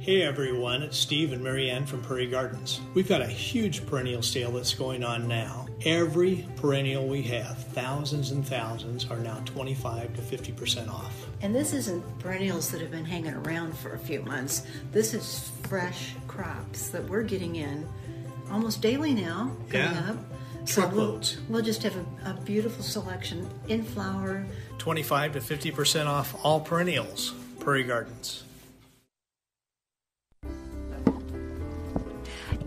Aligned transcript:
Hey 0.00 0.22
everyone, 0.22 0.82
it's 0.82 0.96
Steve 0.96 1.32
and 1.32 1.44
Marianne 1.44 1.84
from 1.84 2.00
Prairie 2.02 2.26
Gardens. 2.26 2.80
We've 2.94 3.06
got 3.08 3.20
a 3.20 3.26
huge 3.26 3.84
perennial 3.86 4.22
sale 4.22 4.50
that's 4.52 4.72
going 4.72 5.04
on 5.04 5.28
now. 5.28 5.66
Every 5.84 6.46
perennial 6.56 7.06
we 7.06 7.20
have, 7.24 7.58
thousands 7.72 8.30
and 8.30 8.46
thousands, 8.46 9.10
are 9.10 9.18
now 9.18 9.40
25 9.44 10.14
to 10.16 10.22
50% 10.22 10.88
off. 10.88 11.26
And 11.42 11.54
this 11.54 11.74
isn't 11.74 12.02
perennials 12.18 12.70
that 12.70 12.80
have 12.80 12.90
been 12.90 13.04
hanging 13.04 13.34
around 13.34 13.76
for 13.76 13.92
a 13.92 13.98
few 13.98 14.22
months. 14.22 14.66
This 14.90 15.12
is 15.12 15.50
fresh 15.64 16.14
crops 16.26 16.88
that 16.88 17.06
we're 17.06 17.22
getting 17.22 17.56
in 17.56 17.86
almost 18.50 18.80
daily 18.80 19.12
now 19.14 19.54
coming 19.68 19.86
Yeah. 19.94 20.10
up. 20.10 20.16
So 20.64 20.86
we'll, 20.88 21.20
we'll 21.48 21.62
just 21.62 21.82
have 21.82 21.96
a, 21.96 22.30
a 22.30 22.34
beautiful 22.44 22.82
selection 22.82 23.48
in 23.68 23.82
flower. 23.82 24.46
25 24.78 25.32
to 25.34 25.40
50% 25.40 26.06
off 26.06 26.34
all 26.42 26.60
perennials. 26.60 27.34
Prairie 27.60 27.84
Gardens. 27.84 28.44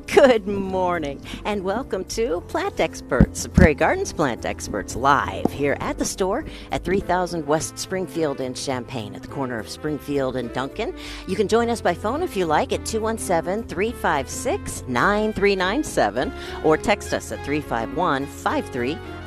Good 0.07 0.47
morning, 0.47 1.21
and 1.45 1.63
welcome 1.63 2.05
to 2.05 2.41
Plant 2.47 2.79
Experts, 2.79 3.47
Prairie 3.47 3.73
Gardens 3.73 4.13
Plant 4.13 4.45
Experts, 4.45 4.95
live 4.95 5.51
here 5.51 5.75
at 5.79 5.97
the 5.97 6.05
store 6.05 6.45
at 6.71 6.83
3000 6.83 7.47
West 7.47 7.79
Springfield 7.79 8.39
in 8.39 8.53
Champaign, 8.53 9.15
at 9.15 9.23
the 9.23 9.27
corner 9.27 9.57
of 9.59 9.67
Springfield 9.67 10.35
and 10.35 10.53
Duncan. 10.53 10.93
You 11.27 11.35
can 11.35 11.47
join 11.47 11.69
us 11.69 11.81
by 11.81 11.93
phone 11.93 12.21
if 12.21 12.37
you 12.37 12.45
like 12.45 12.73
at 12.73 12.85
217 12.85 13.67
356 13.67 14.83
9397 14.87 16.33
or 16.63 16.77
text 16.77 17.13
us 17.13 17.31
at 17.31 17.43
351 17.45 18.27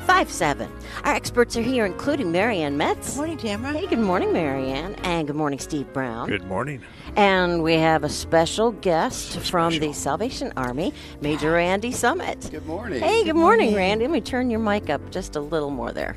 5357. 0.07 0.71
Our 1.03 1.13
experts 1.13 1.57
are 1.57 1.61
here, 1.61 1.85
including 1.85 2.31
Marianne 2.31 2.77
Metz. 2.77 3.09
Good 3.09 3.17
morning, 3.17 3.37
Tamara. 3.37 3.73
Hey, 3.73 3.87
good 3.87 3.99
morning, 3.99 4.31
Marianne, 4.31 4.95
and 5.03 5.27
good 5.27 5.35
morning, 5.35 5.59
Steve 5.59 5.91
Brown. 5.91 6.29
Good 6.29 6.45
morning. 6.45 6.81
And 7.17 7.61
we 7.61 7.73
have 7.73 8.05
a 8.05 8.09
special 8.09 8.71
guest 8.71 9.37
from 9.39 9.77
the 9.77 9.91
Salvation 9.91 10.53
Army, 10.55 10.93
Major 11.19 11.51
Randy 11.51 11.91
Summit. 11.91 12.47
Good 12.49 12.65
morning. 12.65 13.01
Hey, 13.01 13.25
good, 13.25 13.35
morning, 13.35 13.75
Randy. 13.75 14.05
Let 14.05 14.13
me 14.13 14.21
turn 14.21 14.49
your 14.49 14.61
mic 14.61 14.89
up 14.89 15.01
just 15.11 15.35
a 15.35 15.41
little 15.41 15.71
more 15.71 15.91
there. 15.91 16.15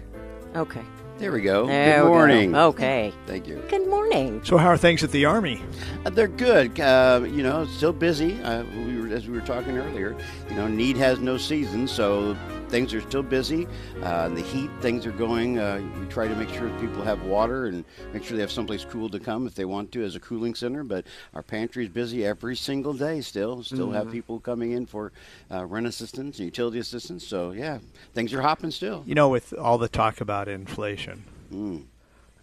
Okay. 0.54 0.82
There 1.19 1.32
we 1.32 1.41
go. 1.42 1.66
There 1.66 1.97
Good 1.98 2.04
we 2.04 2.08
go. 2.08 2.14
morning. 2.14 2.54
Okay. 2.54 3.12
Thank 3.27 3.48
you. 3.48 3.60
Good 3.69 3.88
morning. 3.88 4.41
So, 4.44 4.56
how 4.56 4.69
are 4.69 4.78
things 4.78 5.02
at 5.02 5.10
the 5.10 5.25
Army? 5.27 5.60
Uh, 6.06 6.10
they're 6.10 6.28
good. 6.28 6.78
Uh, 6.80 7.22
you 7.25 7.42
know, 7.42 7.66
still 7.66 7.92
busy. 7.92 8.41
Uh, 8.42 8.62
we 8.86 9.00
were, 9.00 9.08
as 9.08 9.27
we 9.28 9.34
were 9.34 9.44
talking 9.44 9.77
earlier, 9.77 10.16
you 10.48 10.54
know, 10.54 10.66
need 10.69 10.97
has 10.97 11.19
no 11.19 11.36
season, 11.36 11.86
so 11.86 12.34
things 12.70 12.94
are 12.94 13.00
still 13.02 13.22
busy. 13.22 13.66
Uh, 14.02 14.28
the 14.30 14.40
heat, 14.40 14.70
things 14.80 15.04
are 15.06 15.12
going. 15.12 15.58
Uh, 15.58 15.82
we 16.00 16.06
try 16.06 16.26
to 16.28 16.34
make 16.36 16.48
sure 16.50 16.68
people 16.80 17.02
have 17.02 17.22
water 17.24 17.66
and 17.66 17.84
make 18.12 18.24
sure 18.24 18.36
they 18.36 18.40
have 18.42 18.50
someplace 18.50 18.84
cool 18.84 19.08
to 19.10 19.18
come 19.20 19.46
if 19.46 19.54
they 19.54 19.64
want 19.64 19.92
to 19.92 20.02
as 20.04 20.14
a 20.16 20.20
cooling 20.20 20.54
center. 20.54 20.84
But 20.84 21.04
our 21.34 21.42
pantry 21.42 21.84
is 21.84 21.91
busy 21.91 22.24
every 22.24 22.56
single 22.56 22.94
day 22.94 23.20
still. 23.20 23.62
Still 23.62 23.91
have 23.91 24.10
people 24.10 24.41
coming 24.41 24.72
in 24.72 24.86
for 24.86 25.12
uh, 25.50 25.66
rent 25.66 25.86
assistance 25.86 26.38
and 26.38 26.46
utility 26.46 26.78
assistance. 26.78 27.26
So, 27.26 27.50
yeah, 27.50 27.78
things 28.14 28.32
are 28.32 28.42
hopping 28.42 28.70
still. 28.70 29.02
You 29.06 29.14
know, 29.14 29.28
with 29.28 29.53
all 29.53 29.76
the 29.78 29.88
talk 29.88 30.20
about 30.20 30.48
inflation 30.48 31.25
Mm. 31.53 31.82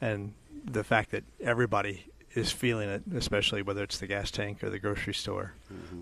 and 0.01 0.33
the 0.65 0.83
fact 0.83 1.11
that 1.11 1.23
everybody 1.39 2.07
is 2.35 2.51
feeling 2.51 2.89
it, 2.89 3.03
especially 3.15 3.61
whether 3.61 3.81
it's 3.83 3.97
the 3.99 4.05
gas 4.07 4.29
tank 4.31 4.61
or 4.61 4.69
the 4.69 4.79
grocery 4.79 5.13
store, 5.13 5.53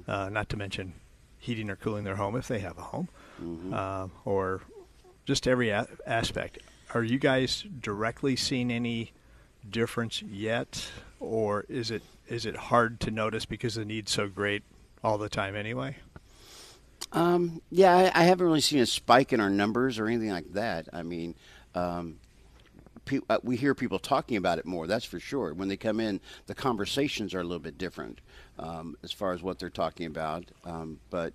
uh, 0.08 0.28
not 0.30 0.50
to 0.50 0.58
mention 0.58 0.94
heating 1.38 1.70
or 1.70 1.76
cooling 1.76 2.04
their 2.04 2.16
home 2.16 2.36
if 2.36 2.48
they 2.48 2.58
have 2.60 2.80
a 2.80 2.82
home, 2.82 3.08
uh, 3.74 4.08
or 4.24 4.62
just 5.26 5.48
every 5.48 5.70
a- 5.70 5.88
aspect. 6.06 6.60
Are 6.94 7.04
you 7.04 7.18
guys 7.20 7.64
directly 7.82 8.36
seeing 8.36 8.72
any 8.72 9.12
difference 9.70 10.22
yet, 10.22 10.90
or 11.20 11.66
is 11.68 11.92
it 11.92 12.04
is 12.28 12.46
it 12.46 12.56
hard 12.56 13.00
to 13.02 13.12
notice 13.12 13.46
because 13.46 13.76
the 13.76 13.86
need's 13.86 14.12
so 14.12 14.28
great 14.28 14.64
all 15.04 15.18
the 15.18 15.30
time 15.30 15.56
anyway? 15.56 15.98
Um, 17.12 17.62
yeah, 17.70 17.96
I, 17.96 18.22
I 18.22 18.24
haven't 18.24 18.46
really 18.46 18.62
seen 18.62 18.80
a 18.80 18.86
spike 18.86 19.32
in 19.34 19.40
our 19.40 19.50
numbers 19.50 20.00
or 20.00 20.08
anything 20.08 20.30
like 20.32 20.54
that. 20.54 20.88
I 20.92 21.04
mean, 21.04 21.36
um, 21.76 22.18
pe- 23.06 23.20
uh, 23.30 23.40
we 23.44 23.56
hear 23.58 23.76
people 23.76 24.00
talking 24.00 24.38
about 24.38 24.60
it 24.60 24.66
more. 24.66 24.88
That's 24.88 25.06
for 25.06 25.20
sure. 25.20 25.54
When 25.54 25.68
they 25.68 25.78
come 25.78 26.00
in, 26.00 26.20
the 26.48 26.56
conversations 26.56 27.34
are 27.34 27.40
a 27.40 27.44
little 27.44 27.60
bit 27.60 27.78
different 27.78 28.20
um, 28.60 28.98
as 29.04 29.12
far 29.12 29.34
as 29.34 29.42
what 29.42 29.60
they're 29.60 29.70
talking 29.70 30.08
about. 30.08 30.46
Um, 30.66 31.00
but 31.10 31.34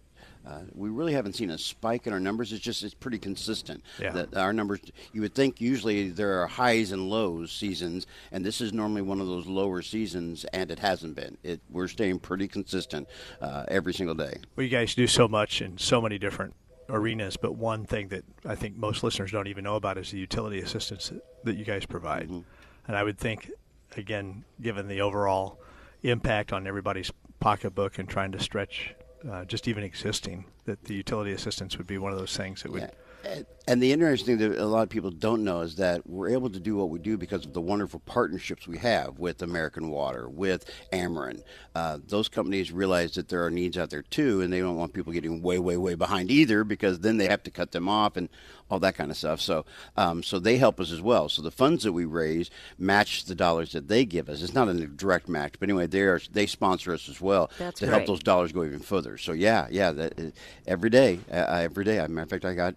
uh, 0.51 0.63
we 0.75 0.89
really 0.89 1.13
haven't 1.13 1.35
seen 1.35 1.51
a 1.51 1.59
spike 1.59 2.07
in 2.07 2.13
our 2.13 2.21
numbers. 2.21 2.53
It's 2.53 2.63
just 2.63 2.83
it's 2.83 2.95
pretty 2.95 3.19
consistent. 3.19 3.83
Yeah. 4.01 4.11
That 4.11 4.37
our 4.37 4.53
numbers, 4.53 4.81
you 5.13 5.21
would 5.21 5.35
think 5.35 5.61
usually 5.61 6.11
there 6.11 6.43
are 6.43 6.47
highs 6.47 6.93
and 6.93 7.09
lows 7.09 7.53
seasons, 7.53 8.07
and 8.33 8.45
this 8.45 8.61
is 8.61 8.73
normally 8.73 9.03
one 9.03 9.21
of 9.21 9.27
those 9.27 9.47
lower 9.47 9.83
seasons, 9.83 10.45
and 10.47 10.71
it 10.71 10.79
hasn't 10.81 11.15
been. 11.15 11.37
It 11.43 11.61
we're 11.71 11.89
staying 11.89 12.19
pretty 12.21 12.49
consistent 12.49 13.09
uh, 13.41 13.65
every 13.69 13.95
single 13.95 14.15
day. 14.15 14.41
Well, 14.57 14.65
you 14.65 14.71
guys 14.71 14.95
do 14.95 15.07
so 15.07 15.29
much 15.29 15.63
in 15.63 15.79
so 15.79 16.01
many 16.01 16.19
different 16.19 16.55
arenas, 16.89 17.37
but 17.37 17.55
one 17.55 17.85
thing 17.85 18.09
that 18.09 18.25
I 18.45 18.57
think 18.57 18.77
most 18.77 19.05
listeners 19.05 19.31
don't 19.31 19.47
even 19.47 19.65
know 19.65 19.77
about 19.77 19.99
is 19.99 20.11
the 20.11 20.19
utility 20.19 20.61
assistance 20.61 21.11
that, 21.11 21.23
that 21.45 21.57
you 21.57 21.65
guys 21.65 21.87
provide. 21.87 22.29
And 22.29 22.97
I 22.97 23.05
would 23.05 23.19
think, 23.19 23.51
again, 23.97 24.45
given 24.61 24.89
the 24.89 25.01
overall 25.01 25.61
impact 26.03 26.53
on 26.53 26.67
everybody's 26.67 27.13
pocketbook 27.39 27.99
and 27.99 28.09
trying 28.09 28.33
to 28.33 28.41
stretch 28.41 28.95
uh, 29.29 29.45
just 29.45 29.69
even 29.69 29.83
existing, 29.85 30.45
that 30.65 30.85
the 30.85 30.95
utility 30.95 31.33
assistance 31.33 31.77
would 31.79 31.87
be 31.87 31.99
one 31.99 32.13
of 32.13 32.19
those 32.19 32.37
things 32.37 32.63
that 32.63 32.73
would. 32.73 32.83
Yeah. 32.83 32.91
And- 33.25 33.47
the 33.81 33.93
interesting 33.93 34.37
thing 34.37 34.51
that 34.51 34.59
a 34.59 34.65
lot 34.65 34.83
of 34.83 34.89
people 34.89 35.13
don't 35.13 35.45
know 35.45 35.61
is 35.61 35.77
that 35.77 36.05
we're 36.05 36.31
able 36.31 36.51
to 36.51 36.59
do 36.59 36.75
what 36.75 36.91
we 36.91 36.99
do 36.99 37.17
because 37.17 37.47
of 37.47 37.53
the 37.53 37.61
wonderful 37.61 38.01
partnerships 38.01 38.67
we 38.67 38.79
have 38.79 39.21
with 39.21 39.43
American 39.43 39.91
Water, 39.91 40.29
with 40.29 40.65
Ameren. 40.93 41.43
Uh, 41.75 41.99
those 42.09 42.29
companies 42.29 42.73
realize 42.73 43.13
that 43.13 43.29
there 43.29 43.45
are 43.45 43.51
needs 43.51 43.79
out 43.79 43.91
there 43.91 44.03
too, 44.03 44.41
and 44.41 44.53
they 44.53 44.59
don't 44.59 44.77
want 44.77 44.93
people 44.93 45.13
getting 45.13 45.41
way, 45.41 45.61
way, 45.61 45.77
way 45.77 45.95
behind 45.95 46.33
either 46.33 46.65
because 46.65 46.99
then 46.99 47.17
they 47.19 47.29
have 47.29 47.45
to 47.45 47.51
cut 47.53 47.71
them 47.71 47.89
off 47.89 48.17
and 48.17 48.29
all 48.71 48.81
that 48.81 48.97
kind 48.97 49.11
of 49.11 49.17
stuff. 49.17 49.41
So, 49.41 49.65
um, 49.97 50.23
so 50.23 50.39
they 50.39 50.57
help 50.57 50.81
us 50.81 50.91
as 50.91 51.01
well. 51.01 51.29
So 51.29 51.43
the 51.43 51.51
funds 51.51 51.85
that 51.85 51.93
we 51.93 52.05
raise 52.05 52.51
match 52.79 53.25
the 53.25 53.35
dollars 53.35 53.73
that 53.73 53.89
they 53.89 54.05
give 54.05 54.29
us. 54.29 54.43
It's 54.43 54.55
not 54.55 54.69
a 54.69 54.87
direct 54.87 55.29
match, 55.29 55.55
but 55.59 55.69
anyway, 55.69 55.87
they 55.87 56.03
are 56.03 56.21
they 56.33 56.47
sponsor 56.47 56.93
us 56.93 57.09
as 57.09 57.21
well 57.21 57.51
That's 57.59 57.81
to 57.81 57.87
help 57.87 58.07
those 58.07 58.21
dollars 58.21 58.53
go 58.53 58.65
even 58.65 58.81
further. 58.81 59.19
So 59.19 59.33
yeah, 59.33 59.67
yeah, 59.71 59.91
that 59.93 60.19
uh, 60.19 60.31
every 60.67 60.91
day, 60.91 61.21
uh, 61.31 61.61
every 61.63 61.85
day. 61.85 61.99
As 61.99 62.07
a 62.07 62.09
matter 62.09 62.25
of 62.25 62.31
fact, 62.31 62.45
I 62.45 62.55
got 62.55 62.75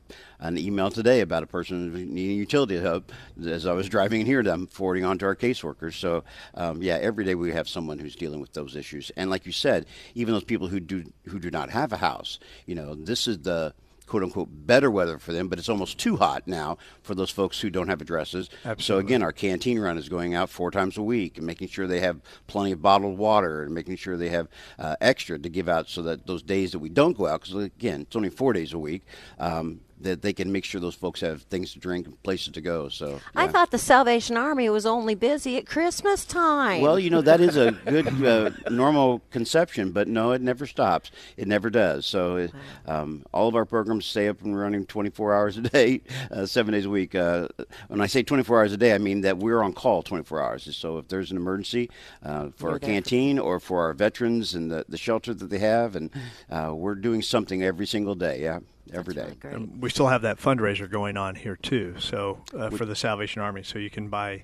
an 0.48 0.58
email 0.58 0.92
today 0.92 1.22
about 1.22 1.44
a 1.44 1.48
person 1.48 1.94
needing 2.14 2.38
utility 2.38 2.78
help 2.78 3.12
as 3.46 3.66
I 3.66 3.74
was 3.74 3.90
driving 3.90 4.22
in 4.22 4.28
here. 4.28 4.44
That 4.44 4.54
I'm 4.54 4.68
forwarding 4.68 5.06
on 5.06 5.18
to 5.20 5.26
our 5.26 5.36
caseworkers. 5.36 5.94
So 5.94 6.24
um, 6.54 6.82
yeah, 6.82 6.98
every 6.98 7.26
day 7.26 7.36
we 7.36 7.52
have 7.52 7.70
someone 7.70 7.98
who's 7.98 8.16
dealing 8.16 8.42
with 8.42 8.54
those 8.54 8.76
issues. 8.76 9.12
And 9.16 9.30
like 9.30 9.46
you 9.46 9.52
said, 9.52 9.86
even 10.16 10.34
those 10.34 10.44
people 10.44 10.68
who 10.68 10.80
do 10.80 11.04
who 11.26 11.40
do 11.40 11.50
not 11.50 11.70
have 11.70 11.94
a 11.94 11.98
house, 11.98 12.40
you 12.66 12.76
know, 12.76 12.94
this 12.94 13.28
is 13.28 13.40
the 13.40 13.74
quote 14.06 14.24
unquote 14.24 14.50
better 14.52 14.92
weather 14.92 15.18
for 15.18 15.32
them, 15.32 15.48
but 15.48 15.58
it's 15.58 15.70
almost 15.70 15.98
too 15.98 16.18
hot 16.18 16.48
now 16.48 16.78
for 17.02 17.16
those 17.16 17.32
folks 17.32 17.62
who 17.62 17.70
don't 17.70 17.88
have 17.88 18.02
addresses. 18.02 18.50
Absolutely. 18.66 18.84
So 18.84 18.98
again, 18.98 19.24
our 19.24 19.32
canteen 19.32 19.80
run 19.80 19.98
is 19.98 20.10
going 20.10 20.36
out 20.36 20.50
four 20.50 20.72
times 20.72 20.98
a 20.98 21.02
week 21.02 21.38
and 21.38 21.48
making 21.48 21.70
sure 21.70 21.88
they 21.88 22.02
have 22.02 22.20
plenty 22.48 22.74
of 22.74 22.82
bottled 22.82 23.18
water 23.18 23.64
and 23.64 23.74
making 23.74 23.96
sure 23.96 24.18
they 24.18 24.30
have 24.30 24.50
uh, 24.78 24.96
extra 25.00 25.40
to 25.40 25.50
give 25.50 25.70
out 25.70 25.90
so 25.90 26.02
that 26.04 26.28
those 26.28 26.44
days 26.44 26.74
that 26.74 26.80
we 26.80 26.90
don't 26.90 27.18
go 27.18 27.28
out, 27.28 27.42
because 27.42 27.56
again, 27.56 28.02
it's 28.02 28.16
only 28.16 28.30
four 28.30 28.54
days 28.54 28.74
a 28.74 28.80
week, 28.80 29.04
um, 29.40 29.80
that 30.04 30.22
they 30.22 30.34
can 30.34 30.52
make 30.52 30.66
sure 30.66 30.80
those 30.80 30.96
folks 30.96 31.22
have 31.22 31.44
things 31.44 31.74
to 31.74 31.80
drink 31.80 32.06
and 32.06 32.22
places 32.24 32.54
to 32.54 32.62
go. 32.62 32.90
So 32.90 33.20
I 33.36 33.48
thought 33.48 33.72
the 33.72 33.78
Salvation 33.78 34.38
Army 34.38 34.70
was 34.70 34.86
only 34.86 35.16
busy 35.16 35.58
at 35.58 35.66
Christmas 35.66 36.26
time. 36.26 36.82
Well, 36.82 37.00
you 37.00 37.10
know 37.10 37.22
that 37.22 37.42
is 37.42 37.58
a 37.58 37.72
good 37.86 38.26
uh, 38.26 38.52
normal 38.70 39.22
conception, 39.32 39.92
but 39.92 40.08
no, 40.08 40.32
it 40.32 40.42
never 40.42 40.66
stops. 40.66 41.12
It 41.38 41.48
never 41.48 41.70
does. 41.70 42.06
So, 42.06 42.36
it, 42.38 42.52
um, 42.86 43.24
all 43.34 43.48
of 43.48 43.56
our 43.56 43.66
programs 43.66 44.06
stay 44.06 44.28
up 44.28 44.42
and 44.42 44.58
running 44.58 44.86
24 44.86 45.34
hours 45.34 45.58
a 45.58 45.62
day, 45.62 46.02
uh, 46.32 46.46
seven 46.46 46.74
days 46.74 46.86
a 46.86 46.90
week. 46.90 47.16
Uh, 47.16 47.48
when 47.88 48.02
I 48.02 48.08
say 48.08 48.24
24 48.24 48.60
hours 48.60 48.74
a 48.74 48.78
day, 48.78 48.94
I 48.94 48.98
mean 48.98 49.22
that 49.22 49.38
we're 49.38 49.62
on 49.64 49.74
call 49.74 50.04
24 50.04 50.42
hours. 50.42 50.76
So, 50.76 50.98
if 50.98 51.08
there's 51.08 51.32
an 51.32 51.38
emergency 51.38 51.90
uh, 52.24 52.50
for 52.56 52.72
our 52.72 52.80
canteen 52.80 53.40
or 53.40 53.60
for 53.60 53.82
our 53.82 53.94
veterans 53.94 54.54
and 54.54 54.70
the, 54.72 54.86
the 54.88 54.98
shelter 54.98 55.34
that 55.34 55.50
they 55.50 55.60
have, 55.60 55.96
and 55.96 56.10
uh, 56.50 56.74
we're 56.76 56.96
doing 56.96 57.22
something 57.22 57.64
every 57.64 57.88
single 57.88 58.16
day. 58.16 58.42
Yeah, 58.44 58.60
every 58.92 59.14
day. 59.14 59.22
Really 59.22 59.36
great. 59.36 59.78
We 59.80 59.90
still 59.90 60.08
have 60.08 60.24
that 60.24 60.38
fundraiser 60.38 60.90
going 60.90 61.18
on 61.18 61.36
here 61.36 61.56
too. 61.56 61.96
So 62.00 62.40
uh, 62.58 62.70
for 62.70 62.86
the 62.86 62.96
Salvation 62.96 63.42
Army, 63.42 63.64
so 63.64 63.80
you 63.80 63.90
can 63.90 64.10
buy 64.10 64.44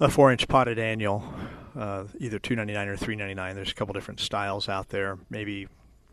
a 0.00 0.10
four-inch 0.10 0.48
potted 0.48 0.78
annual 0.78 1.24
uh, 1.76 2.04
either 2.18 2.38
two 2.38 2.56
ninety 2.56 2.72
nine 2.72 2.88
or 2.88 2.96
three 2.96 3.16
ninety 3.16 3.34
nine. 3.34 3.54
There's 3.54 3.70
a 3.70 3.74
couple 3.74 3.94
different 3.94 4.20
styles 4.20 4.68
out 4.68 4.88
there. 4.90 5.18
Maybe, 5.30 5.68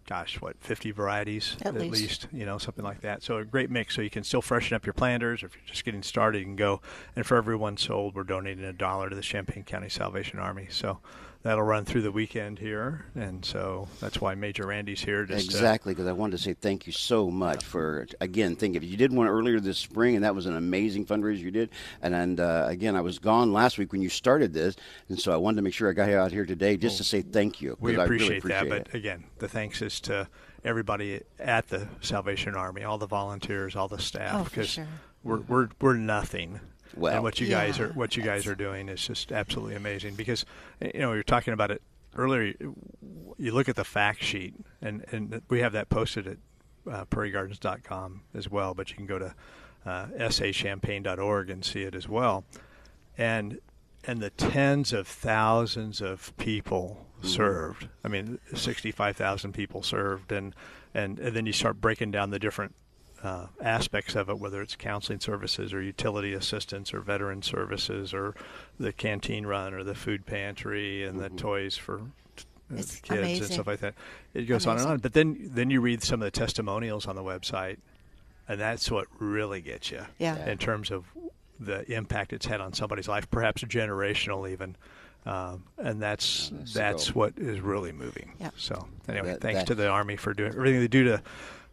gosh, 0.08 0.42
what 0.42 0.56
fifty 0.60 0.92
varieties 0.92 1.58
At 1.64 1.76
least. 1.76 2.28
You 2.32 2.46
know, 2.46 2.58
something 2.58 2.84
like 2.84 3.02
that. 3.02 3.24
So 3.24 3.38
a 3.38 3.46
great 3.46 3.70
mix. 3.70 3.96
So 3.96 4.02
you 4.02 4.10
can 4.10 4.24
still 4.24 4.42
freshen 4.42 4.76
up 4.76 4.86
your 4.86 4.94
planters, 4.94 5.44
or 5.44 5.48
if 5.48 5.56
you're 5.56 5.66
just 5.68 5.86
getting 5.86 6.04
started, 6.04 6.40
you 6.40 6.46
can 6.46 6.56
go. 6.56 6.82
And 7.16 7.26
for 7.26 7.38
every 7.38 7.56
one 7.56 7.78
sold, 7.78 8.16
we're 8.16 8.24
donating 8.24 8.64
a 8.64 8.74
dollar 8.74 9.10
to 9.10 9.16
the 9.16 9.22
Champaign 9.22 9.64
County 9.64 9.90
Salvation 9.90 10.40
Army. 10.40 10.68
So 10.70 11.00
that'll 11.44 11.64
run 11.64 11.86
through 11.86 12.02
the 12.02 12.12
weekend 12.12 12.60
here, 12.60 13.06
and 13.16 13.44
so 13.44 13.88
that's 14.00 14.22
why 14.22 14.36
Major 14.36 14.68
Randy's 14.68 15.02
here. 15.04 15.26
Just 15.26 15.46
Exactly, 15.46 15.94
because 15.94 16.08
I 16.08 16.12
wanted 16.12 16.38
to 16.38 16.44
say 16.44 16.54
thank 16.54 16.86
you 16.88 16.94
so 16.94 17.30
much 17.32 17.64
for 17.64 18.08
again. 18.20 18.56
Think 18.56 18.76
if 18.76 18.84
you 18.84 18.98
did 18.98 19.12
one 19.14 19.28
earlier 19.28 19.60
this 19.60 19.78
spring, 19.78 20.16
and 20.16 20.24
that 20.24 20.36
was 20.36 20.46
an 20.46 20.56
amazing 20.56 21.06
fundraiser 21.06 21.40
you 21.40 21.52
did. 21.52 21.70
And 22.02 22.14
and 22.14 22.40
uh, 22.40 22.66
again, 22.68 22.96
I 22.96 23.02
was 23.02 23.20
gone 23.20 23.54
last 23.54 23.78
week 23.78 23.92
when 23.92 24.02
you 24.02 24.10
started 24.10 24.54
this, 24.54 24.76
and 25.10 25.20
so 25.20 25.32
I 25.34 25.38
wanted 25.38 25.58
to 25.58 25.62
make 25.64 25.74
sure 25.74 25.90
I 25.90 25.94
got 25.94 26.10
you 26.10 26.18
out 26.18 26.32
here 26.32 26.46
today 26.46 26.78
just 26.78 26.98
to 26.98 27.04
say 27.04 27.22
thank 27.22 27.62
you. 27.62 27.78
We 27.80 27.98
I 27.98 28.04
appreciate, 28.04 28.28
really 28.28 28.38
appreciate 28.40 28.70
that, 28.70 28.78
it. 28.78 28.84
but 28.92 28.96
again, 28.96 29.24
the 29.40 29.48
thanks 29.48 29.82
is 29.82 30.00
to 30.02 30.28
everybody 30.64 31.22
at 31.40 31.68
the 31.70 31.88
Salvation 32.02 32.56
Army, 32.56 32.84
all 32.84 32.98
the 32.98 33.08
volunteers, 33.08 33.76
all 33.76 33.88
the 33.88 34.00
staff, 34.00 34.42
Oh, 34.42 34.44
because 34.44 34.70
sure. 34.70 34.88
we're 35.24 35.40
we're 35.42 35.70
we're 35.80 35.96
nothing. 35.96 36.60
Well, 36.96 37.14
and 37.14 37.24
what 37.24 37.40
you 37.40 37.48
guys 37.48 37.80
are 37.80 37.90
what 37.90 38.18
you 38.18 38.24
guys 38.24 38.48
are 38.48 38.56
doing 38.56 38.90
is 38.90 39.06
just 39.06 39.32
absolutely 39.32 39.76
amazing. 39.76 40.16
Because 40.16 40.46
you 40.82 41.00
know 41.00 41.14
you're 41.14 41.24
talking 41.24 41.54
about 41.54 41.72
it 41.72 41.82
earlier. 42.16 42.54
You 43.38 43.52
look 43.54 43.70
at 43.70 43.76
the 43.76 43.84
fact 43.84 44.24
sheet, 44.24 44.56
and 44.82 45.06
and 45.12 45.42
we 45.50 45.62
have 45.62 45.74
that 45.74 45.90
posted 45.90 46.28
at 46.28 46.38
uh, 46.92 47.06
prairiegardens.com 47.06 48.22
as 48.34 48.50
well. 48.50 48.74
But 48.74 48.90
you 48.90 48.96
can 48.96 49.06
go 49.06 49.20
to 49.20 49.36
uh, 49.86 50.06
sachampaign.org 50.18 51.50
and 51.50 51.64
see 51.64 51.84
it 51.84 51.96
as 51.96 52.08
well. 52.08 52.44
And 53.18 53.60
and 54.06 54.20
the 54.20 54.30
tens 54.32 54.94
of 54.94 55.08
thousands 55.08 56.02
of 56.02 56.36
people 56.38 57.06
served. 57.22 57.88
I 58.04 58.08
mean, 58.08 58.40
sixty-five 58.56 59.16
thousand 59.16 59.54
people 59.54 59.84
served, 59.84 60.32
and, 60.32 60.56
and 60.94 61.20
and 61.20 61.36
then 61.36 61.46
you 61.46 61.54
start 61.54 61.80
breaking 61.80 62.12
down 62.12 62.32
the 62.32 62.40
different 62.40 62.76
uh, 63.24 63.48
aspects 63.62 64.16
of 64.16 64.30
it, 64.30 64.40
whether 64.40 64.62
it's 64.62 64.76
counseling 64.76 65.20
services 65.20 65.74
or 65.74 65.82
utility 65.82 66.34
assistance 66.34 66.94
or 66.94 67.02
veteran 67.02 67.42
services 67.42 68.14
or 68.14 68.34
the 68.80 68.92
canteen 68.92 69.46
run 69.46 69.74
or 69.74 69.84
the 69.84 69.94
food 69.96 70.26
pantry 70.26 71.04
and 71.06 71.20
the 71.20 71.30
toys 71.30 71.78
for 71.78 72.00
uh, 72.00 72.76
It's 72.78 73.00
kids 73.02 73.40
and 73.42 73.54
stuff 73.54 73.68
like 73.68 73.82
that. 73.82 73.94
It 74.34 74.44
goes 74.46 74.66
on 74.66 74.78
and 74.78 74.88
on. 74.88 74.98
But 75.00 75.14
then 75.14 75.38
then 75.54 75.70
you 75.70 75.82
read 75.82 76.02
some 76.04 76.22
of 76.22 76.26
the 76.26 76.32
testimonials 76.32 77.06
on 77.08 77.16
the 77.16 77.24
website, 77.24 77.78
and 78.48 78.60
that's 78.60 78.90
what 78.90 79.08
really 79.20 79.62
gets 79.62 79.92
you 79.92 80.06
Yeah. 80.18 80.44
in 80.50 80.58
terms 80.58 80.90
of 80.90 81.06
the 81.60 81.90
impact 81.92 82.34
it's 82.34 82.48
had 82.48 82.60
on 82.60 82.74
somebody's 82.74 83.08
life, 83.08 83.30
perhaps 83.30 83.64
generational 83.64 84.50
even. 84.50 84.76
Um, 85.28 85.66
and 85.78 86.02
that's 86.02 86.50
that's 86.50 86.74
that's 86.74 87.06
the 87.08 87.14
what 87.14 87.34
is 87.38 87.60
really 87.60 87.92
moving. 87.92 88.32
Yeah. 88.40 88.50
So 88.58 88.88
anyway, 89.08 89.28
That- 89.34 89.42
thanks 89.42 89.60
that- 89.60 89.68
to 89.68 89.76
the 89.76 89.88
Army 89.88 90.16
for 90.16 90.34
doing 90.34 90.54
everything 90.56 90.80
they 90.80 90.88
do 90.88 91.04
to 91.04 91.22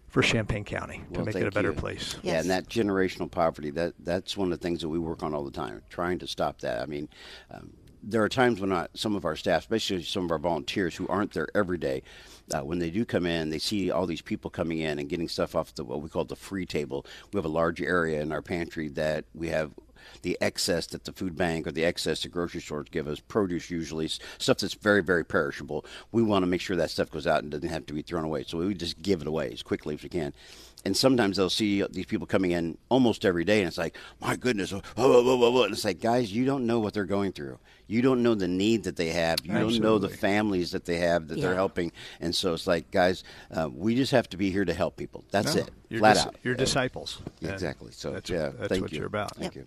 for 0.08 0.22
Champaign 0.22 0.64
County 0.64 1.02
to 1.12 1.25
make 1.25 1.37
it 1.37 1.46
a 1.46 1.50
better 1.50 1.70
you. 1.70 1.75
place. 1.75 2.16
Yeah, 2.22 2.40
and 2.40 2.50
that 2.50 2.69
generational 2.69 3.31
poverty, 3.31 3.70
that 3.70 3.94
that's 4.00 4.37
one 4.37 4.52
of 4.52 4.58
the 4.58 4.62
things 4.62 4.81
that 4.81 4.88
we 4.88 4.99
work 4.99 5.22
on 5.22 5.34
all 5.34 5.44
the 5.44 5.50
time, 5.50 5.82
trying 5.90 6.19
to 6.20 6.26
stop 6.26 6.60
that. 6.62 6.81
I 6.81 6.87
mean, 6.87 7.08
um, 7.50 7.72
there 8.02 8.22
are 8.22 8.28
times 8.28 8.60
when 8.60 8.72
I, 8.72 8.88
some 8.94 9.16
of 9.16 9.25
our 9.25 9.37
staff, 9.37 9.62
especially 9.62 10.02
some 10.02 10.25
of 10.25 10.31
our 10.31 10.38
volunteers 10.38 10.96
who 10.96 11.06
aren't 11.08 11.32
there 11.32 11.49
every 11.55 11.78
day, 11.78 12.02
uh, 12.52 12.60
when 12.60 12.78
they 12.78 12.90
do 12.90 13.05
come 13.05 13.26
in, 13.26 13.50
they 13.50 13.58
see 13.58 13.90
all 13.90 14.06
these 14.06 14.22
people 14.22 14.50
coming 14.50 14.78
in 14.78 14.99
and 14.99 15.08
getting 15.08 15.28
stuff 15.28 15.55
off 15.55 15.75
the 15.75 15.84
what 15.84 16.00
we 16.00 16.08
call 16.08 16.25
the 16.25 16.37
free 16.37 16.64
table. 16.64 17.05
We 17.32 17.38
have 17.38 17.44
a 17.44 17.49
large 17.49 17.82
area 17.82 18.22
in 18.22 18.32
our 18.32 18.43
pantry 18.43 18.88
that 18.90 19.25
we 19.34 19.49
have 19.49 19.72
the 20.23 20.37
excess 20.41 20.87
that 20.88 21.05
the 21.05 21.12
food 21.12 21.37
bank 21.37 21.67
or 21.67 21.73
the 21.73 21.85
excess 21.85 22.23
the 22.23 22.29
grocery 22.29 22.61
stores 22.61 22.88
give 22.91 23.09
us, 23.09 23.20
produce 23.20 23.70
usually, 23.70 24.09
stuff 24.09 24.59
that's 24.59 24.75
very, 24.75 25.03
very 25.03 25.25
perishable. 25.25 25.85
We 26.12 26.23
want 26.23 26.43
to 26.43 26.47
make 26.47 26.61
sure 26.61 26.76
that 26.76 26.91
stuff 26.91 27.11
goes 27.11 27.26
out 27.26 27.43
and 27.43 27.50
doesn't 27.50 27.69
have 27.69 27.87
to 27.87 27.94
be 27.94 28.03
thrown 28.03 28.25
away. 28.25 28.44
So 28.47 28.59
we 28.59 28.75
just 28.75 29.00
give 29.03 29.20
it 29.20 29.26
away 29.26 29.50
as 29.53 29.62
quickly 29.62 29.94
as 29.94 30.03
we 30.03 30.09
can. 30.09 30.32
And 30.85 30.97
sometimes 30.97 31.37
they'll 31.37 31.50
see 31.50 31.82
these 31.91 32.06
people 32.06 32.26
coming 32.26 32.53
in 32.53 32.79
almost 32.88 33.25
every 33.25 33.44
day, 33.44 33.59
and 33.59 33.67
it's 33.67 33.79
like, 33.79 33.97
my 34.20 34.37
goodness, 34.37 34.70
whoa, 34.70 34.81
whoa, 34.94 35.23
whoa, 35.23 35.37
whoa, 35.37 35.50
whoa. 35.50 35.65
And 35.65 35.73
it's 35.73 35.85
like, 35.85 36.00
guys, 36.00 36.32
you 36.32 36.44
don't 36.44 36.67
know 36.67 36.79
what 36.79 36.94
they're 36.94 37.05
going 37.05 37.32
through. 37.32 37.59
You 37.88 38.00
don't 38.00 38.23
know 38.23 38.37
the 38.37 38.47
need 38.47 38.85
that 38.85 38.97
they 38.97 39.09
have. 39.09 39.38
You 39.44 39.55
don't 39.55 39.81
know 39.81 39.99
the 39.99 40.09
families 40.09 40.70
that 40.73 40.85
they 40.85 40.99
have 40.99 41.29
that 41.29 41.41
they're 41.41 41.55
helping. 41.55 41.91
And 42.20 42.35
so 42.35 42.55
it's 42.55 42.67
like, 42.67 42.91
guys, 42.91 43.25
uh, 43.50 43.69
we 43.73 43.97
just 43.97 44.12
have 44.12 44.29
to 44.31 44.37
be 44.37 44.50
here 44.50 44.65
to 44.65 44.75
help 44.75 44.97
people. 44.97 45.25
That's 45.31 45.55
No, 45.56 45.62
it, 45.62 45.70
You're 45.88 46.00
flat 46.00 46.15
dis- 46.15 46.26
out. 46.26 46.37
You're 46.43 46.55
disciples. 46.55 47.23
Yeah, 47.41 47.53
exactly. 47.53 47.91
So 47.93 48.12
that's, 48.12 48.31
yeah, 48.31 48.50
that's 48.50 48.69
thank 48.69 48.82
what 48.82 48.93
you. 48.93 48.99
you're 48.99 49.06
about. 49.06 49.37
Thank 49.37 49.56
you. 49.56 49.67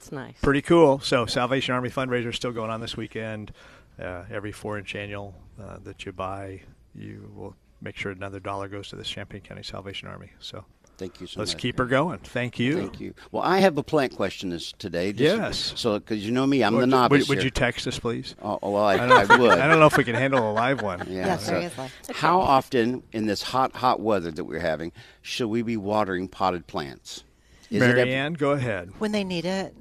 It's 0.00 0.10
nice. 0.10 0.34
Pretty 0.40 0.62
cool. 0.62 0.98
So 1.00 1.26
Salvation 1.26 1.74
Army 1.74 1.90
fundraiser 1.90 2.28
is 2.30 2.36
still 2.36 2.52
going 2.52 2.70
on 2.70 2.80
this 2.80 2.96
weekend. 2.96 3.52
Uh, 4.00 4.24
every 4.30 4.50
four-inch 4.50 4.94
annual 4.94 5.34
uh, 5.62 5.76
that 5.84 6.06
you 6.06 6.12
buy, 6.12 6.62
you 6.94 7.30
will 7.36 7.54
make 7.82 7.96
sure 7.96 8.10
another 8.10 8.40
dollar 8.40 8.66
goes 8.66 8.88
to 8.88 8.96
the 8.96 9.04
Champaign 9.04 9.42
County 9.42 9.62
Salvation 9.62 10.08
Army. 10.08 10.30
So 10.38 10.64
Thank 10.96 11.20
you 11.20 11.26
so 11.26 11.38
let's 11.40 11.52
much. 11.52 11.60
keep 11.60 11.76
her 11.76 11.84
going. 11.84 12.18
Thank 12.20 12.58
you. 12.58 12.76
Thank 12.78 12.98
you. 12.98 13.12
Well, 13.30 13.42
I 13.42 13.58
have 13.58 13.76
a 13.76 13.82
plant 13.82 14.16
question 14.16 14.48
this 14.48 14.72
today. 14.72 15.12
just- 15.12 15.36
Yes. 15.36 15.72
So, 15.76 15.98
because 15.98 16.24
you 16.24 16.32
know 16.32 16.46
me, 16.46 16.64
I'm 16.64 16.74
Would- 16.74 16.82
the 16.82 16.86
novice. 16.86 17.28
Would, 17.28 17.36
would 17.36 17.44
you 17.44 17.50
text 17.50 17.86
us, 17.86 17.98
please? 17.98 18.34
Oh, 18.42 18.58
oh, 18.62 18.70
well, 18.70 18.84
I, 18.84 18.94
I 18.94 18.96
don't, 18.96 19.12
I, 19.12 19.14
know 19.16 19.20
if 19.22 19.28
we 19.28 19.36
would. 19.38 19.50
can- 19.50 19.60
I 19.60 19.66
don't 19.66 19.80
know 19.80 19.86
if 19.86 19.96
we 19.98 20.04
can 20.04 20.14
handle 20.14 20.50
a 20.50 20.52
live 20.52 20.80
one. 20.80 21.00
Yeah. 21.10 21.26
Yeah, 21.26 21.36
so 21.36 21.52
seriously. 21.52 21.88
how 22.14 22.40
often 22.40 23.02
in 23.12 23.26
this 23.26 23.42
hot, 23.42 23.76
hot 23.76 24.00
weather 24.00 24.30
that 24.30 24.44
we're 24.44 24.60
having 24.60 24.92
should 25.20 25.48
we 25.48 25.60
be 25.60 25.76
watering 25.76 26.26
potted 26.28 26.66
plants? 26.66 27.24
Is 27.70 27.82
it 27.82 27.98
ever- 27.98 28.36
go 28.36 28.50
ahead. 28.52 28.92
When 28.98 29.12
they 29.12 29.24
need 29.24 29.44
it. 29.44 29.74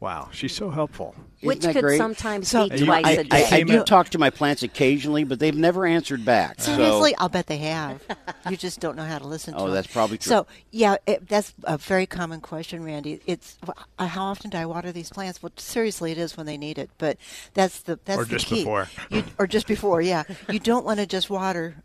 Wow, 0.00 0.30
she's 0.32 0.54
so 0.54 0.70
helpful. 0.70 1.14
Isn't 1.40 1.46
Which 1.46 1.58
that 1.60 1.72
could 1.74 1.82
great? 1.84 1.98
sometimes 1.98 2.48
So- 2.48 2.70
be 2.70 2.78
You- 2.78 2.86
twice 2.86 3.04
I, 3.04 3.10
a 3.10 3.20
I, 3.20 3.22
day. 3.24 3.48
I 3.52 3.62
do 3.64 3.72
You- 3.74 3.84
talk 3.84 4.08
to 4.10 4.18
my 4.18 4.30
plants 4.30 4.62
occasionally, 4.62 5.24
but 5.24 5.38
they've 5.38 5.54
never 5.54 5.84
answered 5.84 6.24
back. 6.24 6.58
Seriously, 6.60 7.10
So, 7.10 7.16
I'll 7.18 7.28
bet 7.28 7.48
they 7.48 7.58
have. 7.58 8.00
you 8.48 8.56
just 8.56 8.80
don't 8.80 8.96
know 8.96 9.04
how 9.04 9.18
to 9.18 9.26
listen 9.26 9.52
to 9.52 9.60
Oh, 9.60 9.64
them. 9.66 9.74
that's 9.74 9.86
probably 9.88 10.16
true. 10.16 10.30
So, 10.30 10.46
yeah, 10.70 10.96
it, 11.06 11.28
that's 11.28 11.52
a 11.64 11.76
very 11.76 12.06
common 12.06 12.40
question, 12.40 12.82
Randy. 12.82 13.20
It's 13.26 13.58
uh, 13.98 14.06
how 14.06 14.24
often 14.24 14.48
do 14.48 14.56
I 14.56 14.64
water 14.64 14.90
these 14.90 15.10
plants? 15.10 15.42
Well, 15.42 15.52
seriously, 15.58 16.12
it 16.12 16.18
is 16.18 16.34
when 16.34 16.46
they 16.46 16.56
need 16.56 16.78
it. 16.78 16.88
But 16.96 17.18
that's 17.52 17.80
the 17.82 17.98
that's 18.06 18.20
Or 18.22 18.24
the 18.24 18.30
just 18.36 18.46
key. 18.46 18.60
before. 18.60 18.88
You, 19.10 19.24
or 19.38 19.46
just 19.46 19.66
before, 19.66 20.00
yeah. 20.00 20.22
You 20.48 20.60
don't 20.60 20.86
want 20.86 20.98
to 21.00 21.06
just 21.06 21.28
water. 21.28 21.76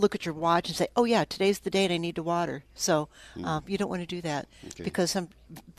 Look 0.00 0.14
at 0.14 0.24
your 0.24 0.34
watch 0.34 0.68
and 0.68 0.76
say, 0.76 0.88
"Oh 0.96 1.04
yeah, 1.04 1.24
today's 1.24 1.58
the 1.58 1.70
day 1.70 1.84
and 1.84 1.92
I 1.92 1.98
need 1.98 2.16
to 2.16 2.22
water." 2.22 2.64
So 2.74 3.08
um, 3.44 3.64
you 3.66 3.76
don't 3.76 3.90
want 3.90 4.00
to 4.00 4.06
do 4.06 4.22
that 4.22 4.48
Okay. 4.68 4.82
because 4.82 5.10
some, 5.10 5.28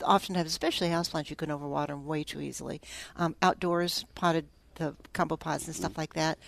oftentimes, 0.04 0.48
especially 0.48 0.88
houseplants, 0.88 1.28
you 1.28 1.36
can 1.36 1.50
overwater 1.50 1.88
them 1.88 2.06
way 2.06 2.22
too 2.22 2.40
easily. 2.40 2.80
Um, 3.16 3.34
outdoors, 3.42 4.04
potted 4.14 4.46
the 4.76 4.94
combo 5.12 5.36
pots 5.36 5.66
and 5.66 5.74
stuff 5.74 5.98
like 5.98 6.14
that. 6.14 6.38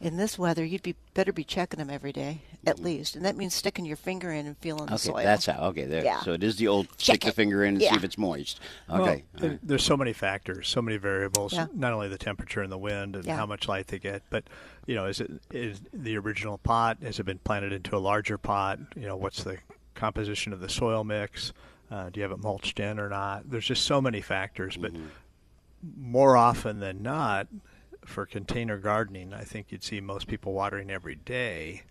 In 0.00 0.16
this 0.16 0.38
weather, 0.38 0.64
you'd 0.64 0.82
be 0.82 0.94
better 1.12 1.30
be 1.30 1.44
checking 1.44 1.78
them 1.78 1.90
every 1.90 2.10
day 2.12 2.40
at 2.66 2.78
least, 2.78 3.16
and 3.16 3.24
that 3.24 3.36
means 3.36 3.54
sticking 3.54 3.84
your 3.84 3.98
finger 3.98 4.30
in 4.32 4.46
and 4.46 4.56
feeling 4.58 4.86
the 4.86 4.94
okay, 4.94 4.98
soil. 4.98 5.16
that's 5.16 5.44
how. 5.44 5.68
Okay, 5.68 5.84
there. 5.84 6.02
Yeah. 6.02 6.20
So 6.20 6.32
it 6.32 6.42
is 6.42 6.56
the 6.56 6.68
old 6.68 6.88
Check 6.96 7.16
stick 7.16 7.20
the 7.24 7.32
finger 7.32 7.62
in 7.64 7.74
and 7.74 7.82
see 7.82 7.88
if 7.94 8.02
it's 8.04 8.16
moist. 8.16 8.60
Okay. 8.88 8.98
all 9.34 9.40
there- 9.40 9.50
right. 9.50 9.58
there's 9.62 9.84
so 9.84 9.98
many 9.98 10.14
factors, 10.14 10.68
so 10.68 10.80
many 10.80 10.96
variables. 10.96 11.52
Yeah. 11.52 11.66
Not 11.74 11.92
only 11.92 12.08
the 12.08 12.16
temperature 12.18 12.62
and 12.62 12.72
the 12.72 12.78
wind 12.78 13.14
and 13.14 13.26
Yeah. 13.26 13.36
how 13.36 13.44
much 13.44 13.68
light 13.68 13.88
they 13.88 13.98
get, 13.98 14.22
but 14.30 14.44
you 14.86 14.94
know, 14.94 15.04
is 15.04 15.20
it 15.20 15.30
is 15.50 15.80
the 15.92 16.16
original 16.16 16.56
pot? 16.56 16.98
Has 17.02 17.18
it 17.18 17.24
been 17.24 17.38
planted 17.38 17.72
into 17.72 17.94
a 17.94 17.98
larger 17.98 18.38
pot? 18.38 18.78
You 18.96 19.06
know, 19.06 19.16
what's 19.16 19.44
the 19.44 19.58
composition 19.94 20.54
of 20.54 20.60
the 20.60 20.68
soil 20.70 21.04
mix? 21.04 21.52
Uh, 21.90 22.08
do 22.08 22.20
you 22.20 22.22
have 22.22 22.32
it 22.32 22.38
mulched 22.42 22.80
in 22.80 22.98
or 22.98 23.10
not? 23.10 23.50
There's 23.50 23.66
just 23.66 23.84
so 23.84 24.00
many 24.00 24.22
factors, 24.22 24.76
but 24.78 24.92
more 25.98 26.36
often 26.36 26.80
than 26.80 27.02
not, 27.02 27.48
for 28.04 28.26
container 28.26 28.78
gardening, 28.78 29.32
I 29.32 29.44
think 29.44 29.70
you'd 29.70 29.84
see 29.84 30.00
most 30.00 30.26
people 30.26 30.52
watering 30.52 30.90
every 30.90 31.14
day, 31.16 31.82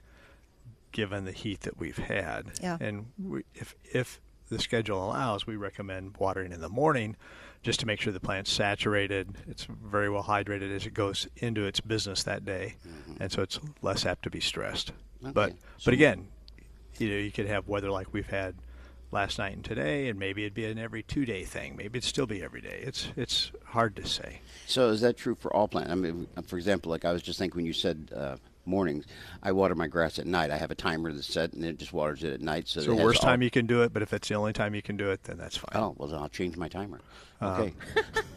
given 0.91 1.25
the 1.25 1.31
heat 1.31 1.61
that 1.61 1.77
we've 1.77 1.97
had. 1.97 2.51
Yeah. 2.61 2.77
And 2.79 3.07
we, 3.23 3.43
if 3.55 3.75
if 3.83 4.19
the 4.49 4.59
schedule 4.59 5.03
allows, 5.05 5.45
we 5.45 5.55
recommend 5.55 6.17
watering 6.17 6.51
in 6.51 6.61
the 6.61 6.69
morning, 6.69 7.15
just 7.61 7.79
to 7.81 7.85
make 7.85 8.01
sure 8.01 8.11
the 8.11 8.19
plant's 8.19 8.51
saturated. 8.51 9.35
It's 9.47 9.65
very 9.65 10.09
well 10.09 10.23
hydrated 10.23 10.75
as 10.75 10.85
it 10.85 10.93
goes 10.93 11.27
into 11.37 11.65
its 11.65 11.79
business 11.79 12.23
that 12.23 12.45
day, 12.45 12.75
mm-hmm. 12.87 13.21
and 13.21 13.31
so 13.31 13.41
it's 13.41 13.59
less 13.81 14.05
apt 14.05 14.23
to 14.23 14.29
be 14.29 14.39
stressed. 14.39 14.91
But 15.21 15.49
Okay. 15.49 15.59
but 15.85 15.93
again, 15.93 16.27
you 16.97 17.09
know, 17.09 17.17
you 17.17 17.31
could 17.31 17.47
have 17.47 17.67
weather 17.67 17.91
like 17.91 18.13
we've 18.13 18.29
had 18.29 18.55
last 19.11 19.39
night 19.39 19.53
and 19.53 19.63
today, 19.65 20.07
and 20.07 20.19
maybe 20.19 20.43
it'd 20.43 20.53
be 20.53 20.65
an 20.65 20.77
every 20.77 21.03
two 21.03 21.25
day 21.25 21.43
thing. 21.43 21.75
Maybe 21.75 21.97
it'd 21.97 22.03
still 22.07 22.27
be 22.27 22.41
every 22.43 22.61
day. 22.61 22.81
It's 22.83 23.09
it's 23.15 23.51
hard 23.65 23.95
to 23.97 24.05
say. 24.05 24.41
So 24.67 24.89
is 24.89 25.01
that 25.01 25.17
true 25.17 25.35
for 25.35 25.53
all 25.55 25.67
plants? 25.67 25.91
I 25.91 25.95
mean, 25.95 26.27
for 26.45 26.57
example, 26.57 26.91
like 26.91 27.05
I 27.05 27.11
was 27.11 27.21
just 27.21 27.39
thinking 27.39 27.57
when 27.57 27.65
you 27.65 27.73
said 27.73 28.11
uh, 28.15 28.35
mornings, 28.65 29.05
I 29.41 29.51
water 29.51 29.73
my 29.75 29.87
grass 29.87 30.19
at 30.19 30.27
night. 30.27 30.51
I 30.51 30.57
have 30.57 30.69
a 30.71 30.75
timer 30.75 31.11
that's 31.11 31.25
set, 31.31 31.53
and 31.53 31.65
it 31.65 31.77
just 31.77 31.91
waters 31.93 32.23
it 32.23 32.33
at 32.33 32.41
night. 32.41 32.67
So, 32.67 32.81
So 32.81 32.93
has 32.95 33.03
worst 33.03 33.23
all- 33.23 33.29
time 33.29 33.41
you 33.41 33.49
can 33.51 33.65
do 33.65 33.81
it, 33.81 33.93
but 33.93 34.01
if 34.03 34.13
it's 34.13 34.27
the 34.29 34.35
only 34.35 34.53
time 34.53 34.75
you 34.75 34.81
can 34.81 34.95
do 34.97 35.09
it, 35.09 35.23
then 35.23 35.37
that's 35.37 35.57
fine. 35.57 35.81
Oh 35.81 35.95
well, 35.97 36.07
then 36.07 36.19
I'll 36.19 36.29
change 36.29 36.55
my 36.57 36.67
timer. 36.67 36.99
Um, 37.41 37.49
Okay. 37.61 37.73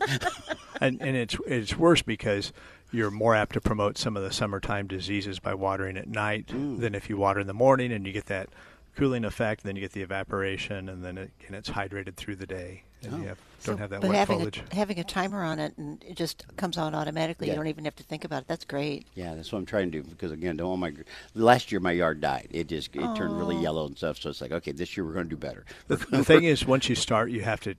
and 0.80 1.00
and 1.00 1.16
it's 1.16 1.36
it's 1.46 1.76
worse 1.76 2.02
because 2.02 2.52
you're 2.92 3.10
more 3.10 3.34
apt 3.34 3.54
to 3.54 3.60
promote 3.60 3.96
some 3.96 4.16
of 4.16 4.22
the 4.22 4.30
summertime 4.32 4.86
diseases 4.86 5.38
by 5.38 5.54
watering 5.54 5.96
at 5.96 6.08
night 6.08 6.46
Mm. 6.48 6.78
than 6.80 6.94
if 6.94 7.08
you 7.08 7.16
water 7.16 7.40
in 7.40 7.46
the 7.46 7.54
morning 7.54 7.90
and 7.92 8.06
you 8.06 8.12
get 8.12 8.26
that 8.26 8.48
cooling 8.96 9.24
effect. 9.24 9.62
Then 9.62 9.76
you 9.76 9.80
get 9.82 9.92
the 9.92 10.02
evaporation, 10.02 10.88
and 10.88 11.04
then 11.04 11.18
it, 11.18 11.30
and 11.46 11.56
it's 11.56 11.70
hydrated 11.70 12.14
through 12.16 12.36
the 12.36 12.46
day, 12.46 12.82
and 13.02 13.22
you 13.22 13.28
have, 13.28 13.38
don't 13.64 13.76
So- 13.76 13.76
have 13.78 13.90
that 13.90 14.00
but 14.00 14.10
wet 14.10 14.18
having 14.18 14.38
foliage. 14.38 14.62
A, 14.70 14.74
having 14.74 14.98
a 14.98 15.04
timer 15.04 15.42
on 15.42 15.58
it 15.58 15.76
and 15.78 16.02
it 16.06 16.16
just 16.16 16.44
comes 16.56 16.76
on 16.76 16.94
automatically. 16.94 17.46
Yeah. 17.46 17.54
You 17.54 17.56
don't 17.58 17.66
even 17.68 17.84
have 17.84 17.96
to 17.96 18.02
think 18.02 18.24
about 18.24 18.42
it. 18.42 18.48
That's 18.48 18.64
great. 18.64 19.06
Yeah, 19.14 19.34
that's 19.34 19.52
what 19.52 19.58
I'm 19.58 19.66
trying 19.66 19.90
to 19.90 20.02
do 20.02 20.08
because 20.08 20.32
again, 20.32 20.56
don't 20.56 20.78
my 20.80 20.92
last 21.34 21.72
year 21.72 21.80
my 21.80 21.92
yard 21.92 22.20
died. 22.20 22.48
It 22.50 22.68
just 22.68 22.94
it 22.94 23.16
turned 23.16 23.36
really 23.38 23.56
yellow 23.56 23.86
and 23.86 23.96
stuff. 23.96 24.18
So 24.18 24.30
it's 24.30 24.40
like, 24.40 24.52
okay, 24.52 24.72
this 24.72 24.96
year 24.96 25.04
we're 25.06 25.12
going 25.14 25.26
to 25.26 25.30
do 25.30 25.36
better. 25.36 25.64
the, 25.88 25.96
the 25.96 26.24
thing 26.24 26.44
is, 26.44 26.66
once 26.66 26.88
you 26.88 26.94
start, 26.94 27.30
you 27.30 27.42
have 27.42 27.60
to 27.60 27.74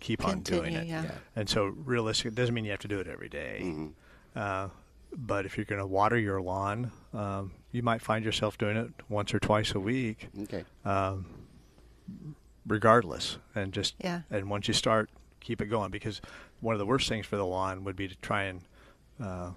keep 0.00 0.24
on 0.24 0.40
doing 0.40 0.74
it. 0.74 0.86
yeah. 0.86 1.04
Yeah. 1.04 1.10
And 1.36 1.48
so, 1.48 1.64
realistic, 1.66 2.26
it 2.26 2.34
doesn't 2.34 2.54
mean 2.54 2.64
you 2.64 2.70
have 2.70 2.80
to 2.80 2.88
do 2.88 3.00
it 3.00 3.08
every 3.08 3.28
day. 3.28 3.60
Mm-hmm. 3.62 3.86
Uh, 4.36 4.68
but 5.16 5.46
if 5.46 5.56
you're 5.56 5.64
going 5.64 5.80
to 5.80 5.86
water 5.86 6.18
your 6.18 6.40
lawn, 6.40 6.90
um, 7.12 7.52
you 7.72 7.82
might 7.82 8.02
find 8.02 8.24
yourself 8.24 8.56
doing 8.58 8.76
it 8.76 8.90
once 9.08 9.32
or 9.34 9.38
twice 9.38 9.74
a 9.74 9.80
week, 9.80 10.28
Okay. 10.42 10.64
regardless. 12.66 13.38
And 13.54 13.72
just 13.72 13.94
Yeah. 14.00 14.22
and 14.30 14.50
once 14.50 14.68
you 14.68 14.74
start, 14.74 15.10
keep 15.40 15.60
it 15.60 15.66
going 15.66 15.90
because 15.90 16.20
one 16.60 16.74
of 16.74 16.78
the 16.78 16.86
worst 16.86 17.08
things 17.08 17.26
for 17.26 17.36
the 17.36 17.46
lawn 17.46 17.84
would 17.84 17.96
be 17.96 18.08
to 18.08 18.16
try 18.16 18.44
and 18.44 18.62
uh, 19.20 19.52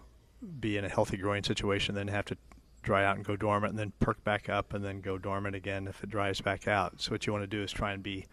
be 0.59 0.77
in 0.77 0.85
a 0.85 0.89
healthy 0.89 1.17
growing 1.17 1.43
situation, 1.43 1.95
then 1.95 2.07
have 2.07 2.25
to 2.25 2.37
dry 2.81 3.03
out 3.05 3.15
and 3.15 3.23
go 3.25 3.35
dormant, 3.35 3.71
and 3.71 3.79
then 3.79 3.91
perk 3.99 4.23
back 4.23 4.49
up, 4.49 4.73
and 4.73 4.83
then 4.83 5.01
go 5.01 5.17
dormant 5.17 5.55
again 5.55 5.87
if 5.87 6.03
it 6.03 6.09
dries 6.09 6.41
back 6.41 6.67
out. 6.67 6.99
So 6.99 7.11
what 7.11 7.27
you 7.27 7.33
want 7.33 7.43
to 7.43 7.47
do 7.47 7.61
is 7.61 7.71
try 7.71 7.91
and 7.91 8.01
be, 8.01 8.25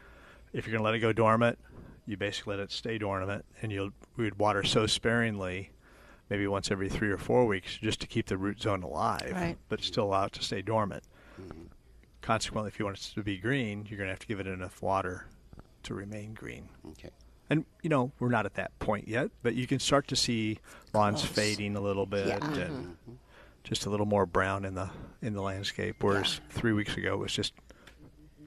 if 0.54 0.66
you're 0.66 0.72
going 0.72 0.80
to 0.80 0.84
let 0.84 0.94
it 0.94 1.00
go 1.00 1.12
dormant, 1.12 1.58
you 2.06 2.16
basically 2.16 2.56
let 2.56 2.62
it 2.62 2.72
stay 2.72 2.96
dormant, 2.96 3.44
and 3.60 3.70
you'll 3.70 3.90
we 4.16 4.24
would 4.24 4.38
water 4.38 4.62
so 4.62 4.86
sparingly, 4.86 5.70
maybe 6.30 6.46
once 6.46 6.70
every 6.70 6.88
three 6.88 7.10
or 7.10 7.18
four 7.18 7.46
weeks, 7.46 7.76
just 7.76 8.00
to 8.00 8.06
keep 8.06 8.26
the 8.26 8.36
root 8.36 8.60
zone 8.60 8.82
alive, 8.82 9.32
Right. 9.34 9.56
but 9.68 9.82
still 9.82 10.04
allow 10.04 10.24
it 10.26 10.32
to 10.34 10.42
stay 10.42 10.62
dormant. 10.62 11.04
Mm-hmm. 11.40 11.62
Consequently, 12.20 12.68
if 12.68 12.78
you 12.78 12.84
want 12.84 12.98
it 12.98 13.14
to 13.14 13.22
be 13.22 13.38
green, 13.38 13.86
you're 13.88 13.96
going 13.96 14.08
to 14.08 14.12
have 14.12 14.18
to 14.18 14.26
give 14.26 14.40
it 14.40 14.46
enough 14.46 14.82
water 14.82 15.26
to 15.84 15.94
remain 15.94 16.34
green. 16.34 16.68
Okay. 16.90 17.10
And 17.50 17.64
you 17.82 17.88
know 17.88 18.12
we're 18.18 18.28
not 18.28 18.44
at 18.44 18.54
that 18.54 18.78
point 18.78 19.08
yet, 19.08 19.30
but 19.42 19.54
you 19.54 19.66
can 19.66 19.78
start 19.78 20.06
to 20.08 20.16
see 20.16 20.58
lawns 20.92 21.20
Close. 21.20 21.30
fading 21.32 21.76
a 21.76 21.80
little 21.80 22.04
bit 22.04 22.26
Yeah. 22.26 22.34
and 22.36 22.44
mm-hmm. 22.44 23.12
just 23.64 23.86
a 23.86 23.90
little 23.90 24.04
more 24.04 24.26
brown 24.26 24.66
in 24.66 24.74
the 24.74 24.90
in 25.22 25.32
the 25.32 25.40
landscape. 25.40 25.96
Whereas 26.02 26.42
three 26.50 26.72
weeks 26.74 26.94
ago 26.98 27.14
it 27.14 27.18
was 27.18 27.32
just 27.32 27.54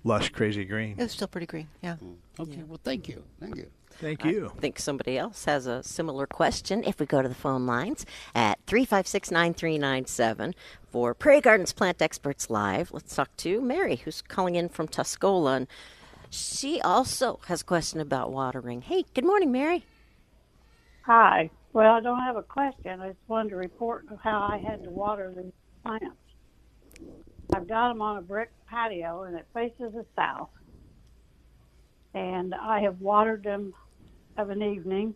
lush, 0.04 0.30
crazy 0.30 0.66
green. 0.66 0.92
It 1.00 1.04
was 1.04 1.14
still 1.14 1.28
pretty 1.28 1.48
green. 1.48 1.68
Yeah. 1.82 1.96
Mm. 1.96 2.16
Okay. 2.40 2.62
Well, 2.68 2.80
thank 2.84 3.08
you. 3.08 3.24
Thank 3.40 3.56
you. 3.56 3.72
Thank 4.02 4.26
you. 4.26 4.52
I 4.58 4.60
think 4.60 4.80
somebody 4.80 5.16
else 5.16 5.46
has 5.46 5.68
a 5.68 5.84
similar 5.84 6.26
question. 6.26 6.84
If 6.84 7.00
we 7.00 7.06
go 7.06 7.22
to 7.22 7.30
the 7.30 7.36
phone 7.36 7.68
lines 7.68 8.04
at 8.34 8.58
356 8.66 9.30
9397 9.30 10.56
for 10.90 11.14
Prairie 11.14 11.40
Gardens 11.40 11.72
Plant 11.72 12.02
Experts 12.02 12.50
Live, 12.50 12.92
let's 12.92 13.16
talk 13.16 13.30
to 13.38 13.62
Mary, 13.62 13.98
who's 13.98 14.24
calling 14.24 14.56
in 14.56 14.70
from 14.70 14.88
Tuscola. 14.88 15.56
And 15.56 15.68
she 16.32 16.82
also 16.82 17.42
has 17.46 17.62
a 17.62 17.64
question 17.64 18.02
about 18.02 18.32
watering. 18.32 18.82
Hey, 18.82 19.06
good 19.14 19.24
morning, 19.24 19.52
Mary. 19.52 19.86
Hi. 21.04 21.52
Well, 21.72 21.94
I 21.94 22.02
don't 22.02 22.24
have 22.24 22.38
a 22.38 22.44
question. 22.44 23.02
I 23.02 23.10
just 23.10 23.20
wanted 23.28 23.50
to 23.50 23.56
report 23.58 24.08
how 24.24 24.50
I 24.52 24.58
had 24.58 24.84
to 24.84 24.90
water 24.90 25.32
the 25.36 25.52
plants. 25.84 26.18
I've 27.54 27.68
got 27.68 27.90
them 27.90 28.02
on 28.02 28.18
a 28.18 28.22
brick 28.24 28.50
patio 28.68 29.24
and 29.24 29.38
it 29.38 29.46
faces 29.54 29.94
the 29.94 30.08
south. 30.16 30.50
And 32.16 32.56
I 32.56 32.80
have 32.80 33.00
watered 33.00 33.44
them 33.44 33.76
of 34.38 34.50
an 34.50 34.62
evening. 34.62 35.16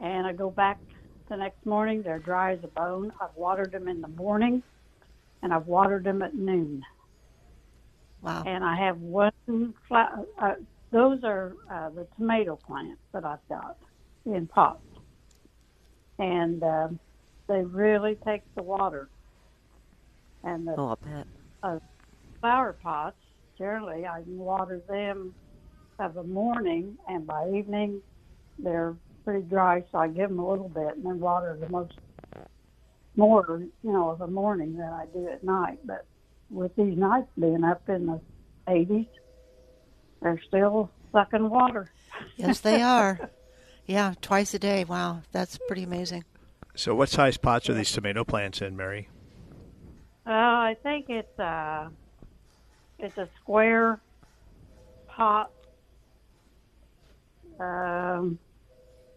And 0.00 0.26
I 0.26 0.32
go 0.32 0.50
back 0.50 0.80
the 1.28 1.36
next 1.36 1.64
morning, 1.66 2.02
they're 2.02 2.18
dry 2.18 2.52
as 2.54 2.58
a 2.64 2.68
bone. 2.68 3.12
I've 3.20 3.34
watered 3.36 3.72
them 3.72 3.88
in 3.88 4.00
the 4.00 4.08
morning 4.08 4.62
and 5.42 5.52
I've 5.52 5.66
watered 5.66 6.04
them 6.04 6.22
at 6.22 6.34
noon. 6.34 6.82
Wow. 8.22 8.44
And 8.46 8.64
I 8.64 8.76
have 8.76 8.98
one 8.98 9.32
flower. 9.88 10.26
uh, 10.40 10.54
those 10.90 11.20
are 11.24 11.54
uh, 11.70 11.90
the 11.90 12.06
tomato 12.16 12.56
plants 12.56 13.00
that 13.12 13.24
I've 13.24 13.46
got 13.48 13.76
in 14.26 14.46
pots. 14.46 14.80
And 16.18 16.62
um 16.62 17.00
they 17.48 17.62
really 17.62 18.16
take 18.26 18.42
the 18.56 18.62
water. 18.62 19.08
And 20.44 20.66
the 20.66 20.74
Oh, 20.78 20.88
I'll 20.88 20.98
bet. 21.02 21.26
uh, 21.62 21.78
flower 22.40 22.76
pots, 22.82 23.16
generally, 23.58 24.06
I 24.06 24.22
can 24.22 24.38
water 24.38 24.80
them 24.88 25.34
of 25.98 26.16
a 26.16 26.22
morning, 26.24 26.96
and 27.08 27.26
by 27.26 27.48
evening, 27.50 28.00
they're 28.58 28.94
pretty 29.24 29.42
dry, 29.42 29.84
so 29.92 29.98
I 29.98 30.08
give 30.08 30.28
them 30.28 30.38
a 30.38 30.48
little 30.48 30.68
bit 30.68 30.96
and 30.96 31.04
then 31.04 31.20
water 31.20 31.56
the 31.60 31.68
most 31.68 31.92
more, 33.16 33.62
you 33.82 33.92
know, 33.92 34.10
of 34.10 34.18
the 34.18 34.26
morning 34.26 34.76
than 34.76 34.88
I 34.88 35.06
do 35.12 35.28
at 35.28 35.44
night. 35.44 35.78
But 35.84 36.06
with 36.50 36.74
these 36.76 36.96
nights 36.96 37.28
being 37.38 37.62
up 37.64 37.88
in 37.88 38.06
the 38.06 38.20
80s, 38.66 39.08
they're 40.22 40.40
still 40.46 40.90
sucking 41.12 41.48
water. 41.48 41.90
yes, 42.36 42.60
they 42.60 42.80
are. 42.82 43.30
Yeah, 43.86 44.14
twice 44.20 44.54
a 44.54 44.58
day. 44.58 44.84
Wow, 44.84 45.22
that's 45.32 45.58
pretty 45.66 45.82
amazing. 45.82 46.24
So 46.74 46.94
what 46.94 47.10
size 47.10 47.36
pots 47.36 47.68
are 47.68 47.74
these 47.74 47.92
tomato 47.92 48.24
plants 48.24 48.62
in, 48.62 48.76
Mary? 48.76 49.08
Uh, 50.26 50.30
I 50.30 50.76
think 50.82 51.06
it's 51.10 51.38
a 51.38 51.90
it's 52.98 53.18
a 53.18 53.28
square 53.40 54.00
pot. 55.08 55.50
Um, 57.62 58.38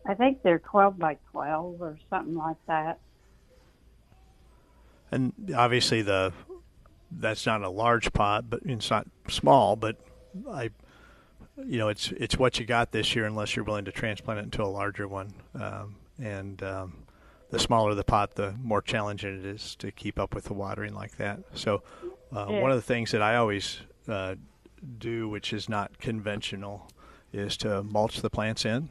I 0.08 0.14
think 0.14 0.44
they're 0.44 0.60
twelve 0.60 1.00
by 1.00 1.18
twelve 1.32 1.82
or 1.82 1.98
something 2.10 2.36
like 2.36 2.58
that. 2.68 3.00
And 5.12 5.34
obviously 5.56 6.02
the 6.02 6.34
that's 7.12 7.46
not 7.46 7.62
a 7.62 7.70
large 7.70 8.12
pot, 8.14 8.50
but 8.50 8.62
it's 8.66 8.90
not 8.90 9.08
small. 9.30 9.76
But 9.76 9.98
I, 10.50 10.70
you 11.66 11.78
know, 11.78 11.90
it's 11.90 12.12
it's 12.12 12.38
what 12.38 12.60
you 12.60 12.66
got 12.66 12.92
this 12.92 13.16
year, 13.16 13.26
unless 13.26 13.56
you're 13.56 13.66
willing 13.66 13.86
to 13.86 13.92
transplant 13.92 14.40
it 14.40 14.44
into 14.44 14.64
a 14.64 14.66
larger 14.66 15.08
one. 15.08 15.34
Um, 15.60 15.96
and 16.22 16.62
um, 16.64 16.98
the 17.50 17.60
smaller 17.60 17.94
the 17.94 18.04
pot, 18.04 18.36
the 18.36 18.54
more 18.62 18.82
challenging 18.82 19.40
it 19.40 19.46
is 19.46 19.76
to 19.78 19.92
keep 19.92 20.20
up 20.20 20.36
with 20.36 20.46
the 20.46 20.54
watering 20.54 20.94
like 20.94 21.18
that. 21.18 21.40
So, 21.54 21.84
uh, 22.36 22.48
Yeah. 22.50 22.62
one 22.62 22.72
of 22.72 22.78
the 22.78 22.82
things 22.84 23.12
that 23.12 23.22
I 23.22 23.38
always 23.38 23.82
uh, 24.08 24.36
do, 24.98 25.30
which 25.30 25.54
is 25.54 25.70
not 25.70 25.98
conventional, 26.00 26.90
is 27.36 27.58
to 27.58 27.84
mulch 27.84 28.22
the 28.22 28.30
plants 28.30 28.66
in. 28.66 28.90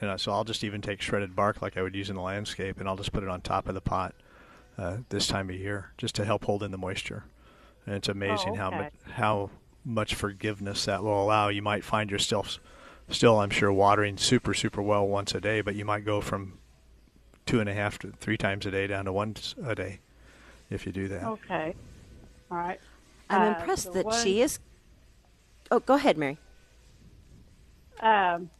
And 0.00 0.20
so 0.20 0.32
I'll 0.32 0.44
just 0.44 0.64
even 0.64 0.80
take 0.80 1.02
shredded 1.02 1.36
bark 1.36 1.60
like 1.60 1.76
I 1.76 1.82
would 1.82 1.94
use 1.94 2.08
in 2.08 2.16
the 2.16 2.22
landscape, 2.22 2.80
and 2.80 2.88
I'll 2.88 2.96
just 2.96 3.12
put 3.12 3.22
it 3.22 3.28
on 3.28 3.42
top 3.42 3.68
of 3.68 3.74
the 3.74 3.80
pot 3.80 4.14
uh, 4.78 4.98
this 5.10 5.26
time 5.26 5.50
of 5.50 5.56
year, 5.56 5.92
just 5.98 6.14
to 6.14 6.24
help 6.24 6.44
hold 6.44 6.62
in 6.62 6.70
the 6.70 6.78
moisture. 6.78 7.24
And 7.84 7.94
it's 7.94 8.08
amazing 8.08 8.54
how 8.54 8.68
okay. 8.68 8.76
much 8.78 8.92
how 9.12 9.50
much 9.84 10.14
forgiveness 10.14 10.86
that 10.86 11.02
will 11.02 11.22
allow. 11.22 11.48
You 11.48 11.62
might 11.62 11.84
find 11.84 12.10
yourself 12.10 12.58
still, 13.08 13.38
I'm 13.38 13.50
sure, 13.50 13.72
watering 13.72 14.16
super 14.16 14.54
super 14.54 14.82
well 14.82 15.06
once 15.06 15.34
a 15.34 15.40
day, 15.40 15.60
but 15.60 15.74
you 15.76 15.84
might 15.84 16.04
go 16.04 16.20
from 16.20 16.58
two 17.44 17.60
and 17.60 17.68
a 17.68 17.74
half 17.74 17.98
to 18.00 18.12
three 18.12 18.36
times 18.36 18.66
a 18.66 18.70
day 18.70 18.86
down 18.86 19.04
to 19.04 19.12
once 19.12 19.54
a 19.64 19.74
day 19.74 20.00
if 20.70 20.86
you 20.86 20.92
do 20.92 21.06
that. 21.08 21.22
Okay, 21.22 21.74
all 22.50 22.56
right. 22.58 22.80
I'm 23.28 23.42
Uh, 23.42 23.58
impressed 23.58 23.86
the 23.86 23.98
that 23.98 24.06
one- 24.06 24.24
she 24.24 24.40
is. 24.40 24.58
Oh, 25.70 25.80
go 25.80 25.94
ahead, 25.94 26.16
Mary. 26.16 26.38
Um, 28.00 28.50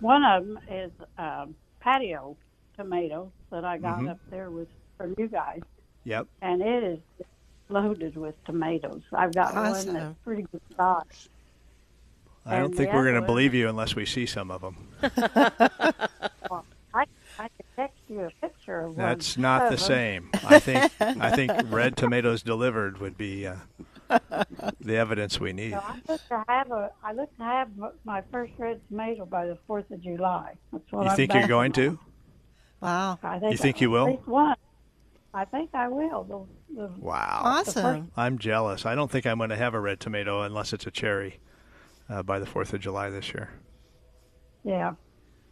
one 0.00 0.24
of 0.24 0.46
them 0.46 0.58
is 0.70 0.90
um, 1.18 1.54
patio 1.80 2.36
tomatoes 2.76 3.30
that 3.50 3.64
I 3.64 3.78
got 3.78 4.00
Mhm. 4.00 4.10
up 4.10 4.18
there 4.30 4.50
with 4.50 4.68
from 4.98 5.14
you 5.18 5.28
guys, 5.28 5.60
Yep. 6.04 6.26
and 6.42 6.62
it 6.62 6.82
is 6.84 6.98
loaded 7.68 8.16
with 8.16 8.34
tomatoes. 8.44 9.02
I've 9.12 9.34
got 9.34 9.54
one 9.54 9.66
Awesome. 9.66 9.94
that's 9.94 10.14
pretty 10.24 10.42
good 10.52 10.60
size. 10.76 11.28
I 12.44 12.56
don't 12.56 12.66
And 12.66 12.74
think 12.76 12.92
we're 12.92 13.02
going 13.04 13.20
to 13.20 13.26
believe 13.26 13.54
you 13.54 13.68
unless 13.68 13.96
we 13.96 14.06
see 14.06 14.24
some 14.26 14.50
of 14.50 14.60
them. 14.60 14.88
Well, 15.02 16.64
I 16.94 17.04
I 17.38 17.48
can 17.48 17.66
text 17.74 17.98
you 18.08 18.20
a 18.20 18.30
picture 18.40 18.80
of 18.82 18.96
one. 18.96 18.96
That's 18.96 19.36
not 19.36 19.70
the 19.70 19.76
same. 19.76 20.30
I 20.44 20.58
think 20.60 20.92
I 21.00 21.34
think 21.34 21.52
red 21.70 21.96
tomatoes 21.96 22.42
delivered 22.42 22.98
would 22.98 23.18
be 23.18 23.46
uh, 23.46 23.56
the 24.80 24.96
evidence 24.96 25.40
we 25.40 25.52
need. 25.52 25.72
So 25.72 25.80
I 25.82 26.00
look 26.08 26.28
to 26.28 26.44
have 26.48 26.70
a 26.70 26.90
I 27.02 27.12
look 27.12 27.36
to 27.38 27.42
have 27.42 27.68
my 28.04 28.22
first 28.32 28.52
red 28.58 28.80
tomato 28.88 29.24
by 29.26 29.46
the 29.46 29.58
Fourth 29.66 29.90
of 29.90 30.00
July. 30.02 30.54
That's 30.72 30.84
what 30.90 31.04
You 31.04 31.10
I'm 31.10 31.16
think 31.16 31.34
you're 31.34 31.46
going 31.48 31.70
on. 31.70 31.74
to? 31.74 31.98
Wow. 32.80 33.18
I 33.22 33.38
think 33.38 33.52
You 33.52 33.58
think 33.58 33.76
I- 33.76 33.80
you 33.80 33.90
will? 33.90 34.08
At 34.08 34.28
one. 34.28 34.56
I 35.34 35.44
think 35.44 35.70
I 35.74 35.88
will. 35.88 36.24
The, 36.70 36.82
the, 36.82 36.88
Wow. 36.98 37.40
Awesome. 37.44 38.10
I'm 38.16 38.38
jealous. 38.38 38.86
I 38.86 38.94
don't 38.94 39.10
think 39.10 39.26
I'm 39.26 39.36
going 39.36 39.50
to 39.50 39.56
have 39.56 39.74
a 39.74 39.80
red 39.80 40.00
tomato 40.00 40.40
unless 40.42 40.72
it's 40.72 40.86
a 40.86 40.90
cherry 40.90 41.40
uh, 42.08 42.22
by 42.22 42.38
the 42.38 42.46
4th 42.46 42.72
of 42.72 42.80
July 42.80 43.10
this 43.10 43.34
year. 43.34 43.50
yeah. 44.64 44.94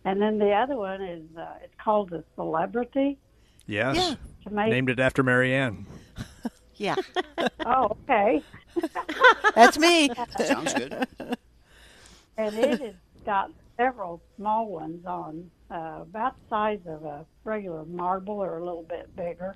And 0.07 0.21
then 0.21 0.39
the 0.39 0.53
other 0.53 0.77
one 0.77 1.03
is 1.03 1.23
uh, 1.37 1.47
it's 1.63 1.75
called 1.83 2.11
the 2.11 2.25
Celebrity 2.35 3.19
Yes. 3.67 3.97
Yeah. 3.97 4.15
tomato. 4.47 4.71
Named 4.71 4.91
it 4.91 4.99
after 5.01 5.23
Marianne. 5.23 5.87
Yeah, 6.76 6.97
Oh, 7.66 7.97
okay. 8.09 8.43
that's 9.54 9.78
me. 9.78 10.11
Sounds 10.38 10.75
good. 10.75 11.07
and 12.37 12.54
it 12.57 12.81
has 12.81 12.95
got 13.25 13.50
several 13.76 14.21
small 14.37 14.69
ones 14.69 15.04
on, 15.07 15.50
uh, 15.71 15.99
about 16.02 16.35
the 16.37 16.49
size 16.50 16.81
of 16.87 17.04
a 17.04 17.25
regular 17.45 17.85
marble 17.85 18.35
or 18.37 18.59
a 18.59 18.64
little 18.64 18.83
bit 18.83 19.14
bigger. 19.16 19.54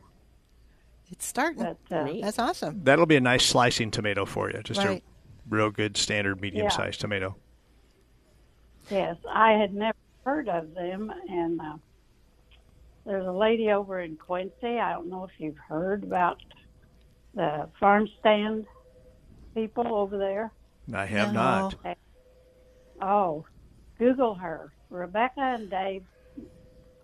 It's 1.11 1.27
starting. 1.27 1.63
But 1.63 1.97
uh, 1.97 2.13
That's 2.23 2.39
awesome. 2.39 2.83
That'll 2.85 3.07
be 3.07 3.17
a 3.17 3.21
nice 3.21 3.45
slicing 3.47 3.91
tomato 3.91 4.25
for 4.27 4.51
you. 4.51 4.61
Just 4.63 4.79
Right. 4.85 5.03
a 5.03 5.03
real 5.49 5.71
good 5.71 5.97
standard 5.97 6.41
medium 6.41 6.71
sized 6.71 7.01
tomato. 7.01 7.37
yes, 8.91 9.17
I 9.29 9.53
had 9.53 9.75
never 9.75 9.97
heard 10.25 10.49
of 10.49 10.75
them, 10.75 11.11
and 11.29 11.61
uh, 11.61 11.77
there's 13.07 13.27
a 13.27 13.33
lady 13.33 13.71
over 13.71 14.01
in 14.01 14.17
Quincy. 14.17 14.79
I 14.79 14.93
don't 14.93 15.09
know 15.09 15.25
if 15.25 15.31
you've 15.39 15.57
heard 15.57 16.05
about 16.05 16.39
the 17.35 17.69
farm 17.79 18.09
stand 18.21 18.67
people 19.55 19.95
over 19.95 20.19
there. 20.19 20.53
I 20.93 21.07
have 21.07 21.33
No. 21.33 21.71
not. 21.73 21.97
Oh, 23.01 23.45
Google 23.99 24.35
her, 24.35 24.73
Rebecca 24.91 25.41
and 25.41 25.71
Dave. 25.71 26.05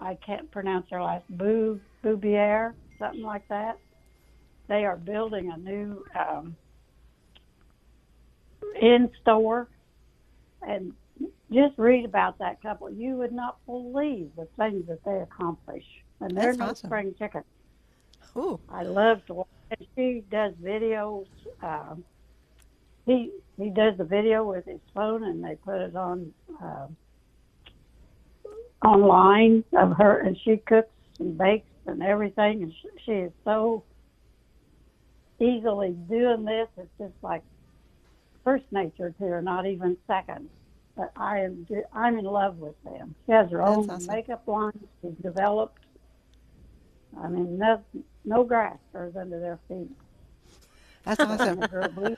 I 0.01 0.19
can't 0.27 0.51
pronounce 0.51 0.87
their 0.91 1.03
last 1.03 1.25
Bou 1.31 1.81
Boubier, 2.03 2.75
something 2.99 3.23
like 3.23 3.47
that. 3.49 3.79
They 4.69 4.85
are 4.85 4.97
building 4.97 5.51
a 5.53 5.59
new 5.59 6.05
um, 6.19 6.57
in 8.81 9.11
store, 9.21 9.69
and 10.67 10.93
just 11.53 11.79
read 11.79 12.05
about 12.05 12.39
that 12.39 12.61
couple. 12.63 12.91
You 12.91 13.17
would 13.17 13.33
not 13.33 13.59
believe 13.67 14.31
the 14.37 14.49
things 14.57 14.87
that 14.89 15.01
they 15.05 15.21
accomplish, 15.21 15.85
and 16.21 16.37
they're 16.37 16.47
That's 16.47 16.59
no 16.59 16.71
awesome. 16.71 16.89
spring 16.89 17.15
chicken. 17.19 17.45
Ooh, 18.37 18.59
I 18.69 18.83
love 18.83 19.25
to 19.27 19.35
watch. 19.35 19.47
And 19.79 19.89
she 19.97 20.25
does 20.31 20.53
videos. 20.63 21.27
Um, 21.63 22.05
he 23.07 23.33
he 23.59 23.71
does 23.71 23.97
the 23.99 24.05
video 24.05 24.45
with 24.45 24.65
his 24.67 24.81
phone, 24.95 25.25
and 25.25 25.43
they 25.43 25.57
put 25.57 25.81
it 25.81 25.97
on 25.97 26.33
uh, 26.63 26.87
online 28.87 29.65
of 29.73 29.97
her, 29.97 30.19
and 30.19 30.37
she 30.45 30.57
cooks 30.59 30.93
and 31.19 31.37
bakes 31.37 31.67
and 31.87 32.03
everything. 32.03 32.63
And 32.63 32.73
she, 32.73 32.89
she 33.05 33.13
is 33.13 33.33
so 33.45 33.85
easily 35.41 35.93
doing 36.09 36.45
this. 36.45 36.69
It's 36.77 36.89
just 36.99 37.15
like 37.23 37.43
first 38.45 38.65
nature 38.71 39.11
to 39.19 39.25
her, 39.25 39.43
not 39.43 39.67
even 39.67 39.97
second. 40.07 40.49
But 40.97 41.11
I 41.17 41.41
am 41.41 41.67
I'm 41.93 42.19
in 42.19 42.25
love 42.25 42.59
with 42.59 42.81
them. 42.85 43.17
She 43.27 43.33
has 43.33 43.51
her 43.51 43.59
That's 43.59 43.71
own 43.71 43.91
awesome. 43.91 44.15
makeup 44.15 44.47
line. 44.47 44.79
She's 45.03 45.15
developed. 45.23 45.83
I 47.21 47.29
mean, 47.29 47.59
no, 47.59 47.83
no 48.25 48.45
grass 48.45 48.77
grows 48.93 49.15
under 49.17 49.39
their 49.41 49.59
feet. 49.69 49.91
that's 51.05 51.21
awesome. 51.21 51.63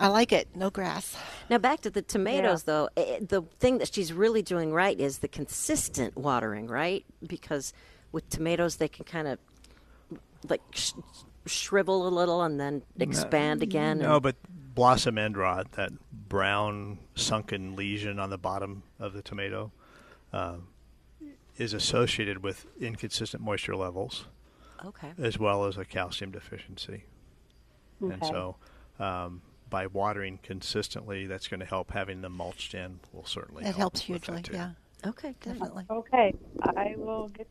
I 0.00 0.06
like 0.08 0.32
it. 0.32 0.48
No 0.54 0.70
grass. 0.70 1.14
Now 1.50 1.58
back 1.58 1.80
to 1.82 1.90
the 1.90 2.00
tomatoes, 2.00 2.62
though. 2.62 2.88
eh, 2.96 3.18
The 3.20 3.42
thing 3.58 3.78
that 3.78 3.92
she's 3.92 4.12
really 4.14 4.40
doing 4.40 4.72
right 4.72 4.98
is 4.98 5.18
the 5.18 5.28
consistent 5.28 6.16
watering, 6.16 6.68
right? 6.68 7.04
Because 7.26 7.74
with 8.12 8.28
tomatoes, 8.30 8.76
they 8.76 8.88
can 8.88 9.04
kind 9.04 9.28
of 9.28 9.38
like 10.48 10.62
sh- 10.70 10.92
shrivel 11.44 12.08
a 12.08 12.08
little 12.08 12.40
and 12.42 12.58
then 12.58 12.82
expand 12.98 13.62
again. 13.62 13.98
No, 13.98 14.14
and- 14.14 14.22
but 14.22 14.36
blossom 14.74 15.18
end 15.18 15.36
rot, 15.36 15.72
that 15.72 15.92
brown 16.28 16.98
sunken 17.14 17.76
lesion 17.76 18.18
on 18.18 18.30
the 18.30 18.38
bottom 18.38 18.82
of 18.98 19.12
the 19.12 19.20
tomato, 19.20 19.70
um, 20.32 20.68
is 21.58 21.74
associated 21.74 22.42
with 22.42 22.64
inconsistent 22.80 23.42
moisture 23.42 23.76
levels 23.76 24.24
okay. 24.84 25.12
as 25.18 25.38
well 25.38 25.64
as 25.64 25.76
a 25.76 25.84
calcium 25.84 26.30
deficiency. 26.30 27.04
And 28.00 28.24
so, 28.24 28.56
um, 28.98 29.42
by 29.68 29.86
watering 29.86 30.38
consistently, 30.42 31.26
that's 31.26 31.48
going 31.48 31.60
to 31.60 31.66
help. 31.66 31.90
Having 31.92 32.22
them 32.22 32.32
mulched 32.32 32.74
in 32.74 33.00
will 33.12 33.26
certainly 33.26 33.62
It 33.62 33.66
help 33.66 33.78
helps 33.78 34.08
with 34.08 34.22
that 34.22 34.46
hugely. 34.46 34.54
Yeah, 34.56 34.70
Okay, 35.06 35.34
definitely. 35.40 35.84
Okay, 35.90 36.34
I 36.62 36.94
will 36.96 37.28
get. 37.28 37.46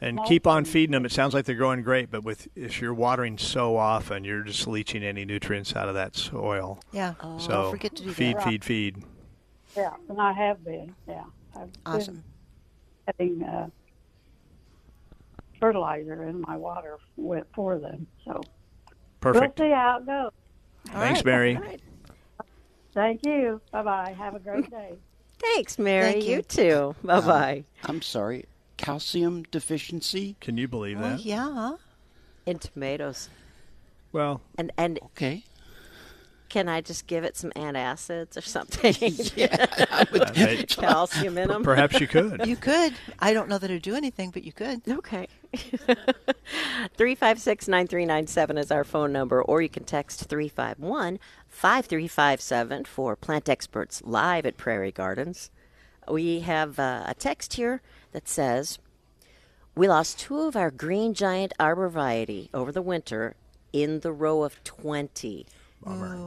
And 0.00 0.18
keep 0.26 0.46
on 0.46 0.64
feeding 0.64 0.92
them. 0.92 1.06
It 1.06 1.12
sounds 1.12 1.32
like 1.34 1.44
they're 1.46 1.54
growing 1.54 1.82
great, 1.82 2.10
but 2.10 2.24
with 2.24 2.48
if 2.56 2.80
you're 2.80 2.92
watering 2.92 3.38
so 3.38 3.76
often, 3.76 4.24
you're 4.24 4.42
just 4.42 4.66
leaching 4.66 5.02
any 5.02 5.24
nutrients 5.24 5.74
out 5.76 5.88
of 5.88 5.94
that 5.94 6.16
soil. 6.16 6.80
Yeah. 6.92 7.14
so 7.38 7.48
Don't 7.48 7.70
forget 7.70 7.94
to 7.96 8.02
do 8.02 8.12
feed, 8.12 8.36
that. 8.36 8.44
feed, 8.44 8.64
feed. 8.64 9.02
Yeah, 9.76 9.94
and 10.08 10.20
I 10.20 10.32
have 10.32 10.64
been. 10.64 10.94
Yeah, 11.08 11.24
I've 11.56 11.70
Awesome. 11.86 12.24
been 13.06 13.38
putting 13.38 13.42
uh, 13.44 13.68
fertilizer 15.60 16.24
in 16.24 16.40
my 16.42 16.56
water 16.56 16.98
with, 17.16 17.44
for 17.54 17.78
them. 17.78 18.06
So 18.24 18.40
Perfect. 19.20 19.58
we'll 19.58 19.68
see 19.68 19.72
how 19.72 19.98
it 20.00 20.06
goes. 20.06 20.30
Thanks, 20.92 21.18
right. 21.18 21.24
Mary. 21.24 21.56
All 21.56 21.62
right. 21.62 21.80
Thank 22.94 23.26
you. 23.26 23.60
Bye 23.72 23.82
bye. 23.82 24.14
Have 24.18 24.34
a 24.34 24.38
great 24.38 24.70
day. 24.70 24.94
Thanks, 25.38 25.78
Mary. 25.78 26.12
Thank 26.12 26.24
you. 26.24 26.36
you. 26.36 26.42
too. 26.42 26.94
Bye 27.02 27.20
bye. 27.20 27.64
Uh, 27.82 27.86
I'm 27.88 28.02
sorry, 28.02 28.44
calcium 28.76 29.42
deficiency. 29.50 30.36
Can 30.40 30.56
you 30.56 30.68
believe 30.68 31.00
Well, 31.00 31.16
that? 31.16 31.24
yeah. 31.24 31.72
In 32.46 32.58
tomatoes. 32.58 33.28
Well, 34.12 34.42
And 34.56 34.70
and 34.76 35.00
Okay. 35.06 35.42
Can 36.54 36.68
I 36.68 36.82
just 36.82 37.08
give 37.08 37.24
it 37.24 37.36
some 37.36 37.50
antacids 37.56 38.36
or 38.36 38.40
something? 38.40 38.94
uh, 39.90 40.04
they- 40.32 40.62
Calcium 40.62 41.36
in 41.36 41.48
them. 41.48 41.64
perhaps 41.64 41.98
you 41.98 42.06
could. 42.06 42.46
You 42.46 42.54
could. 42.54 42.94
I 43.18 43.32
don't 43.32 43.48
know 43.48 43.58
that 43.58 43.68
it'd 43.68 43.82
do 43.82 43.96
anything, 43.96 44.30
but 44.30 44.44
you 44.44 44.52
could. 44.52 44.80
Okay. 44.88 45.26
356 46.96 47.66
9397 47.66 48.58
is 48.58 48.70
our 48.70 48.84
phone 48.84 49.12
number, 49.12 49.42
or 49.42 49.62
you 49.62 49.68
can 49.68 49.82
text 49.82 50.26
351 50.26 51.18
5357 51.48 52.84
for 52.84 53.16
Plant 53.16 53.48
Experts 53.48 54.00
live 54.04 54.46
at 54.46 54.56
Prairie 54.56 54.92
Gardens. 54.92 55.50
We 56.08 56.38
have 56.40 56.78
uh, 56.78 57.02
a 57.08 57.14
text 57.14 57.54
here 57.54 57.82
that 58.12 58.28
says 58.28 58.78
We 59.74 59.88
lost 59.88 60.20
two 60.20 60.38
of 60.42 60.54
our 60.54 60.70
green 60.70 61.14
giant 61.14 61.52
arborvitae 61.58 62.50
over 62.54 62.70
the 62.70 62.80
winter 62.80 63.34
in 63.72 64.00
the 64.00 64.12
row 64.12 64.44
of 64.44 64.62
20. 64.62 65.46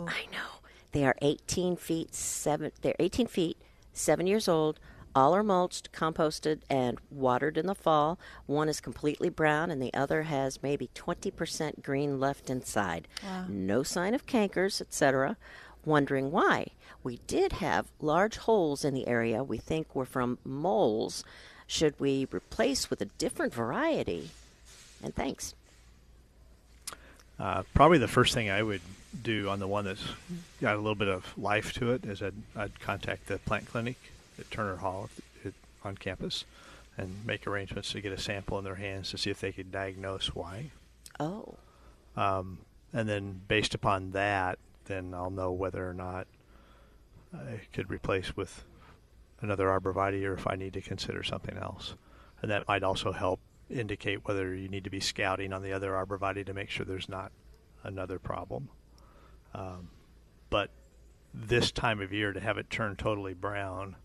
I 0.07 0.25
know. 0.31 0.59
They 0.91 1.05
are 1.05 1.15
18 1.21 1.75
feet, 1.75 2.15
seven, 2.15 2.71
they're 2.81 2.95
18 2.99 3.27
feet, 3.27 3.57
seven 3.93 4.27
years 4.27 4.47
old. 4.47 4.79
All 5.15 5.33
are 5.35 5.43
mulched, 5.43 5.91
composted, 5.91 6.59
and 6.69 6.99
watered 7.09 7.57
in 7.57 7.65
the 7.65 7.73
fall. 7.73 8.19
One 8.45 8.69
is 8.69 8.79
completely 8.79 9.29
brown, 9.29 9.71
and 9.71 9.81
the 9.81 9.93
other 9.93 10.23
has 10.23 10.61
maybe 10.61 10.91
20% 10.93 11.81
green 11.81 12.19
left 12.19 12.51
inside. 12.51 13.07
No 13.49 13.81
sign 13.81 14.13
of 14.13 14.27
cankers, 14.27 14.79
etc. 14.79 15.35
Wondering 15.85 16.31
why. 16.31 16.67
We 17.03 17.19
did 17.25 17.53
have 17.53 17.87
large 17.99 18.37
holes 18.37 18.85
in 18.85 18.93
the 18.93 19.07
area 19.07 19.43
we 19.43 19.57
think 19.57 19.95
were 19.95 20.05
from 20.05 20.37
moles. 20.43 21.23
Should 21.65 21.99
we 21.99 22.27
replace 22.31 22.89
with 22.89 23.01
a 23.01 23.05
different 23.05 23.53
variety? 23.55 24.29
And 25.01 25.15
thanks. 25.15 25.55
Uh, 27.39 27.63
probably 27.73 27.97
the 27.97 28.07
first 28.07 28.33
thing 28.33 28.49
I 28.49 28.61
would 28.61 28.81
do 29.23 29.49
on 29.49 29.59
the 29.59 29.67
one 29.67 29.85
that's 29.85 30.03
got 30.61 30.75
a 30.75 30.77
little 30.77 30.95
bit 30.95 31.07
of 31.07 31.37
life 31.37 31.73
to 31.73 31.91
it 31.91 32.05
is 32.05 32.21
I'd, 32.21 32.33
I'd 32.55 32.79
contact 32.79 33.27
the 33.27 33.37
plant 33.39 33.67
clinic 33.67 33.97
at 34.39 34.49
Turner 34.51 34.77
Hall 34.77 35.09
on 35.83 35.95
campus 35.97 36.45
and 36.97 37.25
make 37.25 37.47
arrangements 37.47 37.91
to 37.91 38.01
get 38.01 38.11
a 38.11 38.17
sample 38.17 38.57
in 38.57 38.63
their 38.63 38.75
hands 38.75 39.11
to 39.11 39.17
see 39.17 39.29
if 39.29 39.39
they 39.39 39.51
could 39.51 39.71
diagnose 39.71 40.33
why. 40.35 40.71
Oh. 41.19 41.55
Um, 42.15 42.59
and 42.93 43.07
then 43.07 43.41
based 43.47 43.75
upon 43.75 44.11
that, 44.11 44.57
then 44.85 45.13
I'll 45.13 45.29
know 45.29 45.51
whether 45.51 45.87
or 45.87 45.93
not 45.93 46.27
I 47.33 47.61
could 47.73 47.89
replace 47.89 48.35
with 48.35 48.63
another 49.41 49.67
arborvitae 49.67 50.25
or 50.25 50.33
if 50.33 50.47
I 50.47 50.55
need 50.55 50.73
to 50.73 50.81
consider 50.81 51.23
something 51.23 51.57
else. 51.57 51.93
And 52.41 52.49
that 52.51 52.67
might 52.67 52.83
also 52.83 53.11
help 53.11 53.39
indicate 53.69 54.27
whether 54.27 54.55
you 54.55 54.69
need 54.69 54.85
to 54.85 54.89
be 54.89 54.99
scouting 54.99 55.53
on 55.53 55.61
the 55.61 55.73
other 55.73 55.91
arborvitae 55.91 56.45
to 56.45 56.53
make 56.53 56.69
sure 56.69 56.85
there's 56.85 57.09
not 57.09 57.31
another 57.83 58.17
problem. 58.17 58.69
Um, 59.53 59.89
but 60.49 60.69
this 61.33 61.71
time 61.71 62.01
of 62.01 62.11
year 62.13 62.33
to 62.33 62.39
have 62.39 62.57
it 62.57 62.69
turn 62.69 62.95
totally 62.95 63.33
brown, 63.33 63.95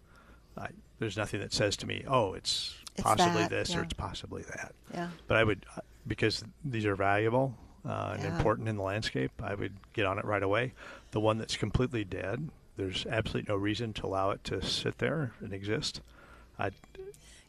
I, 0.57 0.69
there's 0.99 1.17
nothing 1.17 1.41
that 1.41 1.53
says 1.53 1.77
to 1.79 1.87
me, 1.87 2.05
oh, 2.07 2.35
it's, 2.35 2.75
It's 2.95 3.03
possibly 3.03 3.43
that, 3.43 3.51
this 3.51 3.75
or 3.75 3.83
it's 3.83 3.93
possibly 3.95 4.43
that. 4.43 4.75
Yeah. 4.93 5.09
But 5.27 5.37
I 5.39 5.45
would, 5.45 5.65
uh, 5.77 5.81
because 6.07 6.45
these 6.65 6.85
are 6.87 6.97
valuable 6.97 7.57
uh, 7.87 8.11
and 8.15 8.23
Yeah. 8.23 8.37
important 8.37 8.69
in 8.69 8.77
the 8.77 8.83
landscape, 8.83 9.33
I 9.43 9.55
would 9.55 9.75
get 9.93 10.05
on 10.07 10.19
it 10.19 10.25
right 10.25 10.43
away. 10.43 10.75
The 11.13 11.21
one 11.21 11.39
that's 11.39 11.57
completely 11.57 12.05
dead, 12.05 12.51
there's 12.77 13.07
absolutely 13.07 13.53
no 13.53 13.57
reason 13.57 13.93
to 13.95 14.07
allow 14.07 14.31
it 14.31 14.45
to 14.45 14.63
sit 14.63 14.99
there 14.99 15.33
and 15.41 15.53
exist. 15.53 16.01
I'd 16.59 16.75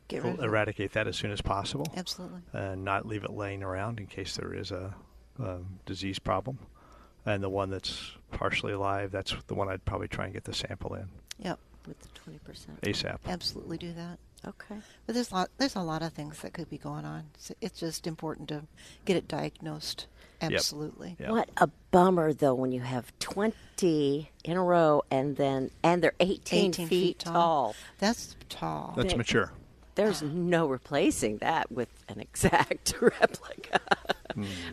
Get 0.10 0.24
rid 0.24 0.38
of 0.40 0.44
eradicate 0.44 0.92
that 0.94 1.08
as 1.08 1.16
soon 1.16 1.32
as 1.32 1.42
possible 1.42 1.86
Absolutely. 1.96 2.42
and 2.52 2.84
not 2.84 3.06
leave 3.06 3.24
it 3.24 3.32
laying 3.32 3.64
around 3.64 4.00
in 4.00 4.06
case 4.08 4.36
there 4.36 4.54
is 4.54 4.72
a, 4.72 4.94
um 5.40 5.80
disease 5.86 6.20
problem. 6.20 6.60
And 7.26 7.44
the 7.44 7.50
one 7.50 7.70
that's 7.70 8.12
partially 8.32 8.74
alive, 8.74 9.12
that's 9.12 9.34
the 9.48 9.54
one 9.56 9.70
I'd 9.70 9.86
probably 9.86 10.08
try 10.08 10.26
and 10.26 10.34
get 10.34 10.44
the 10.44 10.54
sample 10.54 10.94
in 10.96 11.08
Yep. 11.40 11.60
With 11.88 12.00
the 12.00 12.08
20%. 12.32 12.80
ASAP. 12.82 13.18
Absolutely 13.28 13.78
do 13.78 13.94
that. 13.94 14.18
Okay. 14.46 14.76
But 15.06 15.16
there's 15.16 15.32
a 15.32 15.36
lot. 15.36 15.50
There's 15.58 15.76
a 15.76 15.82
lot 15.82 16.02
of 16.02 16.14
things 16.14 16.40
that 16.40 16.54
could 16.54 16.70
be 16.70 16.78
going 16.78 17.06
on. 17.06 17.26
It's, 17.36 17.52
it's 17.62 17.80
just 17.80 18.08
important 18.08 18.50
to 18.50 18.64
get 19.06 19.16
it 19.16 19.28
diagnosed. 19.28 20.08
Absolutely. 20.42 21.16
Yeah. 21.20 21.32
What 21.32 21.50
a 21.58 21.68
bummer, 21.92 22.34
though, 22.34 22.54
when 22.54 22.72
you 22.74 22.82
have 22.82 23.18
20 23.20 24.32
in 24.44 24.58
a 24.58 24.64
row 24.64 25.04
and 25.10 25.38
then 25.38 25.72
and 25.82 26.04
they're 26.04 26.14
18, 26.20 26.70
18 26.70 26.88
feet, 26.88 27.20
tall. 27.20 27.76
That's 28.00 28.36
tall. 28.50 28.94
That's 28.98 29.16
mature. 29.16 29.52
There's 29.96 30.22
no 30.22 30.68
replacing 30.68 31.38
that 31.38 31.72
with 31.72 31.90
an 32.10 32.20
exact 32.20 32.96
replica. 33.02 33.80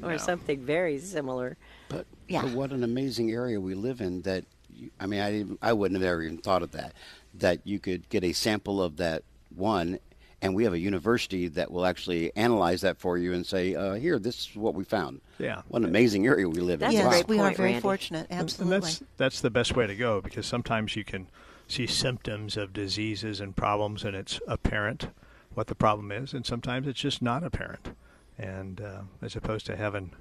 or 0.03 0.19
something 0.19 0.65
very 0.65 0.99
similar. 0.99 1.57
But, 1.89 2.07
Yeah. 2.29 2.43
but 2.43 2.53
what 2.53 2.71
an 2.73 2.83
amazing 2.85 3.31
area 3.31 3.61
we 3.61 3.75
live 3.75 4.01
in 4.01 4.23
that, 4.23 4.45
you, 4.75 4.91
I 4.99 5.07
mean, 5.07 5.21
I, 5.21 5.31
didn't- 5.31 5.59
I 5.61 5.73
wouldn't 5.73 6.01
have 6.01 6.09
ever 6.09 6.23
even 6.23 6.39
thought 6.39 6.63
of 6.63 6.71
that, 6.73 6.95
that 7.35 7.61
you 7.65 7.79
could 7.79 8.09
get 8.09 8.25
a 8.25 8.33
sample 8.33 8.83
of 8.83 8.97
that 8.97 9.23
one, 9.55 9.99
and 10.41 10.55
we 10.55 10.65
have 10.65 10.73
a 10.73 10.79
university 10.79 11.49
that 11.49 11.71
will 11.71 11.85
actually 11.85 12.35
analyze 12.35 12.81
that 12.81 12.99
for 12.99 13.19
you 13.19 13.35
and 13.35 13.45
say, 13.45 13.75
uh, 13.75 13.93
here, 13.95 14.19
this 14.19 14.49
is 14.49 14.57
what 14.57 14.75
we 14.75 14.85
found. 14.85 15.21
Yeah. 15.39 15.61
What 15.69 15.83
an 15.83 15.89
amazing 15.89 16.27
area 16.27 16.49
we 16.49 16.61
live 16.63 16.81
That's 16.81 16.95
in. 16.95 17.01
a 17.01 17.05
yes, 17.05 17.13
great 17.13 17.29
we 17.29 17.39
are 17.41 17.53
very 17.53 17.69
Randy. 17.73 17.81
fortunate. 17.83 18.27
And- 18.31 18.41
Absolutely. 18.41 18.75
And 18.77 18.83
that's 18.85 19.03
that's 19.19 19.41
the 19.43 19.51
best 19.51 19.77
way 19.77 19.87
to 19.87 19.95
go 19.95 20.23
because 20.23 20.47
sometimes 20.47 20.97
you 20.97 21.05
can 21.05 21.27
see 21.71 21.87
symptoms 21.87 22.57
of 22.57 22.73
diseases 22.73 23.41
and 23.41 23.57
problems, 23.57 24.05
and 24.05 24.17
it's 24.17 24.41
apparent 24.47 25.09
what 25.55 25.67
the 25.67 25.75
problem 25.75 26.11
is, 26.13 26.33
and 26.35 26.45
sometimes 26.47 26.87
it's 26.87 27.01
just 27.01 27.23
not 27.23 27.43
apparent. 27.45 27.91
And 28.39 28.81
uh, 28.81 29.03
as 29.23 29.37
opposed 29.37 29.67
to 29.67 29.77
having, 29.77 30.13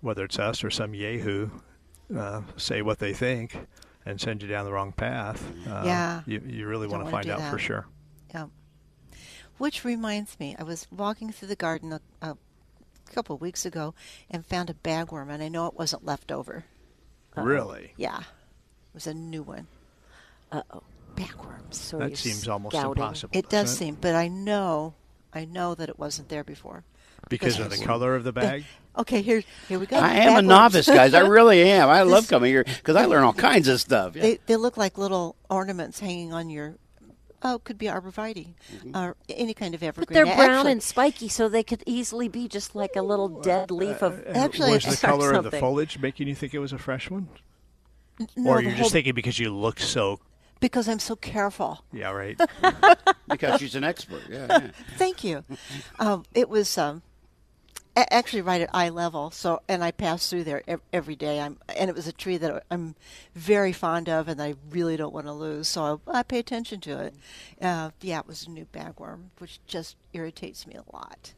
whether 0.00 0.24
it's 0.24 0.38
us 0.38 0.62
or 0.62 0.70
some 0.70 0.94
yahoo, 0.94 1.50
uh, 2.16 2.42
say 2.56 2.82
what 2.82 2.98
they 2.98 3.12
think 3.12 3.66
and 4.04 4.20
send 4.20 4.42
you 4.42 4.48
down 4.48 4.64
the 4.64 4.72
wrong 4.72 4.92
path, 4.92 5.44
uh, 5.68 5.82
Yeah. 5.84 6.22
you, 6.26 6.42
you 6.46 6.66
really 6.66 6.86
want 6.86 7.04
to 7.04 7.10
find 7.10 7.28
out 7.28 7.50
for 7.50 7.58
sure. 7.58 7.86
Yeah. 8.34 8.46
Which 9.58 9.84
reminds 9.84 10.38
me, 10.40 10.56
I 10.58 10.62
was 10.64 10.86
walking 10.90 11.30
through 11.32 11.48
the 11.48 11.56
garden 11.56 11.92
a, 11.92 12.00
a 12.20 12.36
couple 13.12 13.34
of 13.36 13.40
weeks 13.40 13.64
ago 13.64 13.94
and 14.30 14.44
found 14.44 14.70
a 14.70 14.74
bagworm, 14.74 15.30
and 15.30 15.42
I 15.42 15.48
know 15.48 15.66
it 15.66 15.74
wasn't 15.74 16.04
left 16.04 16.32
over. 16.32 16.64
Really, 17.36 17.92
Yeah, 17.96 18.18
it 18.20 18.94
was 18.94 19.06
a 19.06 19.14
new 19.14 19.42
one. 19.42 19.66
Uh 20.52 20.62
oh. 20.72 20.82
Bagworms. 21.16 21.74
So 21.74 21.98
that 21.98 22.08
you're 22.10 22.16
seems 22.16 22.46
almost 22.48 22.74
scouting. 22.76 23.02
impossible. 23.02 23.36
It 23.36 23.48
does 23.48 23.64
doesn't 23.70 23.76
seem, 23.76 23.94
but 24.00 24.14
I 24.14 24.28
know, 24.28 24.94
I 25.32 25.44
know 25.44 25.74
that 25.74 25.88
it 25.88 25.98
wasn't 25.98 26.28
there 26.28 26.44
before. 26.44 26.84
because 27.28 27.58
of 27.58 27.70
the 27.70 27.78
color 27.84 28.14
of 28.14 28.24
the 28.24 28.32
bag. 28.32 28.64
Okay, 28.94 29.22
here, 29.22 29.42
here 29.68 29.78
we 29.78 29.86
go. 29.86 29.96
I 29.96 30.12
am 30.16 30.36
a 30.36 30.42
novice, 30.42 30.86
guys. 30.86 31.14
I 31.14 31.20
really 31.20 31.62
am. 31.62 31.88
I 31.88 32.02
love 32.14 32.28
coming 32.28 32.50
here 32.50 32.62
because 32.62 32.94
I 32.94 33.06
learn 33.06 33.22
all 33.22 33.32
kinds 33.32 33.66
of 33.66 33.80
stuff. 33.80 34.14
Yeah. 34.14 34.20
They 34.20 34.38
they 34.44 34.56
look 34.56 34.76
like 34.76 34.98
little 34.98 35.34
ornaments 35.48 35.98
hanging 35.98 36.34
on 36.34 36.50
your. 36.50 36.74
Oh, 37.42 37.54
it 37.54 37.64
could 37.64 37.78
be 37.78 37.86
arborvitae, 37.86 38.52
or 38.94 39.16
any 39.30 39.54
kind 39.54 39.74
of 39.74 39.82
evergreen. 39.82 40.08
But 40.08 40.16
evergreen. 40.18 40.36
they're 40.36 40.46
brown 40.46 40.58
Actually- 40.58 40.72
and 40.72 40.82
spiky, 40.82 41.28
so 41.28 41.48
they 41.48 41.62
could 41.62 41.82
easily 41.86 42.28
be 42.28 42.48
just 42.48 42.74
like 42.74 42.94
a 42.94 43.00
little 43.00 43.28
dead 43.40 43.70
leaf 43.70 44.02
of. 44.02 44.18
And 44.26 44.36
Actually, 44.36 44.72
was 44.72 44.82
the 44.84 44.88
it's- 44.92 45.00
color 45.00 45.32
of 45.32 45.44
the 45.44 45.52
foliage 45.52 45.98
making 45.98 46.28
you 46.28 46.34
think 46.34 46.52
it 46.52 46.58
was 46.58 46.74
a 46.74 46.78
fresh 46.78 47.08
one, 47.08 47.28
no, 48.36 48.50
or 48.50 48.60
you're 48.60 48.72
whole- 48.72 48.78
just 48.80 48.92
thinking 48.92 49.14
because 49.14 49.38
you 49.38 49.54
look 49.56 49.80
so 49.80 50.20
because 50.62 50.88
I'm 50.88 50.98
so 50.98 51.14
careful. 51.16 51.84
yeah 51.92 52.10
right? 52.12 52.40
because 53.28 53.60
she's 53.60 53.74
an 53.74 53.84
expert. 53.84 54.22
Yeah, 54.30 54.46
yeah. 54.48 54.70
Thank 54.96 55.22
you. 55.24 55.44
um, 55.98 56.24
it 56.34 56.48
was 56.48 56.78
um, 56.78 57.02
a- 57.96 58.10
actually 58.12 58.40
right 58.42 58.62
at 58.62 58.70
eye 58.72 58.88
level. 58.88 59.30
So, 59.30 59.60
and 59.68 59.84
I 59.84 59.90
pass 59.90 60.30
through 60.30 60.44
there 60.44 60.62
ev- 60.66 60.80
every 60.92 61.16
day. 61.16 61.40
I'm, 61.40 61.58
and 61.76 61.90
it 61.90 61.94
was 61.96 62.06
a 62.06 62.12
tree 62.12 62.38
that 62.38 62.64
I'm 62.70 62.94
very 63.34 63.72
fond 63.72 64.08
of, 64.08 64.28
and 64.28 64.40
I 64.40 64.54
really 64.70 64.96
don't 64.96 65.12
want 65.12 65.26
to 65.26 65.32
lose. 65.32 65.68
So 65.68 66.00
I, 66.08 66.20
I 66.20 66.22
pay 66.22 66.38
attention 66.38 66.80
to 66.82 66.98
it. 67.00 67.14
Uh, 67.60 67.90
yeah, 68.00 68.20
it 68.20 68.26
was 68.26 68.46
a 68.46 68.50
new 68.50 68.64
bagworm, 68.72 69.24
which 69.38 69.60
just 69.66 69.96
irritates 70.14 70.66
me 70.66 70.74
a 70.74 70.84
lot. 70.96 71.34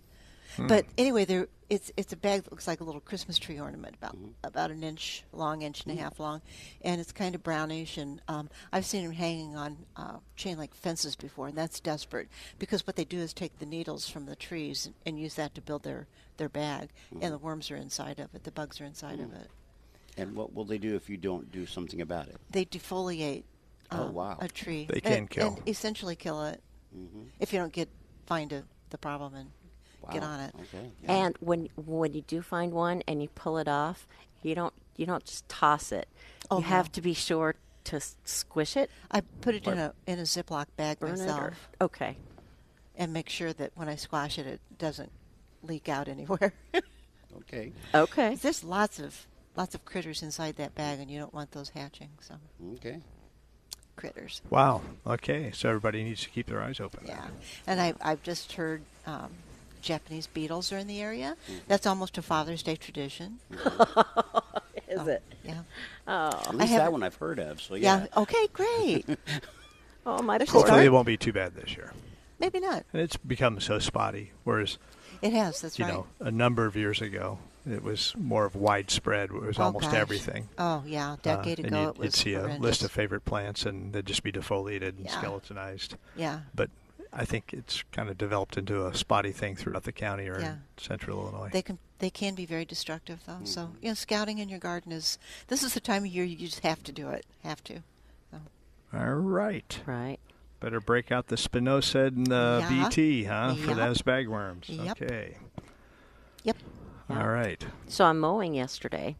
But 0.58 0.86
anyway, 0.96 1.24
there 1.24 1.48
it's 1.70 1.90
it's 1.96 2.12
a 2.12 2.16
bag 2.16 2.44
that 2.44 2.52
looks 2.52 2.66
like 2.66 2.80
a 2.80 2.84
little 2.84 3.00
Christmas 3.00 3.38
tree 3.38 3.58
ornament, 3.58 3.96
about 3.96 4.16
about 4.42 4.70
an 4.70 4.82
inch 4.82 5.24
long, 5.32 5.62
inch 5.62 5.84
and 5.84 5.98
a 5.98 6.00
half 6.00 6.20
long, 6.20 6.42
and 6.82 7.00
it's 7.00 7.12
kind 7.12 7.34
of 7.34 7.42
brownish. 7.42 7.96
And 7.96 8.20
um, 8.28 8.50
I've 8.72 8.84
seen 8.86 9.04
them 9.04 9.12
hanging 9.12 9.56
on 9.56 9.76
uh, 9.96 10.18
chain 10.36 10.58
link 10.58 10.74
fences 10.74 11.16
before, 11.16 11.48
and 11.48 11.56
that's 11.56 11.80
desperate 11.80 12.28
because 12.58 12.86
what 12.86 12.96
they 12.96 13.04
do 13.04 13.18
is 13.18 13.32
take 13.32 13.58
the 13.58 13.66
needles 13.66 14.08
from 14.08 14.26
the 14.26 14.36
trees 14.36 14.86
and, 14.86 14.94
and 15.06 15.18
use 15.18 15.34
that 15.34 15.54
to 15.54 15.60
build 15.60 15.82
their 15.82 16.06
their 16.36 16.48
bag, 16.48 16.90
and 17.20 17.32
the 17.32 17.38
worms 17.38 17.70
are 17.70 17.76
inside 17.76 18.18
of 18.18 18.34
it, 18.34 18.44
the 18.44 18.50
bugs 18.50 18.80
are 18.80 18.84
inside 18.84 19.20
of 19.20 19.32
it. 19.32 19.50
And 20.16 20.36
what 20.36 20.54
will 20.54 20.64
they 20.64 20.78
do 20.78 20.94
if 20.94 21.10
you 21.10 21.16
don't 21.16 21.50
do 21.50 21.66
something 21.66 22.00
about 22.00 22.28
it? 22.28 22.36
They 22.50 22.64
defoliate 22.64 23.42
Oh, 23.90 24.04
um, 24.04 24.14
wow. 24.14 24.38
a 24.40 24.48
tree. 24.48 24.86
They 24.88 25.00
can 25.00 25.12
and, 25.12 25.30
kill. 25.30 25.48
and 25.48 25.68
essentially 25.68 26.16
kill 26.16 26.44
it 26.44 26.60
if 27.40 27.52
you 27.52 27.58
don't 27.58 27.72
get 27.72 27.88
find 28.26 28.52
a, 28.52 28.62
the 28.90 28.98
problem 28.98 29.34
and 29.34 29.50
get 30.12 30.22
Wow. 30.22 30.28
on 30.34 30.40
it. 30.40 30.54
Okay. 30.62 30.90
yeah. 31.02 31.12
And 31.12 31.36
when 31.40 31.68
when 31.76 32.12
you 32.14 32.22
do 32.22 32.42
find 32.42 32.72
one 32.72 33.02
and 33.08 33.22
you 33.22 33.28
pull 33.34 33.58
it 33.58 33.68
off, 33.68 34.06
you 34.42 34.54
don't 34.54 34.74
you 34.96 35.06
don't 35.06 35.24
just 35.24 35.48
toss 35.48 35.92
it. 35.92 36.08
Oh, 36.50 36.58
you 36.58 36.64
have 36.64 36.90
to 36.92 37.00
be 37.02 37.14
sure 37.14 37.54
to 37.84 37.96
s- 37.96 38.16
squish 38.24 38.76
it, 38.76 38.90
I 39.10 39.20
put 39.40 39.54
it 39.54 39.66
in 39.66 39.78
a 39.78 39.92
in 40.06 40.18
a 40.18 40.22
Ziploc 40.22 40.66
bag 40.76 40.98
burn 41.00 41.10
myself. 41.10 41.38
it, 41.38 41.42
or 41.80 41.84
okay. 41.86 42.16
and 42.96 43.12
make 43.12 43.28
sure 43.28 43.52
that 43.52 43.72
when 43.74 43.88
I 43.88 43.96
squash 43.96 44.38
it, 44.38 44.46
it 44.46 44.60
doesn't 44.78 45.10
leak 45.62 45.88
out 45.88 46.08
anywhere. 46.08 46.52
Okay. 47.38 47.72
Okay. 47.92 48.36
There's 48.36 48.62
lots 48.62 49.00
of 49.00 49.26
lots 49.56 49.74
of 49.74 49.84
critters 49.84 50.22
inside 50.22 50.54
that 50.56 50.76
bag, 50.76 51.00
and 51.00 51.10
you 51.10 51.18
don't 51.18 51.34
want 51.34 51.50
those 51.50 51.70
hatching. 51.70 52.10
So 52.20 52.36
Okay. 52.74 53.00
critters, 53.96 54.40
Wow. 54.50 54.82
Okay. 55.04 55.50
So 55.52 55.68
everybody 55.68 56.04
needs 56.04 56.22
to 56.22 56.30
keep 56.30 56.46
their 56.46 56.62
eyes 56.62 56.78
open. 56.78 57.04
yeah. 57.06 57.26
And 57.66 57.80
I 57.80 57.94
I've 58.00 58.22
just 58.22 58.52
heard 58.52 58.82
um, 59.06 59.32
Japanese 59.84 60.26
beetles 60.26 60.72
are 60.72 60.78
in 60.78 60.86
the 60.86 61.00
area. 61.00 61.36
That's 61.68 61.86
almost 61.86 62.18
a 62.18 62.22
Father's 62.22 62.62
Day 62.62 62.76
tradition. 62.76 63.38
Is 64.88 65.06
it? 65.06 65.22
Yeah. 65.44 65.60
Oh, 66.08 66.28
At 66.48 66.54
least 66.54 66.72
that 66.72 66.90
one 66.90 67.02
I've 67.02 67.16
heard 67.16 67.38
of. 67.38 67.60
So 67.60 67.74
Yeah. 67.74 68.06
yeah. 68.14 68.22
Okay. 68.22 68.46
Great. 68.54 69.04
oh 70.06 70.22
my 70.22 70.38
There's 70.38 70.48
poor. 70.48 70.62
just 70.62 70.68
Hopefully 70.68 70.68
Start. 70.68 70.86
it 70.86 70.90
won't 70.90 71.06
be 71.06 71.18
too 71.18 71.34
bad 71.34 71.54
this 71.54 71.76
year. 71.76 71.92
Maybe 72.38 72.60
not. 72.60 72.84
And 72.94 73.02
it's 73.02 73.18
become 73.18 73.60
so 73.60 73.78
spotty. 73.78 74.32
Whereas 74.44 74.78
It 75.20 75.34
has. 75.34 75.60
That's 75.60 75.78
you 75.78 75.84
right. 75.84 75.92
know 75.92 76.06
a 76.20 76.30
number 76.30 76.64
of 76.64 76.76
years 76.76 77.02
ago 77.02 77.40
it 77.70 77.82
was 77.82 78.14
more 78.16 78.46
of 78.46 78.54
widespread. 78.56 79.30
It 79.30 79.34
was 79.42 79.58
Oh, 79.58 79.64
almost 79.64 79.86
gosh. 79.86 79.94
everything. 79.96 80.48
Oh 80.56 80.82
yeah, 80.86 81.10
a 81.10 81.12
Uh, 81.12 81.16
decade 81.22 81.58
and 81.58 81.68
ago 81.68 81.80
you'd, 81.82 81.88
it 81.90 81.98
was 81.98 82.04
you'd 82.06 82.14
see 82.14 82.34
a 82.34 82.56
list 82.58 82.82
of 82.82 82.90
favorite 82.90 83.26
plants, 83.26 83.66
and 83.66 83.92
they'd 83.92 84.06
just 84.06 84.22
be 84.22 84.32
defoliated 84.32 84.96
and 84.96 85.04
Yeah. 85.04 85.18
skeletonized. 85.18 85.96
yeah. 86.16 86.40
But 86.54 86.70
I 87.16 87.24
think 87.24 87.52
it's 87.52 87.84
kind 87.92 88.08
of 88.08 88.18
developed 88.18 88.56
into 88.56 88.86
a 88.86 88.94
spotty 88.94 89.30
thing 89.32 89.54
throughout 89.56 89.84
the 89.84 89.92
county 89.92 90.28
or 90.28 90.40
Yeah. 90.40 90.52
in 90.54 90.62
central 90.76 91.20
Illinois. 91.22 91.50
They 91.52 91.62
can 91.62 91.78
they 92.00 92.10
can 92.10 92.34
be 92.34 92.44
very 92.44 92.64
destructive 92.64 93.20
though. 93.26 93.38
So 93.44 93.70
you 93.80 93.88
know, 93.88 93.94
scouting 93.94 94.38
in 94.38 94.48
your 94.48 94.58
garden 94.58 94.90
is 94.92 95.18
this 95.46 95.62
is 95.62 95.74
the 95.74 95.80
time 95.80 96.04
of 96.04 96.10
year 96.10 96.24
you 96.24 96.36
just 96.36 96.60
have 96.60 96.82
to 96.84 96.92
do 96.92 97.08
it. 97.10 97.24
Have 97.44 97.62
to. 97.64 97.82
So, 98.30 98.40
All 98.92 99.14
right. 99.14 99.80
Right. 99.86 100.18
Better 100.60 100.80
break 100.80 101.12
out 101.12 101.28
the 101.28 101.36
spinosad 101.36 102.08
and 102.16 102.26
the 102.26 102.58
Yeah. 102.68 102.84
BT, 102.88 103.24
huh, 103.24 103.54
for 103.54 103.74
those 103.74 104.02
bagworms. 104.02 104.64
Yep. 104.68 105.02
Okay. 105.02 105.36
yep. 106.42 106.56
All 107.10 107.28
right. 107.28 107.64
So 107.86 108.06
I'm 108.06 108.18
mowing 108.18 108.54
yesterday, 108.54 109.16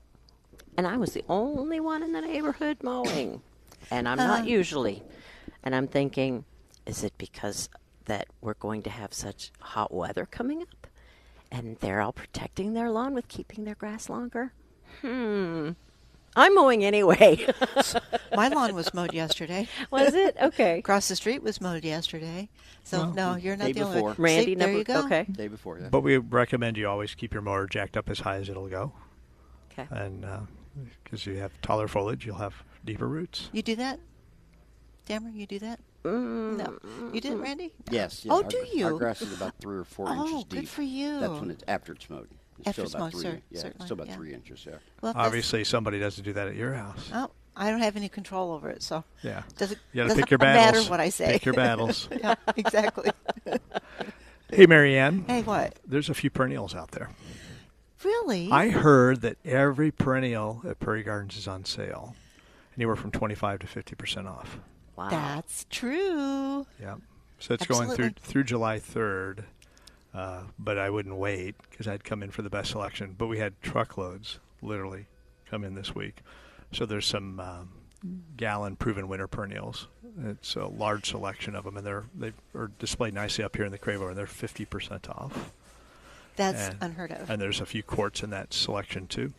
and 0.77 0.87
I 0.87 0.97
was 0.97 1.13
the 1.13 1.25
only 1.29 1.81
one 1.81 2.03
in 2.03 2.13
the 2.13 2.23
neighborhood 2.23 2.79
mowing, 2.83 3.43
and 3.91 4.09
I'm 4.09 4.17
not 4.19 4.43
Uh. 4.43 4.47
usually. 4.47 5.03
And 5.63 5.75
I'm 5.75 5.87
thinking, 5.87 6.45
is 6.87 7.05
it 7.05 7.13
because 7.19 7.69
that 8.07 8.29
we're 8.41 8.55
going 8.55 8.83
to 8.83 8.91
have 8.91 9.13
such 9.15 9.51
hot 9.61 9.93
weather 9.93 10.27
coming 10.27 10.63
up, 10.63 10.87
and 11.51 11.77
they're 11.79 12.01
all 12.01 12.13
protecting 12.13 12.75
their 12.75 12.91
lawn 12.91 13.15
with 13.15 13.29
keeping 13.29 13.65
their 13.65 13.75
grass 13.75 14.09
longer? 14.09 14.53
Hmm. 15.01 15.71
I'm 16.37 16.55
mowing 16.57 16.85
anyway. 16.85 17.47
My 18.35 18.49
lawn 18.49 18.75
was 18.75 18.93
mowed 18.93 19.13
yesterday. 19.15 19.69
was 19.93 20.15
it 20.15 20.37
okay? 20.43 20.81
Across 20.81 21.07
the 21.09 21.15
street 21.17 21.45
was 21.45 21.61
mowed 21.61 21.85
yesterday. 21.85 22.49
So 22.83 23.11
no, 23.13 23.37
you're 23.37 23.57
not 23.57 23.67
day 23.67 23.73
the 23.73 23.83
only 23.83 24.03
one. 24.03 24.13
before. 24.13 24.25
Randy, 24.25 24.45
See, 24.47 24.55
there 24.57 24.73
you 24.73 24.83
go. 24.85 25.05
okay. 25.05 25.25
Day 25.31 25.47
before. 25.47 25.79
Yeah. 25.79 25.89
But 25.91 26.01
we 26.01 26.17
recommend 26.19 26.77
you 26.77 26.89
always 26.89 27.15
keep 27.15 27.33
your 27.33 27.43
mower 27.43 27.67
jacked 27.69 27.97
up 27.97 28.11
as 28.11 28.19
high 28.21 28.37
as 28.37 28.49
it'll 28.49 28.69
go. 28.69 28.93
Okay. 29.73 29.87
And 29.93 30.27
because 31.05 31.25
you 31.25 31.37
have 31.37 31.53
taller 31.63 31.87
foliage, 31.87 32.27
you'll 32.27 32.39
have 32.39 32.65
deeper 32.85 33.07
roots. 33.07 33.49
You 33.53 33.63
do 33.63 33.77
that, 33.77 34.01
Dammer? 35.07 35.31
You 35.31 35.47
do 35.47 35.61
that? 35.61 35.79
Mm, 36.05 36.57
No, 36.59 37.11
you 37.13 37.21
didn't, 37.21 37.41
Randy. 37.41 37.73
Yes. 37.91 38.27
Oh, 38.29 38.43
yeah, 38.43 38.49
do 38.49 38.59
our, 38.59 38.65
you? 38.67 38.87
Our 38.87 38.93
grass 38.95 39.23
is 39.23 39.35
about 39.35 39.55
three 39.61 39.77
or 39.79 39.85
four 39.85 40.07
Oh, 40.11 40.13
inches 40.27 40.31
deep. 40.31 40.37
Oh, 40.37 40.45
good 40.51 40.61
deep. 40.61 40.69
for 40.69 40.83
you. 40.83 41.21
That's 41.21 41.41
when 41.41 41.51
it's 41.51 41.65
after 41.67 41.93
it's 41.93 42.09
mowed. 42.11 42.29
It's 42.59 42.69
After 42.69 42.73
still 42.73 42.85
it's 42.87 42.95
about 42.95 43.03
mowed, 43.05 43.13
three. 43.13 43.23
cer- 43.23 43.43
yeah, 43.51 43.59
certainly, 43.61 43.75
it's 43.77 43.85
still 43.87 43.95
about 43.95 44.07
yeah. 44.09 44.15
three 44.17 44.35
inches. 44.35 44.67
Yeah. 44.67 44.75
Well, 45.01 45.13
Obviously, 45.17 45.65
somebody 45.65 45.99
doesn't 45.99 46.23
do 46.25 46.33
that 46.35 46.47
at 46.49 46.55
your 46.55 46.75
house. 46.75 47.11
Oh, 47.13 47.31
I 47.57 47.71
don't 47.71 47.81
have 47.81 47.97
any 47.97 48.09
control 48.09 48.53
over 48.53 48.69
it, 48.71 48.83
so 48.83 49.03
Yeah. 49.23 49.43
doesn't 49.59 49.79
You 49.93 49.99
gotta 49.99 50.09
doesn't 50.11 50.23
pick 50.25 50.31
your 50.31 50.39
matter 50.39 50.81
what 50.83 51.01
I 51.01 51.09
say. 51.09 51.33
Pick 51.33 51.45
your 51.47 51.55
battles. 51.55 52.09
yeah, 52.17 52.35
exactly. 52.57 53.11
hey, 54.51 54.67
Marianne. 54.67 55.25
hey, 55.27 55.43
what? 55.43 55.79
There's 55.87 56.09
a 56.11 56.15
few 56.15 56.31
perennials 56.31 56.75
out 56.75 56.91
there. 56.93 57.11
Really? 58.05 58.51
I 58.53 58.69
heard 58.69 59.23
that 59.23 59.37
every 59.45 59.91
perennial 59.91 60.61
at 60.69 60.79
Prairie 60.79 61.03
Gardens 61.03 61.37
is 61.39 61.49
on 61.49 61.65
sale, 61.65 62.15
anywhere 62.77 62.97
from 62.97 63.11
25 63.11 63.61
to 63.61 63.67
50 63.67 63.95
percent 63.97 64.29
off. 64.29 64.59
Wow. 64.97 65.09
That's 65.11 65.67
true. 65.71 66.67
Yeah. 66.81 66.97
So 67.39 67.55
it's 67.55 67.67
going 67.67 67.91
through 67.91 68.11
through 68.21 68.45
July 68.45 68.79
3rd. 68.79 69.45
Uh, 70.15 70.43
but 70.59 70.79
I 70.79 70.91
wouldn't 70.91 71.17
wait 71.17 71.57
because 71.69 71.89
I'd 71.89 72.05
come 72.05 72.23
in 72.23 72.31
for 72.31 72.43
the 72.43 72.51
best 72.51 72.71
selection. 72.71 73.17
But 73.19 73.27
we 73.27 73.39
had 73.39 73.61
truckloads, 73.63 74.39
literally, 74.63 75.07
come 75.51 75.65
in 75.65 75.75
this 75.75 75.95
week. 75.95 76.19
So 76.73 76.87
there's 76.87 77.07
some 77.07 77.41
um, 77.41 77.71
gallon 78.37 78.77
Proven 78.77 79.09
Winners 79.09 79.29
perennials. 79.31 79.89
It's 80.25 80.55
a 80.55 80.67
large 80.67 81.11
selection 81.11 81.57
of 81.57 81.65
them, 81.65 81.77
and 81.77 81.85
they're 81.85 82.05
they 82.15 82.33
are 82.55 82.71
displayed 82.79 83.15
nicely 83.15 83.43
up 83.43 83.57
here 83.57 83.65
in 83.65 83.73
the 83.73 83.79
Cravo, 83.79 84.09
and 84.09 84.17
they're 84.17 84.27
50% 84.27 85.09
off. 85.11 85.53
That's 86.37 86.69
and, 86.69 86.79
unheard 86.81 87.13
of. 87.13 87.29
And 87.31 87.41
there's 87.41 87.61
a 87.61 87.67
few 87.67 87.83
quarts 87.83 88.23
in 88.23 88.31
that 88.31 88.53
selection 88.53 89.07
too. 89.07 89.33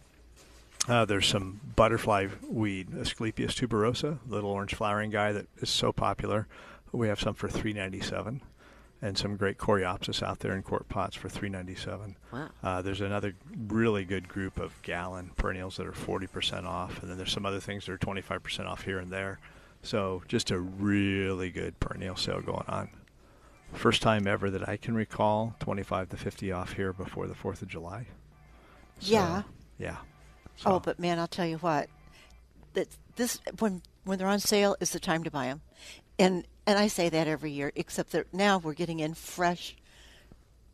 Uh, 0.88 1.06
there's 1.06 1.26
some 1.26 1.60
butterfly 1.76 2.28
weed, 2.48 2.90
Asclepias 2.92 3.56
tuberosa, 3.56 4.20
little 4.28 4.52
orange 4.52 4.76
flowering 4.76 5.10
guy 5.10 5.32
that 5.32 5.48
is 5.58 5.70
so 5.70 5.92
popular. 5.92 6.48
We 6.92 7.08
have 7.08 7.20
some 7.20 7.34
for 7.34 7.48
397 7.48 8.42
and 9.02 9.18
some 9.18 9.36
great 9.36 9.58
coreopsis 9.58 10.24
out 10.24 10.40
there 10.40 10.56
in 10.56 10.64
quart 10.64 10.88
pots 10.88 11.16
for 11.16 11.28
397. 11.28 12.16
Wow. 12.32 12.50
Uh, 12.64 12.82
there's 12.82 13.02
another 13.02 13.34
really 13.68 14.06
good 14.06 14.28
group 14.28 14.60
of 14.60 14.80
gallon 14.84 15.32
perennials 15.36 15.78
that 15.78 15.88
are 15.88 15.92
40% 15.92 16.66
off, 16.66 17.02
and 17.02 17.10
then 17.10 17.18
there's 17.18 17.32
some 17.32 17.46
other 17.46 17.60
things 17.60 17.86
that 17.86 17.92
are 17.92 17.98
25% 17.98 18.66
off 18.68 18.84
here 18.84 19.00
and 19.00 19.12
there. 19.12 19.40
So 19.82 20.24
just 20.28 20.52
a 20.52 20.60
really 20.60 21.50
good 21.52 21.80
perennial 21.80 22.16
sale 22.16 22.42
going 22.42 22.66
on. 22.68 22.90
First 23.74 24.02
time 24.02 24.26
ever 24.28 24.50
that 24.52 24.68
I 24.70 24.78
can 24.78 24.96
recall, 24.96 25.56
25 25.60 26.10
to 26.10 26.18
50 26.18 26.52
off 26.52 26.74
here 26.74 26.94
before 26.94 27.28
the 27.28 27.34
4th 27.34 27.62
of 27.62 27.68
July. 27.68 28.08
So, 29.00 29.12
Yeah. 29.12 29.44
Yeah. 29.78 29.98
Oh, 30.66 30.80
but 30.80 31.00
man, 31.00 31.20
I'll 31.20 31.28
tell 31.28 31.46
you 31.46 31.58
what. 31.58 31.90
That 32.74 32.88
this 33.16 33.40
when 33.60 33.82
when 34.04 34.20
they're 34.20 34.28
on 34.28 34.40
sale 34.40 34.76
is 34.80 34.92
the 34.92 35.00
time 35.00 35.24
to 35.24 35.32
buy 35.32 35.46
them, 35.46 35.62
and 36.20 36.46
and 36.68 36.78
I 36.78 36.88
say 36.88 37.10
that 37.10 37.28
every 37.28 37.52
year. 37.52 37.72
Except 37.76 38.12
that 38.12 38.34
now 38.34 38.58
we're 38.58 38.74
getting 38.74 39.00
in 39.00 39.14
fresh 39.14 39.76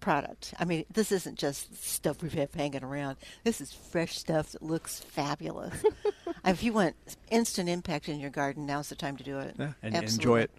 product. 0.01 0.53
I 0.59 0.65
mean, 0.65 0.85
this 0.91 1.11
isn't 1.11 1.37
just 1.37 1.81
stuff 1.83 2.21
we've 2.21 2.33
had 2.33 2.49
hanging 2.53 2.83
around. 2.83 3.17
This 3.43 3.61
is 3.61 3.71
fresh 3.71 4.17
stuff 4.17 4.51
that 4.51 4.61
looks 4.61 4.99
fabulous. 4.99 5.83
if 6.45 6.63
you 6.63 6.73
want 6.73 6.95
instant 7.29 7.69
impact 7.69 8.09
in 8.09 8.19
your 8.19 8.31
garden, 8.31 8.65
now's 8.65 8.89
the 8.89 8.95
time 8.95 9.15
to 9.17 9.23
do 9.23 9.39
it. 9.39 9.55
Yeah, 9.57 9.73
and 9.81 9.95
Absolutely. 9.95 10.23
enjoy 10.23 10.39
it 10.41 10.51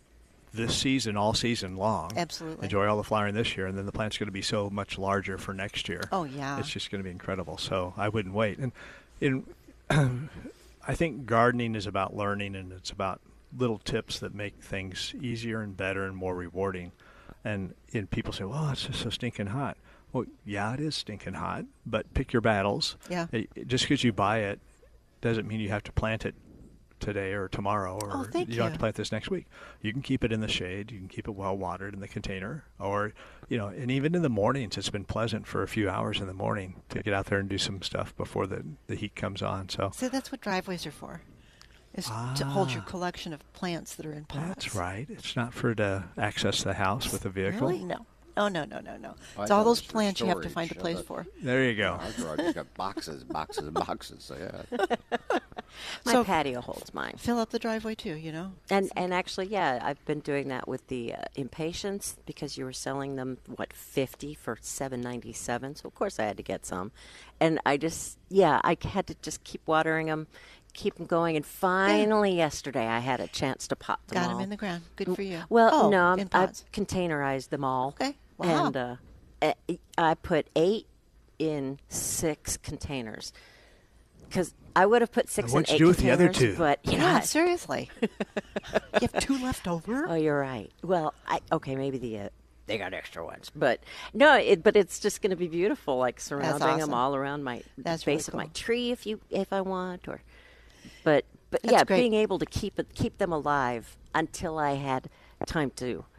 this 0.55 0.77
season, 0.77 1.17
all 1.17 1.35
season 1.35 1.77
long. 1.77 2.13
Absolutely. 2.17 2.65
Enjoy 2.65 2.87
all 2.87 2.97
the 2.97 3.05
flowering 3.05 3.35
this 3.35 3.57
year, 3.57 3.67
and 3.67 3.77
then 3.77 3.87
the 3.87 3.93
plant's 3.93 4.19
going 4.19 4.29
to 4.29 4.33
be 4.33 4.43
so 4.43 4.71
much 4.71 4.99
larger 4.99 5.39
for 5.39 5.53
next 5.53 5.89
year. 5.89 6.03
Oh, 6.13 6.25
yeah. 6.25 6.59
it's 6.59 6.71
just 6.71 6.91
going 6.91 7.01
to 7.01 7.05
be 7.05 7.11
incredible. 7.11 7.59
So 7.59 7.95
I 7.97 8.09
wouldn't 8.09 8.35
wait. 8.35 8.59
And 8.59 8.73
in, 9.23 9.45
I 10.87 10.95
think 10.95 11.27
gardening 11.27 11.75
is 11.75 11.87
about 11.87 12.17
learning, 12.17 12.57
and 12.57 12.73
it's 12.73 12.91
about 12.91 13.21
little 13.57 13.79
tips 13.79 14.19
that 14.21 14.35
make 14.35 14.63
things 14.63 15.15
easier 15.21 15.61
and 15.61 15.77
better 15.77 16.05
and 16.05 16.17
more 16.17 16.35
rewarding. 16.35 16.93
And 17.45 17.75
and 17.93 18.11
people 18.11 18.33
say, 18.33 18.45
"Well, 18.45 18.69
it's 18.71 18.87
just 18.87 19.01
so 19.01 19.11
stinking 19.11 19.47
hot." 19.49 19.77
Well, 20.13 20.25
yeah, 20.45 20.73
it 20.75 20.81
is 20.81 20.95
stinking 20.95 21.35
hot, 21.35 21.65
but 21.87 22.13
pick 22.15 22.33
your 22.33 22.43
battles. 22.43 22.97
Yeah. 23.09 23.27
It- 23.33 23.67
just 23.67 23.85
because 23.85 24.05
you 24.05 24.13
buy 24.13 24.41
it 24.41 24.61
doesn't 25.23 25.47
mean 25.49 25.61
you 25.61 25.71
have 25.71 25.83
to 25.85 25.93
plant 25.93 26.27
it 26.27 26.35
today 27.03 27.33
or 27.33 27.49
tomorrow 27.49 27.99
or 28.01 28.11
Oh, 28.13 28.25
thank 28.25 28.49
you 28.49 28.57
don't 28.57 28.65
have 28.67 28.73
to 28.75 28.79
plant 28.79 28.97
this 28.97 29.13
next 29.13 29.31
week. 29.31 29.47
You 29.81 29.93
can 29.93 30.03
keep 30.03 30.25
it 30.25 30.33
in 30.33 30.41
the 30.41 30.49
shade. 30.49 30.91
You 30.91 30.99
can 30.99 31.09
keep 31.09 31.29
it 31.29 31.33
well 31.33 31.57
watered 31.57 31.93
in 31.95 32.01
the 32.01 32.09
container, 32.09 32.65
or 32.79 33.13
you 33.49 33.59
know, 33.59 33.67
and 33.67 33.91
even 33.91 34.15
in 34.15 34.23
the 34.23 34.29
mornings, 34.29 34.79
it's 34.79 34.91
been 34.91 35.05
pleasant 35.05 35.47
for 35.47 35.63
a 35.63 35.69
few 35.69 35.89
hours 35.91 36.21
in 36.21 36.27
the 36.27 36.35
morning 36.35 36.83
to 36.89 37.03
get 37.03 37.13
out 37.13 37.27
there 37.27 37.39
and 37.39 37.49
do 37.49 37.59
some 37.59 37.83
stuff 37.83 38.17
before 38.17 38.47
the 38.47 38.65
the 38.87 38.95
heat 38.95 39.15
comes 39.15 39.43
on. 39.43 39.69
So 39.69 39.91
See, 39.95 40.09
that's 40.09 40.33
what 40.33 40.41
driveways 40.41 40.87
are 40.87 40.93
for. 40.93 41.23
Is 41.95 42.07
to 42.07 42.47
hold 42.47 42.73
your 42.73 42.81
collection 42.83 43.35
of 43.35 43.53
plants 43.53 43.97
that 43.97 44.07
are 44.07 44.15
in 44.15 44.25
pots. 44.25 44.41
Ah. 44.43 44.49
that's 44.49 44.75
right. 44.75 45.07
It's 45.11 45.37
not 45.37 45.53
for 45.53 45.75
to 45.75 46.05
access 46.17 46.63
the 46.63 46.73
house 46.73 47.13
with 47.13 47.27
a 47.27 47.29
vehicle. 47.29 47.69
Really? 47.69 47.85
No. 47.85 48.07
Oh 48.37 48.49
no 48.49 48.65
no 48.65 48.81
no 48.81 48.97
no. 48.97 49.15
I 49.39 49.43
It's 49.43 49.51
all 49.51 49.65
those 49.65 49.83
plants 49.83 50.21
you 50.21 50.27
have 50.27 50.41
to 50.43 50.49
find 50.49 50.71
a 50.71 50.75
place 50.75 50.97
thought- 50.97 51.07
for. 51.07 51.27
There 51.43 51.65
you 51.65 51.75
go. 51.77 51.99
Our 52.01 52.13
garage 52.13 52.41
has 52.41 52.55
got 52.55 52.75
boxes, 52.75 53.25
boxes, 53.25 53.69
boxes. 53.71 54.25
So 54.25 54.37
yeah. 54.39 54.87
My 56.05 56.13
So- 56.13 56.25
patio 56.25 56.61
holds 56.61 56.93
mine. 56.95 57.15
Fill 57.19 57.39
up 57.39 57.51
the 57.51 57.59
driveway 57.59 57.95
too. 57.95 58.15
You 58.15 58.33
know. 58.33 58.53
And 58.71 58.91
and 58.97 59.13
actually, 59.13 59.47
yeah, 59.47 59.81
I've 59.83 60.05
been 60.05 60.21
doing 60.21 60.49
that 60.49 60.67
with 60.69 60.87
the 60.89 61.15
uh, 61.15 61.23
impatiens 61.35 62.17
because 62.27 62.57
you 62.57 62.65
were 62.65 62.73
selling 62.73 63.17
them 63.17 63.39
what 63.57 63.73
fifty 63.73 64.35
for 64.35 64.59
seven 64.61 65.01
ninety 65.01 65.33
seven. 65.33 65.75
So 65.77 65.87
of 65.89 65.95
course 65.95 66.19
I 66.19 66.25
had 66.25 66.37
to 66.37 66.43
get 66.43 66.65
some, 66.67 66.93
and 67.41 67.59
I 67.67 67.77
just 67.77 68.19
yeah 68.29 68.61
I 68.65 68.77
had 68.83 69.07
to 69.09 69.15
just 69.23 69.45
keep 69.45 69.63
watering 69.67 70.07
them, 70.07 70.27
keep 70.75 70.97
them 70.97 71.07
going, 71.07 71.37
and 71.37 71.45
finally 71.47 72.37
yesterday 72.37 72.87
I 72.87 72.99
had 73.01 73.21
a 73.21 73.27
chance 73.29 73.67
to 73.69 73.77
pop 73.77 74.07
them 74.09 74.17
Got 74.23 74.31
all. 74.31 74.37
them 74.37 74.45
in 74.45 74.51
the 74.51 74.57
ground. 74.57 74.83
Good 74.97 75.15
for 75.15 75.23
you. 75.23 75.41
Well, 75.49 75.71
oh, 75.73 75.91
no, 75.91 76.05
I'm, 76.05 76.19
in 76.19 76.29
I 76.33 76.47
pots. 76.47 76.65
containerized 76.73 77.49
them 77.49 77.65
all. 77.65 77.89
Okay. 78.01 78.17
Wow. 78.43 78.67
And 78.67 78.77
uh, 78.77 78.97
eh, 79.41 79.53
I 79.97 80.15
put 80.15 80.49
eight 80.57 80.87
in 81.39 81.79
six 81.89 82.57
containers 82.57 83.33
because 84.29 84.55
I 84.75 84.87
would 84.87 85.03
have 85.03 85.13
put 85.13 85.29
six 85.29 85.51
in 85.51 85.55
what'd 85.55 85.69
you 85.71 85.75
eight 85.75 85.79
do 85.79 85.87
with 85.89 85.99
the 85.99 86.11
other 86.11 86.29
two? 86.33 86.55
But 86.57 86.81
you 86.85 86.99
know, 86.99 87.05
yeah, 87.05 87.21
seriously. 87.21 87.91
you 88.01 89.09
have 89.13 89.19
two 89.21 89.39
left 89.43 89.69
over. 89.69 90.07
Oh, 90.09 90.15
you're 90.15 90.39
right. 90.39 90.71
Well, 90.83 91.15
I 91.27 91.41
okay, 91.51 91.77
maybe 91.77 91.99
the 91.99 92.19
uh, 92.19 92.29
they 92.67 92.79
got 92.79 92.95
extra 92.95 93.25
ones, 93.25 93.51
but 93.55 93.81
no, 94.15 94.37
it 94.37 94.63
but 94.63 94.77
it's 94.77 94.99
just 94.99 95.21
going 95.21 95.31
to 95.31 95.37
be 95.37 95.49
beautiful, 95.49 95.99
like 95.99 96.21
surrounding 96.21 96.79
them 96.79 96.95
all 96.95 97.15
around 97.15 97.45
my 97.45 97.63
That's 97.77 98.05
base 98.05 98.29
really 98.29 98.45
of 98.45 98.47
my 98.49 98.53
tree, 98.55 98.91
if 98.91 99.07
you 99.07 99.21
if 99.31 99.53
I 99.53 99.61
want, 99.61 100.09
or 100.09 100.23
but 101.05 101.25
but 101.51 101.63
That's 101.63 101.73
yeah, 101.73 101.85
great. 101.85 101.99
being 101.99 102.15
able 102.15 102.39
to 102.39 102.47
keep 102.47 102.79
it 102.79 102.95
keep 102.95 103.19
them 103.19 103.33
alive 103.33 103.97
until 104.15 104.59
I 104.59 104.75
had 104.75 105.09
time 105.47 105.71
to 105.77 105.87
a- 105.97 106.12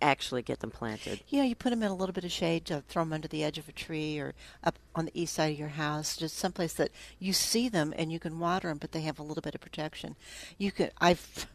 actually 0.00 0.42
get 0.42 0.60
them 0.60 0.70
planted. 0.70 1.20
Know, 1.30 1.42
you 1.42 1.54
put 1.54 1.70
them 1.70 1.82
in 1.82 1.90
a 1.90 1.94
little 1.94 2.12
bit 2.12 2.24
of 2.24 2.32
shade, 2.32 2.64
to 2.66 2.82
throw 2.88 3.02
them 3.02 3.12
under 3.12 3.28
the 3.28 3.44
edge 3.44 3.58
of 3.58 3.68
a 3.68 3.72
tree 3.72 4.18
or 4.18 4.34
up 4.62 4.78
on 4.94 5.06
the 5.06 5.20
east 5.20 5.34
side 5.34 5.52
of 5.52 5.58
your 5.58 5.68
house, 5.68 6.16
just 6.16 6.36
someplace 6.36 6.74
that 6.74 6.90
you 7.18 7.32
see 7.32 7.68
them 7.68 7.92
and 7.96 8.12
you 8.12 8.18
can 8.18 8.38
water 8.38 8.68
them, 8.68 8.78
but 8.78 8.92
they 8.92 9.02
have 9.02 9.18
a 9.18 9.22
little 9.22 9.42
bit 9.42 9.54
of 9.54 9.60
protection. 9.60 10.16
You 10.58 10.72
could, 10.72 10.92
I've, 11.00 11.46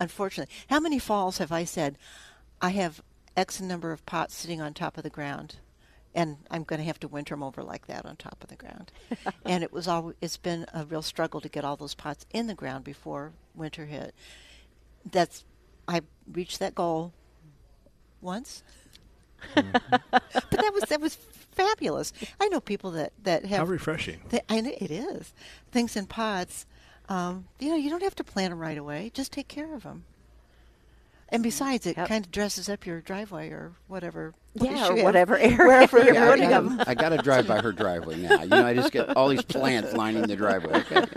unfortunately, 0.00 0.54
how 0.68 0.80
many 0.80 0.98
falls 0.98 1.38
have 1.38 1.52
I 1.52 1.64
said, 1.64 1.98
I 2.60 2.70
have 2.70 3.02
X 3.36 3.60
number 3.60 3.92
of 3.92 4.04
pots 4.06 4.34
sitting 4.34 4.60
on 4.60 4.74
top 4.74 4.96
of 4.96 5.02
the 5.02 5.10
ground, 5.10 5.56
and 6.14 6.36
I'm 6.50 6.64
going 6.64 6.78
to 6.78 6.86
have 6.86 7.00
to 7.00 7.08
winter 7.08 7.34
them 7.34 7.42
over 7.42 7.62
like 7.62 7.86
that 7.86 8.04
on 8.04 8.16
top 8.16 8.42
of 8.42 8.50
the 8.50 8.56
ground. 8.56 8.92
and 9.44 9.64
it 9.64 9.72
was 9.72 9.88
all, 9.88 10.12
it's 10.20 10.36
been 10.36 10.66
a 10.72 10.84
real 10.84 11.02
struggle 11.02 11.40
to 11.40 11.48
get 11.48 11.64
all 11.64 11.76
those 11.76 11.94
pots 11.94 12.26
in 12.32 12.46
the 12.46 12.54
ground 12.54 12.84
before 12.84 13.32
winter 13.54 13.86
hit. 13.86 14.14
That's, 15.10 15.44
I 15.88 16.02
reached 16.30 16.60
that 16.60 16.74
goal 16.74 17.12
once. 18.22 18.62
but 19.54 19.64
that 20.50 20.70
was 20.72 20.84
that 20.88 21.00
was 21.00 21.16
fabulous. 21.50 22.12
I 22.40 22.48
know 22.48 22.60
people 22.60 22.92
that 22.92 23.12
that 23.24 23.44
have 23.44 23.58
How 23.66 23.72
refreshing. 23.72 24.20
Th- 24.30 24.44
I 24.48 24.60
know 24.60 24.72
it 24.78 24.90
is 24.90 25.32
things 25.70 25.96
in 25.96 26.06
pots. 26.06 26.66
Um, 27.08 27.46
you 27.58 27.68
know, 27.70 27.76
you 27.76 27.90
don't 27.90 28.02
have 28.02 28.14
to 28.16 28.24
plant 28.24 28.52
them 28.52 28.60
right 28.60 28.78
away. 28.78 29.10
Just 29.12 29.32
take 29.32 29.48
care 29.48 29.74
of 29.74 29.82
them. 29.82 30.04
And 31.32 31.42
besides, 31.42 31.86
it 31.86 31.96
Yep. 31.96 32.08
kind 32.08 32.24
of 32.26 32.30
dresses 32.30 32.68
up 32.68 32.84
your 32.86 33.00
driveway 33.00 33.48
or 33.48 33.72
whatever. 33.88 34.34
Yeah, 34.54 34.88
or 34.88 35.02
whatever 35.02 35.38
area 35.38 35.56
wherever 35.56 35.96
you're 35.98 36.12
you're 36.14 36.24
I, 36.24 36.30
putting 36.30 36.50
gotta, 36.50 36.68
them. 36.68 36.82
I 36.86 36.94
gotta 36.94 37.16
drive 37.16 37.48
by 37.48 37.62
her 37.62 37.72
driveway 37.72 38.16
now. 38.18 38.42
You 38.42 38.48
know, 38.48 38.66
I 38.66 38.74
just 38.74 38.92
get 38.92 39.16
all 39.16 39.28
these 39.28 39.40
plants 39.42 39.94
lining 39.94 40.22
the 40.22 40.36
driveway. 40.36 40.80
Okay. 40.80 41.04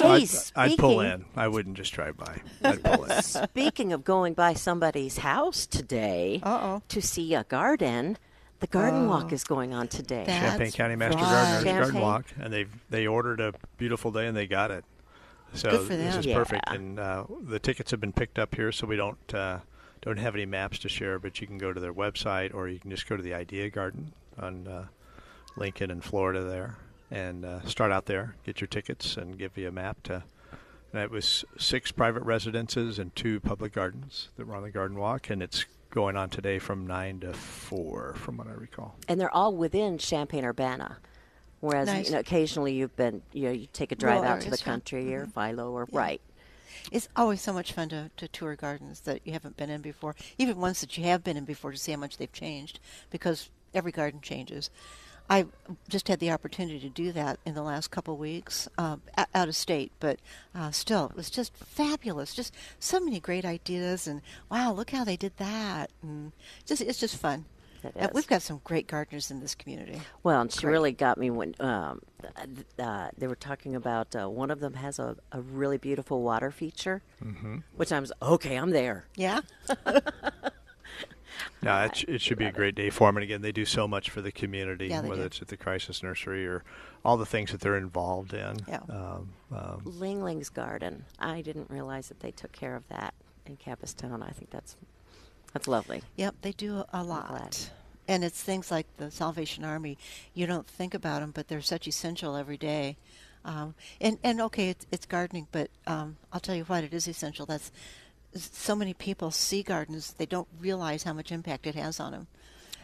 Hey, 0.00 0.22
I'd, 0.22 0.28
I'd 0.72 0.78
pull 0.78 1.00
in. 1.00 1.24
I 1.36 1.48
wouldn't 1.48 1.76
just 1.76 1.92
drive 1.92 2.16
by. 2.16 2.40
I'd 2.62 2.82
pull 2.82 3.04
in. 3.04 3.22
Speaking 3.22 3.92
of 3.92 4.04
going 4.04 4.32
by 4.32 4.54
somebody's 4.54 5.18
house 5.18 5.66
today 5.66 6.40
Uh-oh. 6.42 6.82
to 6.88 7.02
see 7.02 7.34
a 7.34 7.44
garden, 7.44 8.16
the 8.60 8.68
garden 8.68 9.08
walk 9.08 9.26
oh. 9.30 9.34
is 9.34 9.44
going 9.44 9.74
on 9.74 9.88
today. 9.88 10.24
That- 10.26 10.40
Champaign 10.50 10.72
County 10.72 10.96
Master 10.96 11.20
right. 11.20 11.64
Gardener's 11.64 11.64
Garden 11.64 12.00
Walk, 12.00 12.26
and 12.40 12.52
they 12.52 12.66
they 12.88 13.06
ordered 13.06 13.40
a 13.40 13.52
beautiful 13.76 14.10
day 14.12 14.26
and 14.26 14.36
they 14.36 14.46
got 14.46 14.70
it. 14.70 14.84
So 15.54 15.70
Good 15.70 15.86
for 15.86 15.96
this 15.96 16.16
is 16.16 16.26
Yeah. 16.26 16.34
perfect, 16.36 16.64
and 16.68 16.98
uh, 16.98 17.24
the 17.42 17.58
tickets 17.58 17.90
have 17.90 18.00
been 18.00 18.12
picked 18.12 18.38
up 18.38 18.54
here, 18.54 18.70
so 18.72 18.86
we 18.86 18.96
don't 18.96 19.34
uh, 19.34 19.58
don't 20.02 20.18
have 20.18 20.34
any 20.34 20.46
maps 20.46 20.78
to 20.80 20.88
share, 20.88 21.18
but 21.18 21.40
you 21.40 21.46
can 21.46 21.58
go 21.58 21.72
to 21.72 21.80
their 21.80 21.92
website 21.94 22.54
or 22.54 22.68
you 22.68 22.78
can 22.78 22.90
just 22.90 23.08
go 23.08 23.16
to 23.16 23.22
the 23.22 23.34
Idea 23.34 23.68
Garden 23.70 24.12
on 24.38 24.68
uh, 24.68 24.86
Lincoln 25.56 25.90
in 25.90 26.00
Florida 26.00 26.44
there, 26.44 26.76
and 27.10 27.44
uh, 27.44 27.62
start 27.62 27.90
out 27.90 28.06
there, 28.06 28.36
get 28.44 28.60
your 28.60 28.68
tickets, 28.68 29.16
and 29.16 29.38
give 29.38 29.56
you 29.56 29.68
a 29.68 29.72
map 29.72 30.02
to. 30.04 30.22
And 30.92 31.02
it 31.02 31.10
was 31.10 31.44
six 31.58 31.92
private 31.92 32.22
residences 32.22 32.98
and 32.98 33.14
two 33.16 33.40
public 33.40 33.72
gardens 33.74 34.28
that 34.36 34.46
were 34.46 34.54
on 34.54 34.62
the 34.62 34.70
garden 34.70 34.98
walk, 34.98 35.28
and 35.28 35.42
it's 35.42 35.64
going 35.90 36.16
on 36.16 36.30
today 36.30 36.58
from 36.58 36.86
nine 36.86 37.20
to 37.20 37.32
four, 37.32 38.14
from 38.14 38.36
what 38.36 38.46
I 38.46 38.52
recall. 38.52 38.96
and 39.08 39.20
they're 39.20 39.34
all 39.34 39.54
within 39.56 39.98
Champaign 39.98 40.44
Urbana. 40.44 40.98
Whereas 41.60 41.86
Nice. 41.88 42.06
you 42.06 42.12
know, 42.12 42.20
occasionally 42.20 42.72
you've 42.74 42.94
been, 42.96 43.22
you 43.32 43.42
know, 43.44 43.50
you 43.50 43.66
take 43.72 43.90
a 43.92 43.96
drive 43.96 44.22
out 44.22 44.40
to 44.42 44.50
the 44.50 44.58
country 44.58 45.14
or 45.14 45.26
Philo 45.26 45.70
or 45.72 45.88
Yeah. 45.90 45.98
right. 45.98 46.20
It's 46.92 47.08
always 47.16 47.40
so 47.42 47.52
much 47.52 47.72
fun 47.72 47.88
to, 47.90 48.10
to 48.16 48.28
tour 48.28 48.54
gardens 48.54 49.00
that 49.00 49.20
you 49.24 49.32
haven't 49.32 49.56
been 49.56 49.68
in 49.68 49.80
before, 49.82 50.14
even 50.38 50.58
ones 50.58 50.80
that 50.80 50.96
you 50.96 51.04
have 51.04 51.24
been 51.24 51.36
in 51.36 51.44
before 51.44 51.72
to 51.72 51.76
see 51.78 51.92
how 51.92 51.98
much 51.98 52.16
they've 52.16 52.32
changed, 52.32 52.78
because 53.10 53.50
every 53.74 53.92
garden 53.92 54.20
changes. 54.20 54.70
I 55.30 55.44
just 55.90 56.08
had 56.08 56.20
the 56.20 56.30
opportunity 56.30 56.80
to 56.80 56.88
do 56.88 57.12
that 57.12 57.38
in 57.44 57.52
the 57.54 57.62
last 57.62 57.90
couple 57.90 58.14
of 58.14 58.20
weeks, 58.20 58.66
o- 58.78 59.00
out 59.34 59.48
of 59.48 59.56
state, 59.56 59.92
but 60.00 60.18
uh, 60.54 60.70
still, 60.70 61.06
it 61.10 61.16
was 61.16 61.28
just 61.28 61.54
fabulous. 61.54 62.32
Just 62.32 62.54
so 62.80 62.98
many 62.98 63.20
great 63.20 63.44
ideas, 63.44 64.06
and 64.06 64.22
wow, 64.50 64.72
look 64.72 64.90
how 64.90 65.04
they 65.04 65.16
did 65.16 65.36
that, 65.36 65.90
and 66.02 66.32
just 66.64 66.80
it's 66.80 66.98
just 67.00 67.16
fun. 67.16 67.44
It 67.84 67.96
Uh, 67.96 68.08
we've 68.12 68.26
got 68.26 68.42
some 68.42 68.60
great 68.64 68.86
gardeners 68.86 69.30
in 69.30 69.40
this 69.40 69.54
community. 69.54 70.00
Well, 70.22 70.40
and 70.40 70.52
she 70.52 70.60
Great. 70.62 70.72
really 70.72 70.92
got 70.92 71.18
me 71.18 71.30
when 71.30 71.54
um, 71.60 72.02
uh, 72.78 73.08
they 73.16 73.26
were 73.26 73.36
talking 73.36 73.74
about 73.74 74.14
uh, 74.16 74.28
one 74.28 74.50
of 74.50 74.60
them 74.60 74.74
has 74.74 74.98
a, 74.98 75.16
a 75.32 75.40
really 75.40 75.78
beautiful 75.78 76.22
water 76.22 76.50
feature, 76.50 77.02
mm-hmm. 77.24 77.58
which 77.76 77.92
I 77.92 78.00
was 78.00 78.12
okay. 78.20 78.56
I'm 78.56 78.70
there. 78.70 79.06
Yeah, 79.16 79.40
No, 81.62 81.84
it, 81.84 81.96
sh- 81.96 82.04
it 82.08 82.20
should 82.20 82.38
be 82.38 82.46
a 82.46 82.52
great 82.52 82.74
day 82.74 82.90
for 82.90 83.08
them. 83.08 83.16
And 83.16 83.24
again, 83.24 83.42
they 83.42 83.52
do 83.52 83.64
so 83.64 83.88
much 83.88 84.10
for 84.10 84.20
the 84.20 84.32
community, 84.32 84.88
Yeah, 84.88 85.00
they 85.02 85.08
whether 85.08 85.22
do. 85.22 85.26
it's 85.26 85.42
at 85.42 85.48
the 85.48 85.56
crisis 85.56 86.02
nursery 86.02 86.46
or 86.46 86.64
all 87.04 87.16
the 87.16 87.26
things 87.26 87.50
that 87.52 87.60
they're 87.60 87.76
involved 87.76 88.32
in. 88.32 88.56
Yeah. 88.66 88.80
Um, 88.88 89.30
um, 89.52 89.82
Ling 89.84 90.22
Ling's 90.22 90.48
Garden. 90.48 91.04
I 91.18 91.40
didn't 91.42 91.70
realize 91.70 92.08
that 92.08 92.20
they 92.20 92.30
took 92.30 92.52
care 92.52 92.76
of 92.76 92.86
that 92.88 93.14
in 93.46 93.56
Capistown. 93.56 94.22
I 94.22 94.30
think 94.30 94.50
that's 94.50 94.76
that's 95.58 95.68
lovely. 95.68 96.02
Yep, 96.16 96.36
they 96.42 96.52
do 96.52 96.84
a 96.92 97.02
lot. 97.02 97.70
And 98.06 98.22
it's 98.22 98.40
things 98.40 98.70
like 98.70 98.86
the 98.96 99.10
Salvation 99.10 99.64
Army. 99.64 99.98
You 100.32 100.46
don't 100.46 100.66
think 100.66 100.94
about 100.94 101.20
them, 101.20 101.32
but 101.32 101.48
they're 101.48 101.60
such 101.60 101.88
essential 101.88 102.36
every 102.36 102.56
day. 102.56 102.96
Um, 103.44 103.74
and 104.00 104.18
and 104.22 104.40
okay, 104.40 104.70
it's, 104.70 104.86
it's 104.92 105.04
gardening, 105.04 105.48
but 105.50 105.70
um, 105.86 106.16
I'll 106.32 106.40
tell 106.40 106.54
you 106.54 106.64
what, 106.64 106.84
it 106.84 106.94
is 106.94 107.08
essential. 107.08 107.44
That's 107.44 107.72
so 108.34 108.76
many 108.76 108.94
people 108.94 109.30
see 109.30 109.62
gardens, 109.62 110.12
they 110.12 110.26
don't 110.26 110.48
realize 110.60 111.02
how 111.02 111.12
much 111.12 111.32
impact 111.32 111.66
it 111.66 111.74
has 111.74 111.98
on 111.98 112.12
them. 112.12 112.26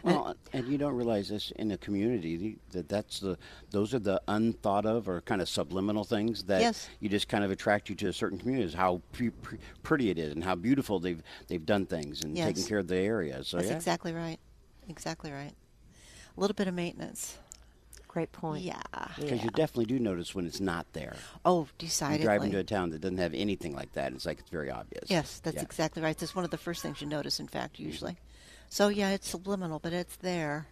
Well, 0.04 0.36
and 0.52 0.68
you 0.68 0.76
don't 0.76 0.94
realize 0.94 1.28
this 1.28 1.50
in 1.52 1.70
a 1.70 1.78
community 1.78 2.58
that 2.72 2.88
that's 2.88 3.20
the 3.20 3.38
those 3.70 3.94
are 3.94 3.98
the 3.98 4.20
unthought 4.28 4.84
of 4.84 5.08
or 5.08 5.22
kind 5.22 5.40
of 5.40 5.48
subliminal 5.48 6.04
things 6.04 6.44
that 6.44 6.60
Yes. 6.60 6.88
you 7.00 7.08
just 7.08 7.26
kind 7.28 7.42
of 7.42 7.50
attract 7.50 7.88
you 7.88 7.94
to 7.96 8.12
certain 8.12 8.38
communities. 8.38 8.74
How 8.74 9.00
pre- 9.12 9.30
pre- 9.30 9.58
pretty 9.82 10.10
it 10.10 10.18
is 10.18 10.34
and 10.34 10.44
how 10.44 10.54
beautiful 10.56 11.00
they've 11.00 11.22
they've 11.48 11.64
done 11.64 11.86
things 11.86 12.22
and 12.22 12.36
taken 12.36 12.62
care 12.64 12.78
of 12.78 12.88
the 12.88 12.96
area. 12.96 13.42
So 13.44 13.56
That's 13.56 13.70
yeah. 13.70 13.76
exactly 13.76 14.12
right. 14.12 14.38
Exactly 14.88 15.32
right. 15.32 15.54
A 16.36 16.40
little 16.40 16.54
bit 16.54 16.68
of 16.68 16.74
maintenance. 16.74 17.38
Great 18.06 18.30
point. 18.30 18.62
Yeah. 18.62 18.80
Because 19.18 19.42
you 19.42 19.50
definitely 19.50 19.86
do 19.86 19.98
notice 19.98 20.34
when 20.36 20.46
it's 20.46 20.60
not 20.60 20.86
there. 20.92 21.16
Oh, 21.44 21.66
decidedly. 21.78 21.78
You 21.78 21.88
decidedly. 21.88 22.24
drive 22.24 22.42
into 22.44 22.58
a 22.58 22.64
town 22.64 22.90
that 22.90 23.00
doesn't 23.00 23.18
have 23.18 23.34
anything 23.34 23.74
like 23.74 23.92
that. 23.94 24.12
It's 24.12 24.24
like 24.26 24.38
it's 24.38 24.50
very 24.50 24.70
obvious. 24.70 25.10
Yes, 25.10 25.40
that's 25.42 25.56
Yeah. 25.56 25.62
exactly 25.62 26.00
right. 26.02 26.16
That's 26.16 26.34
one 26.34 26.44
of 26.44 26.50
the 26.52 26.58
first 26.58 26.80
things 26.82 27.00
you 27.00 27.08
notice, 27.08 27.40
in 27.40 27.48
fact, 27.48 27.74
mm-hmm. 27.74 27.86
usually. 27.86 28.16
So, 28.74 28.88
yeah, 28.88 29.10
it's 29.10 29.28
subliminal, 29.28 29.78
but 29.78 29.92
it's 29.92 30.16
there. 30.16 30.66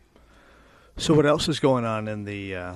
so, 0.97 1.15
what 1.15 1.25
else 1.25 1.49
is 1.49 1.61
going 1.61 1.85
on 1.85 2.09
in 2.09 2.25
the 2.25 2.53
uh, 2.57 2.75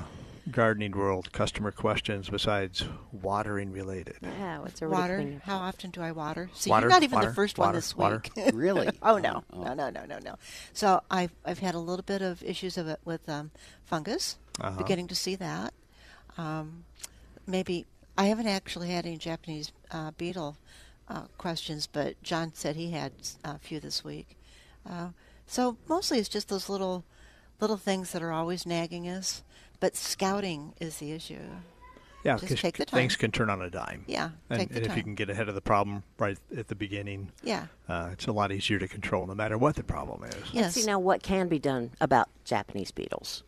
gardening 0.53 0.93
world? 0.93 1.33
Customer 1.33 1.73
questions 1.73 2.31
besides 2.31 2.85
watering 3.11 3.73
related. 3.73 4.19
Yeah, 4.23 4.61
what's 4.61 4.81
already 4.81 4.95
Water. 5.01 5.17
clean. 5.17 5.43
How 5.45 5.57
often 5.57 5.91
do 5.91 6.01
I 6.01 6.13
water? 6.13 6.49
See, 6.55 6.71
Water, 6.71 6.83
you're 6.85 6.91
not 6.91 7.03
even 7.03 7.17
water, 7.17 7.29
the 7.31 7.35
first 7.35 7.59
water, 7.59 7.71
one 7.71 7.75
this 7.75 7.97
water. 7.97 8.23
week. 8.37 8.51
Really? 8.55 8.89
oh 9.03 9.19
no, 9.19 9.43
Oh. 9.53 9.65
no, 9.65 9.75
no, 9.75 9.91
no, 9.91 10.05
no, 10.05 10.19
no. 10.25 10.37
So 10.73 11.01
I've 11.11 11.33
I've 11.45 11.59
had 11.59 11.75
a 11.75 11.81
little 11.81 12.05
bit 12.05 12.23
of 12.23 12.41
issues 12.45 12.79
of 12.79 12.87
it 12.87 13.01
with 13.05 13.29
um, 13.29 13.51
fungus. 13.85 14.37
Uh-huh. 14.61 14.79
Beginning 14.79 15.09
to 15.09 15.17
see 15.17 15.35
that. 15.35 15.75
Um, 16.39 16.85
maybe 17.49 17.85
I 18.17 18.27
haven't 18.27 18.47
actually 18.47 18.91
had 18.91 19.07
any 19.07 19.17
Japanese 19.19 19.73
uh, 19.91 20.13
beetle 20.17 20.57
uh, 21.09 21.23
questions, 21.37 21.89
but 21.89 22.23
John 22.23 22.53
said 22.55 22.77
he 22.77 22.93
had 22.93 23.11
a 23.43 23.59
few 23.59 23.81
this 23.81 24.05
week. 24.05 24.36
Uh, 24.89 25.09
so 25.47 25.77
mostly 25.89 26.19
it's 26.19 26.29
just 26.29 26.49
those 26.49 26.69
little 26.69 27.05
little 27.61 27.77
things 27.77 28.13
that 28.13 28.23
are 28.23 28.33
always 28.33 28.67
nagging 28.67 29.09
us. 29.09 29.43
But 29.81 29.95
scouting 29.97 30.73
is 30.81 30.99
the 30.99 31.13
issue. 31.13 31.39
Yeah, 32.25 32.33
Just 32.35 32.45
because 32.45 32.61
take 32.61 32.77
the 32.79 32.85
things 32.87 33.15
can 33.15 33.31
turn 33.31 33.51
on 33.51 33.63
a 33.63 33.71
dime. 33.71 34.03
Yeah, 34.09 34.31
and, 34.51 34.59
take 34.61 34.69
the 34.71 34.77
and 34.79 34.87
if 34.87 34.97
you 34.97 35.03
can 35.05 35.15
get 35.15 35.31
ahead 35.31 35.49
of 35.49 35.55
the 35.55 35.61
problem 35.61 36.03
right 36.19 36.37
at 36.57 36.67
the 36.69 36.75
beginning, 36.75 37.31
Yeah. 37.45 37.67
uh, 37.89 38.09
it's 38.13 38.27
a 38.27 38.33
lot 38.33 38.51
easier 38.51 38.81
to 38.81 38.89
control, 38.89 39.27
no 39.29 39.35
matter 39.35 39.57
what 39.57 39.77
the 39.77 39.85
problem 39.85 40.25
is. 40.25 40.35
Yes. 40.53 40.75
See 40.75 40.85
now, 40.85 40.99
what 40.99 41.23
can 41.23 41.47
be 41.47 41.61
done 41.61 41.93
about 42.01 42.29
Japanese 42.45 42.91
beetles? 42.91 43.45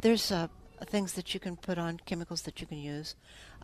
There's 0.00 0.32
uh, 0.32 0.48
things 0.86 1.12
that 1.12 1.34
you 1.34 1.40
can 1.40 1.56
put 1.56 1.78
on, 1.78 2.00
chemicals 2.04 2.42
that 2.42 2.60
you 2.60 2.66
can 2.66 2.78
use. 2.78 3.14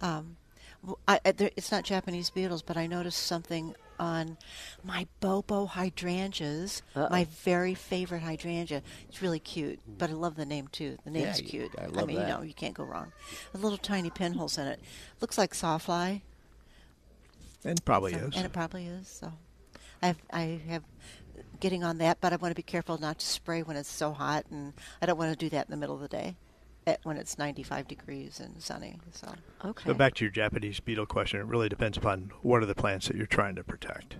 Um, 0.00 0.37
w- 0.83 0.96
I, 1.09 1.18
I- 1.24 1.33
there, 1.33 1.50
it's 1.57 1.72
not 1.72 1.83
Japanese 1.85 2.31
beetles, 2.31 2.62
but 2.62 2.76
I 2.76 2.87
noticed 2.87 3.18
something 3.24 3.74
on 4.01 4.39
my 4.83 5.07
Bobo 5.21 5.67
hydrangeas, 5.67 6.83
Uh-oh. 6.97 7.09
my 7.11 7.25
very 7.45 7.75
favorite 7.75 8.23
hydrangea. 8.23 8.83
It's 9.09 9.23
really 9.23 9.39
cute, 9.39 9.79
but 9.87 10.11
I 10.11 10.15
love 10.15 10.35
the 10.37 10.47
name 10.47 10.67
too. 10.69 10.97
The 11.05 11.13
Yeah, 11.13 11.25
name's 11.27 11.41
you- 11.43 11.47
cute. 11.49 11.73
I 11.79 11.87
love 11.87 12.07
mean, 12.09 12.17
that. 12.17 12.29
you 12.29 12.35
know, 12.35 12.43
you 12.43 12.55
can't 12.55 12.75
go 12.75 12.83
wrong. 12.85 13.13
With 13.53 13.63
little 13.63 13.79
tiny 13.79 14.11
pinholes 14.11 14.59
in 14.59 14.67
it. 14.67 14.81
Looks 15.21 15.37
like 15.39 15.53
sawfly. 15.53 16.23
And 17.65 17.85
probably 17.85 18.13
So- 18.15 18.19
is. 18.21 18.37
And 18.37 18.47
it 18.47 18.53
probably 18.53 18.87
is. 18.87 19.07
So, 19.07 19.33
I've 20.03 20.17
I 20.33 20.61
have 20.69 20.83
getting 21.61 21.85
on 21.85 21.99
that, 21.99 22.21
but 22.23 22.33
I 22.33 22.37
want 22.37 22.53
to 22.53 22.57
be 22.57 22.63
careful 22.63 22.97
not 22.97 23.19
to 23.19 23.27
spray 23.27 23.63
when 23.63 23.77
it's 23.77 23.91
so 23.91 24.13
hot, 24.13 24.47
and 24.51 24.73
I 25.03 25.07
don't 25.07 25.19
want 25.19 25.31
to 25.31 25.37
do 25.37 25.51
that 25.51 25.67
in 25.67 25.71
the 25.71 25.77
middle 25.77 25.95
of 25.95 26.01
the 26.01 26.09
day, 26.09 26.37
at, 26.87 27.01
when 27.05 27.16
it's 27.16 27.38
95 27.38 27.87
degrees 27.88 28.40
and 28.40 28.61
sunny. 28.62 28.97
So, 29.12 29.33
Okay. 29.64 29.85
So 29.88 29.95
back 29.95 30.14
to 30.14 30.25
your 30.25 30.33
Japanese 30.33 30.81
beetle 30.81 31.07
question, 31.07 31.40
it 31.40 31.47
really 31.47 31.69
depends 31.69 31.99
upon 31.99 32.33
what 32.43 32.62
are 32.62 32.66
the 32.66 32.75
plants 32.75 33.09
that 33.09 33.16
you're 33.16 33.27
trying 33.27 33.55
to 33.57 33.64
protect, 33.64 34.16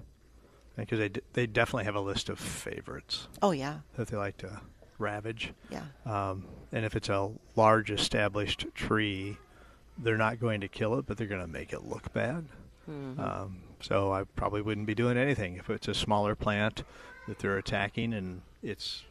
because 0.77 0.99
they 0.99 1.09
d- 1.09 1.21
they 1.33 1.47
definitely 1.47 1.85
have 1.85 1.95
a 1.97 2.01
list 2.01 2.29
of 2.29 2.39
favorites 2.39 3.29
oh 3.43 3.51
yeah, 3.53 3.79
that 3.97 4.09
they 4.09 4.17
like 4.17 4.37
to 4.39 4.61
ravage. 4.99 5.53
yeah, 5.71 5.85
Um, 6.05 6.45
and 6.73 6.85
if 6.85 6.95
it's 6.95 7.09
a 7.09 7.31
large 7.57 7.91
established 7.91 8.67
tree, 8.75 9.39
they're 9.97 10.19
not 10.19 10.39
going 10.39 10.61
to 10.61 10.69
kill 10.69 10.99
it, 10.99 11.07
but 11.07 11.17
they're 11.17 11.27
going 11.27 11.41
to 11.41 11.47
make 11.47 11.73
it 11.73 11.85
look 11.85 12.13
bad. 12.13 12.47
Um, 12.89 13.63
so 13.81 14.13
I 14.13 14.25
probably 14.25 14.63
wouldn't 14.63 14.87
be 14.89 14.97
doing 14.97 15.17
anything 15.17 15.55
if 15.57 15.71
it's 15.71 15.87
a 15.87 15.95
smaller 15.95 16.35
plant 16.35 16.83
that 17.29 17.39
they're 17.39 17.57
attacking 17.57 18.13
and 18.13 18.43
it's 18.65 19.05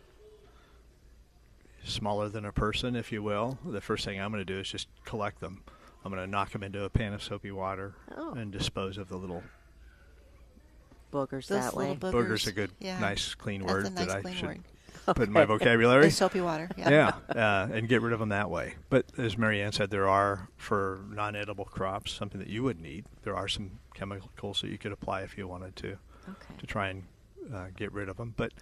smaller 1.83 2.29
than 2.29 2.45
a 2.45 2.51
person, 2.51 2.95
if 2.95 3.11
you 3.11 3.21
will. 3.23 3.57
The 3.65 3.81
first 3.81 4.05
thing 4.05 4.19
I'm 4.19 4.31
going 4.31 4.45
to 4.45 4.53
do 4.53 4.59
is 4.59 4.69
just 4.69 4.87
collect 5.05 5.39
them. 5.39 5.63
I'm 6.03 6.11
going 6.11 6.23
to 6.23 6.29
knock 6.29 6.51
them 6.51 6.63
into 6.63 6.83
a 6.83 6.89
pan 6.89 7.13
of 7.13 7.21
soapy 7.23 7.51
water 7.51 7.93
Oh. 8.15 8.33
and 8.33 8.51
dispose 8.51 8.97
of 8.97 9.09
the 9.09 9.17
little 9.17 9.43
boogers 11.11 11.47
Those 11.47 11.59
that 11.63 11.75
little 11.75 11.93
way. 11.93 11.99
boogers. 11.99 12.11
booger's 12.13 12.47
a 12.47 12.51
good, 12.51 12.71
Yeah. 12.79 12.99
nice, 12.99 13.33
clean 13.35 13.61
That's 13.61 13.73
word 13.73 13.83
nice 13.95 14.07
that 14.07 14.25
I 14.25 14.33
should 14.33 14.47
word. 14.47 14.59
put 15.07 15.19
in 15.27 15.31
my 15.33 15.45
vocabulary. 15.45 16.05
The 16.05 16.11
soapy 16.11 16.41
water. 16.41 16.69
Yeah. 16.77 16.89
yeah, 17.35 17.41
uh, 17.41 17.67
and 17.73 17.87
get 17.89 18.01
rid 18.01 18.13
of 18.13 18.19
them 18.19 18.29
that 18.29 18.49
way. 18.49 18.75
But 18.89 19.05
as 19.17 19.37
Marianne 19.37 19.71
said, 19.71 19.89
there 19.89 20.07
are 20.07 20.47
for 20.57 21.01
non-edible 21.09 21.65
crops 21.65 22.11
something 22.11 22.39
that 22.39 22.49
you 22.49 22.63
would 22.63 22.79
need. 22.79 23.05
There 23.23 23.35
are 23.35 23.47
some 23.47 23.79
chemicals 23.93 24.61
that 24.61 24.69
you 24.69 24.77
could 24.77 24.91
apply 24.91 25.21
if 25.21 25.37
you 25.37 25.47
wanted 25.47 25.75
to 25.77 25.97
Okay. 26.29 26.53
to 26.59 26.67
try 26.67 26.89
and 26.89 27.03
uh, 27.53 27.67
get 27.75 27.91
rid 27.91 28.07
of 28.09 28.17
them. 28.17 28.35
But 28.37 28.53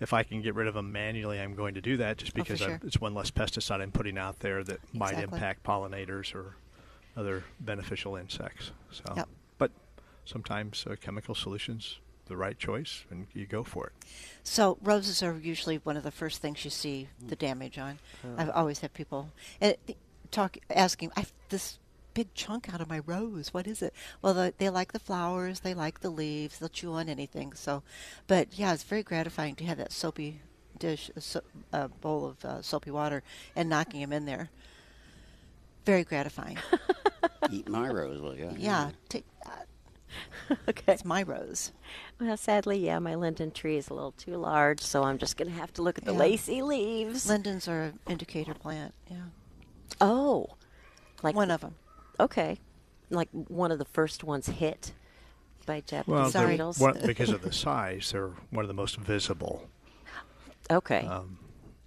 if 0.00 0.12
I 0.12 0.22
can 0.22 0.42
get 0.42 0.54
rid 0.54 0.66
of 0.66 0.74
them 0.74 0.92
manually, 0.92 1.40
I'm 1.40 1.54
going 1.54 1.74
to 1.74 1.80
do 1.80 1.96
that 1.98 2.18
just 2.18 2.32
Oh, 2.32 2.42
because 2.42 2.60
I'm- 2.62 2.78
sure. 2.80 2.86
it's 2.86 3.00
one 3.00 3.14
less 3.14 3.30
pesticide 3.30 3.80
I'm 3.80 3.92
putting 3.92 4.18
out 4.18 4.40
there 4.40 4.62
that 4.64 4.78
might 4.94 5.18
impact 5.18 5.62
pollinators 5.64 6.34
or 6.34 6.56
other 7.16 7.44
beneficial 7.60 8.14
insects. 8.16 8.70
So, 8.90 9.02
Yep. 9.16 9.28
but 9.58 9.70
sometimes 10.24 10.86
uh, 10.88 10.96
chemical 11.00 11.34
solutions 11.34 11.98
the 12.26 12.36
right 12.36 12.58
choice, 12.58 13.04
and 13.10 13.26
you 13.32 13.46
go 13.46 13.64
for 13.64 13.86
it. 13.86 13.92
So 14.44 14.76
roses 14.82 15.22
are 15.22 15.34
usually 15.38 15.78
one 15.78 15.96
of 15.96 16.02
the 16.02 16.10
first 16.10 16.42
things 16.42 16.62
you 16.62 16.70
see 16.70 17.08
the 17.26 17.34
damage 17.36 17.78
on. 17.78 17.98
I've 18.36 18.50
always 18.50 18.80
had 18.80 18.92
people 18.92 19.30
uh, 19.62 19.72
talk 20.30 20.58
asking, 20.68 21.10
"I 21.16 21.24
this 21.48 21.78
big 22.18 22.34
chunk 22.34 22.72
out 22.72 22.80
of 22.80 22.88
my 22.88 23.00
rose. 23.06 23.54
What 23.54 23.66
is 23.66 23.80
it?" 23.82 23.92
Well, 24.22 24.34
the, 24.34 24.52
they 24.58 24.68
like 24.70 24.92
the 24.92 24.98
flowers, 24.98 25.60
they 25.60 25.74
like 25.74 26.00
the 26.00 26.10
leaves, 26.10 26.58
they'll 26.58 26.68
chew 26.68 26.92
on 26.92 27.08
anything. 27.08 27.52
So, 27.54 27.82
but 28.26 28.58
yeah, 28.58 28.72
it's 28.74 28.82
very 28.82 29.02
gratifying 29.04 29.54
to 29.56 29.64
have 29.64 29.78
that 29.78 29.92
soapy 29.92 30.40
dish, 30.78 31.10
a 31.16 31.20
so, 31.20 31.40
a 31.72 31.88
bowl 31.88 32.26
of 32.26 32.44
uh, 32.44 32.62
soapy 32.62 32.90
water, 32.90 33.22
and 33.54 33.68
knocking 33.68 34.00
them 34.00 34.12
in 34.12 34.24
there. 34.26 34.50
Very 35.84 36.04
gratifying. 36.04 36.58
Eat 37.50 37.68
my 37.68 37.88
rose, 37.88 38.20
will 38.20 38.36
you? 38.36 38.52
yeah, 38.58 38.90
take 39.08 39.24
that. 39.44 39.66
Okay. 40.68 40.94
It's 40.94 41.04
my 41.04 41.22
rose. 41.22 41.72
Well, 42.18 42.36
sadly, 42.36 42.78
yeah, 42.78 42.98
my 42.98 43.14
linden 43.14 43.50
tree 43.50 43.76
is 43.76 43.90
a 43.90 43.94
little 43.94 44.12
too 44.12 44.36
large, 44.38 44.80
so 44.80 45.02
I'm 45.04 45.18
just 45.18 45.36
going 45.36 45.50
to 45.50 45.54
have 45.54 45.72
to 45.74 45.82
look 45.82 45.98
at 45.98 46.04
the 46.04 46.12
Yeah. 46.12 46.18
lacy 46.18 46.62
leaves. 46.62 47.26
Lindens 47.28 47.68
are 47.68 47.82
an 47.82 47.98
indicator 48.08 48.54
plant. 48.54 48.94
Yeah, 49.10 49.26
oh, 50.00 50.46
like 51.22 51.34
one 51.36 51.50
of 51.50 51.60
them. 51.60 51.74
Okay, 52.20 52.58
like 53.10 53.28
one 53.32 53.70
of 53.70 53.78
the 53.78 53.84
first 53.84 54.24
ones 54.24 54.48
hit 54.48 54.92
by 55.66 55.80
Japanese 55.80 56.06
Well, 56.08 56.30
Sorry. 56.30 56.56
they're- 56.56 56.66
one- 56.66 57.00
because 57.06 57.30
of 57.30 57.42
the 57.42 57.52
size, 57.52 58.10
they're 58.12 58.30
one 58.50 58.64
of 58.64 58.68
the 58.68 58.74
most 58.74 58.96
visible. 58.96 59.68
Okay. 60.70 61.06
Um, 61.06 61.38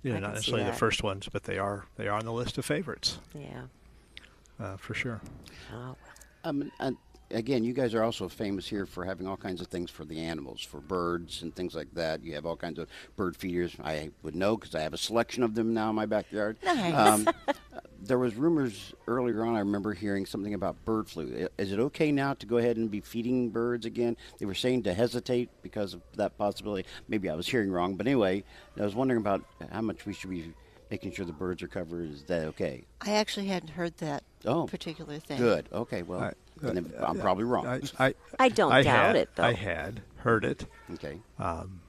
you 0.04 0.12
know, 0.12 0.18
I 0.18 0.20
not 0.22 0.34
necessarily 0.34 0.64
the 0.64 0.74
first 0.74 1.04
ones, 1.04 1.30
but 1.32 1.44
they 1.44 1.60
are 1.60 1.86
they 1.98 2.08
are 2.08 2.18
on 2.18 2.26
the 2.26 2.34
list 2.34 2.58
of 2.58 2.66
favorites 2.66 3.20
yeah. 3.36 3.64
uh, 4.60 4.78
for 4.78 4.96
sure. 4.96 5.22
Oh, 5.72 5.78
well. 5.78 5.98
Um, 6.44 6.72
and 6.80 6.98
again, 7.34 7.64
you 7.64 7.74
guys 7.74 7.94
are 7.94 8.04
also 8.04 8.28
famous 8.28 8.68
here 8.68 8.86
for 8.86 9.06
having 9.06 9.28
all 9.28 9.38
kinds 9.38 9.62
of 9.62 9.68
things 9.68 9.90
for 9.90 10.06
the 10.06 10.20
animals, 10.20 10.62
for 10.62 10.80
birds 10.80 11.42
and 11.42 11.56
things 11.56 11.74
like 11.76 11.94
that. 11.94 12.24
You 12.24 12.34
have 12.36 12.46
all 12.46 12.56
kinds 12.56 12.80
of 12.80 12.88
bird 13.16 13.36
feeders. 13.36 13.76
I 13.84 14.12
would 14.24 14.36
know 14.36 14.58
because 14.58 14.76
I 14.76 14.82
have 14.82 14.94
a 14.94 14.98
selection 14.98 15.44
of 15.44 15.56
them 15.56 15.74
now 15.74 15.90
in 15.90 15.96
my 15.96 16.06
backyard. 16.06 16.58
Nice. 16.64 16.94
Um, 16.94 17.30
there 18.04 18.18
was 18.20 18.36
rumors 18.36 18.94
earlier 19.08 19.44
on. 19.46 19.56
I 19.56 19.60
remember 19.60 19.94
hearing 19.94 20.26
something 20.26 20.54
about 20.54 20.84
bird 20.86 21.10
flu. 21.10 21.48
Is 21.58 21.72
it 21.72 21.80
okay 21.80 22.12
now 22.12 22.34
to 22.36 22.46
go 22.46 22.58
ahead 22.58 22.78
and 22.78 22.90
be 22.90 23.00
feeding 23.02 23.50
birds 23.50 23.86
again? 23.86 24.18
They 24.40 24.46
were 24.46 24.54
saying 24.56 24.84
to 24.84 24.94
hesitate 24.94 25.50
because 25.62 25.94
of 25.94 26.02
that 26.16 26.38
possibility. 26.38 26.88
Maybe 27.08 27.30
I 27.30 27.36
was 27.36 27.48
hearing 27.48 27.72
wrong, 27.72 27.96
but 27.96 28.08
anyway, 28.08 28.44
I 28.80 28.84
was 28.84 28.96
wondering 28.96 29.20
about 29.22 29.44
how 29.72 29.82
much 29.82 30.06
we 30.06 30.14
should 30.14 30.30
be 30.30 30.54
making 30.90 31.12
sure 31.14 31.26
the 31.26 31.32
birds 31.32 31.64
are 31.64 31.68
covered. 31.70 32.10
Is 32.12 32.24
that 32.24 32.48
okay? 32.48 32.84
I 33.00 33.12
actually 33.14 33.46
hadn't 33.46 33.70
heard 33.70 33.96
that 34.00 34.24
Oh, 34.44 34.66
particular 34.66 35.20
thing. 35.20 35.38
Good. 35.38 35.70
Okay. 35.72 36.02
Well, 36.02 36.20
I- 36.20 36.34
then 36.62 36.94
I'm 37.00 37.18
probably 37.20 37.44
wrong. 37.44 37.66
I, 37.68 37.82
I, 38.08 38.14
I 38.40 38.50
don't 38.50 38.72
I 38.72 38.84
doubt 38.84 39.06
had, 39.08 39.16
it, 39.16 39.30
though. 39.36 39.44
I 39.44 39.54
had 39.54 40.02
heard 40.18 40.46
it. 40.46 40.66
okay. 40.94 41.20
Um, 41.40 41.82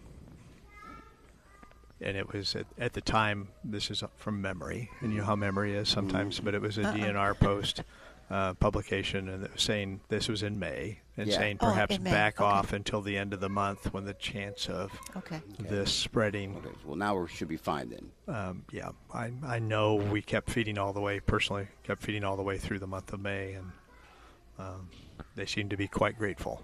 and 2.00 2.16
it 2.16 2.32
was 2.32 2.56
at, 2.56 2.66
at 2.78 2.94
the 2.94 3.00
time. 3.00 3.48
This 3.62 3.90
is 3.90 4.02
from 4.16 4.40
memory, 4.40 4.90
and 5.00 5.12
you 5.12 5.18
know 5.20 5.24
how 5.24 5.36
memory 5.36 5.74
is 5.74 5.88
sometimes. 5.88 6.40
But 6.40 6.54
it 6.54 6.60
was 6.60 6.76
a 6.78 6.82
DNR 6.82 7.38
post 7.38 7.82
uh, 8.28 8.54
publication, 8.54 9.28
and 9.28 9.44
it 9.44 9.52
was 9.52 9.62
saying 9.62 10.00
this 10.08 10.28
was 10.28 10.42
in 10.42 10.58
May, 10.58 10.98
and 11.16 11.28
Yeah. 11.28 11.36
saying 11.38 11.58
Oh, 11.60 11.66
perhaps 11.66 11.96
in 11.96 12.02
May. 12.02 12.10
back 12.10 12.40
Okay. 12.40 12.44
off 12.44 12.72
until 12.72 13.02
the 13.02 13.16
end 13.16 13.32
of 13.32 13.38
the 13.40 13.48
month 13.48 13.92
when 13.92 14.04
the 14.04 14.14
chance 14.14 14.68
of 14.68 14.98
Okay. 15.16 15.42
this 15.60 15.92
spreading. 15.92 16.56
Okay, 16.56 16.74
Well, 16.84 16.96
now 16.96 17.16
we 17.16 17.28
should 17.28 17.46
be 17.48 17.56
fine 17.56 17.90
then. 17.90 18.10
Um, 18.26 18.64
yeah, 18.72 18.90
I 19.14 19.30
I 19.46 19.60
know 19.60 19.94
we 19.94 20.22
kept 20.22 20.50
feeding 20.50 20.78
all 20.78 20.92
the 20.92 21.00
way. 21.00 21.20
Personally, 21.20 21.68
kept 21.84 22.02
feeding 22.02 22.24
all 22.24 22.36
the 22.36 22.42
way 22.42 22.58
through 22.58 22.80
the 22.80 22.86
month 22.88 23.12
of 23.12 23.20
May, 23.20 23.52
and 23.52 23.70
um, 24.62 24.88
they 25.34 25.46
seem 25.46 25.68
to 25.70 25.76
be 25.76 25.88
quite 25.88 26.18
grateful. 26.18 26.62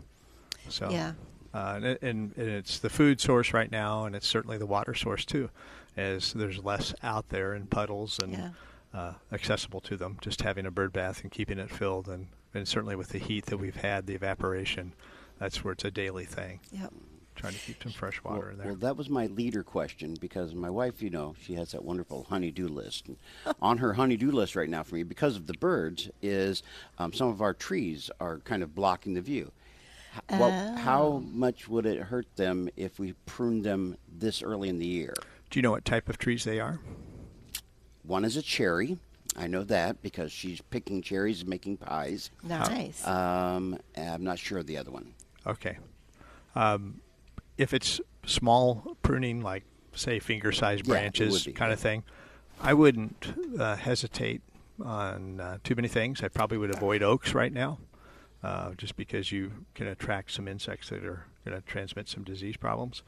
So 0.69 0.91
Yeah. 0.91 1.13
uh, 1.55 1.75
and, 1.77 1.85
and, 1.87 1.99
and 2.37 2.49
it's 2.49 2.79
the 2.79 2.91
food 2.91 3.21
source 3.21 3.53
right 3.53 3.71
now, 3.71 4.05
and 4.05 4.15
it's 4.15 4.27
certainly 4.27 4.59
the 4.59 4.67
water 4.67 4.95
source 4.95 5.25
too, 5.25 5.51
as 5.97 6.33
there's 6.33 6.63
less 6.65 6.95
out 7.03 7.29
there 7.31 7.55
in 7.55 7.67
puddles 7.67 8.19
and 8.23 8.33
Yeah. 8.33 8.51
uh, 8.95 9.13
accessible 9.33 9.81
to 9.83 9.97
them. 9.97 10.19
Just 10.21 10.43
having 10.43 10.67
a 10.67 10.71
bird 10.71 10.93
bath 10.93 11.23
and 11.23 11.31
keeping 11.31 11.59
it 11.59 11.71
filled, 11.71 12.09
and, 12.09 12.29
and 12.55 12.69
certainly 12.69 12.97
with 12.97 13.09
the 13.11 13.19
heat 13.19 13.47
that 13.47 13.57
we've 13.59 13.77
had, 13.77 14.07
the 14.07 14.15
evaporation, 14.15 14.93
that's 15.39 15.65
where 15.65 15.73
it's 15.73 15.85
a 15.85 15.91
daily 15.91 16.25
thing. 16.27 16.61
Yep. 16.71 16.93
Trying 17.39 17.53
to 17.55 17.59
keep 17.61 17.83
some 17.83 17.93
fresh 17.93 18.23
water 18.25 18.41
well, 18.41 18.49
in 18.51 18.59
there. 18.59 18.67
well, 18.67 18.77
that 18.77 18.97
was 18.97 19.09
my 19.09 19.27
leader 19.27 19.63
question 19.63 20.17
because 20.21 20.55
my 20.55 20.69
wife, 20.69 21.01
you 21.01 21.09
know, 21.11 21.35
she 21.41 21.55
has 21.55 21.71
that 21.73 21.85
wonderful 21.85 22.27
honey-do 22.29 22.67
list. 22.67 23.07
And 23.07 23.17
on 23.63 23.79
her 23.79 23.93
honey-do 23.95 24.31
list 24.31 24.57
right 24.57 24.69
now 24.69 24.83
for 24.83 24.97
me, 24.97 25.05
because 25.05 25.37
of 25.37 25.47
the 25.47 25.55
birds, 25.55 26.11
is 26.21 26.63
um, 26.99 27.13
some 27.13 27.29
of 27.29 27.41
our 27.41 27.55
trees 27.55 28.11
are 28.21 28.39
kind 28.39 28.63
of 28.63 28.75
blocking 28.75 29.15
the 29.15 29.21
view. 29.21 29.53
H- 30.31 30.41
Well, 30.41 30.77
how 30.79 31.23
much 31.33 31.69
would 31.69 31.87
it 31.87 31.99
hurt 32.03 32.27
them 32.37 32.69
if 32.77 32.99
we 32.99 33.13
pruned 33.25 33.65
them 33.65 33.97
this 34.13 34.43
early 34.43 34.69
in 34.69 34.79
the 34.79 34.87
year? 34.87 35.15
Do 35.51 35.59
you 35.59 35.63
know 35.63 35.71
what 35.71 35.85
type 35.85 36.09
of 36.09 36.19
trees 36.19 36.43
they 36.45 36.59
are? 36.59 36.81
One 38.03 38.25
is 38.25 38.37
a 38.37 38.43
cherry. 38.43 38.99
I 39.37 39.47
know 39.47 39.63
that 39.65 40.03
because 40.03 40.33
she's 40.33 40.61
picking 40.61 41.03
cherries 41.03 41.41
and 41.41 41.49
making 41.49 41.77
pies. 41.77 42.31
Nice. 42.43 43.07
Um, 43.07 43.79
I'm 43.97 44.25
not 44.25 44.39
sure 44.41 44.59
of 44.59 44.67
the 44.67 44.77
other 44.79 44.91
one. 44.91 45.13
Okay. 45.47 45.79
Um, 46.57 47.01
if 47.59 47.75
it's 47.75 48.01
small 48.25 48.97
pruning, 49.03 49.43
like 49.43 49.65
say 49.93 50.19
finger-sized 50.19 50.87
Yeah, 50.87 50.93
branches 50.95 51.33
would 51.33 51.45
be, 51.45 51.53
kind 51.53 51.73
of 51.73 51.81
thing, 51.81 52.05
I 52.61 52.73
wouldn't 52.75 53.35
uh, 53.59 53.77
hesitate 53.77 54.41
on 54.85 55.41
uh, 55.41 55.59
too 55.65 55.75
many 55.75 55.89
things. 55.89 56.23
I 56.23 56.29
probably 56.29 56.59
would 56.59 56.75
avoid 56.75 57.03
oaks 57.03 57.35
right 57.35 57.53
now, 57.53 57.79
uh, 58.43 58.73
just 58.77 58.97
because 58.97 59.33
you 59.33 59.53
can 59.75 59.87
attract 59.89 60.31
some 60.33 60.47
insects 60.49 60.89
that 60.91 61.05
are 61.05 61.25
going 61.45 61.57
to 61.61 61.67
transmit 61.67 62.09
some 62.09 62.23
disease 62.25 62.57
problems. 62.57 63.03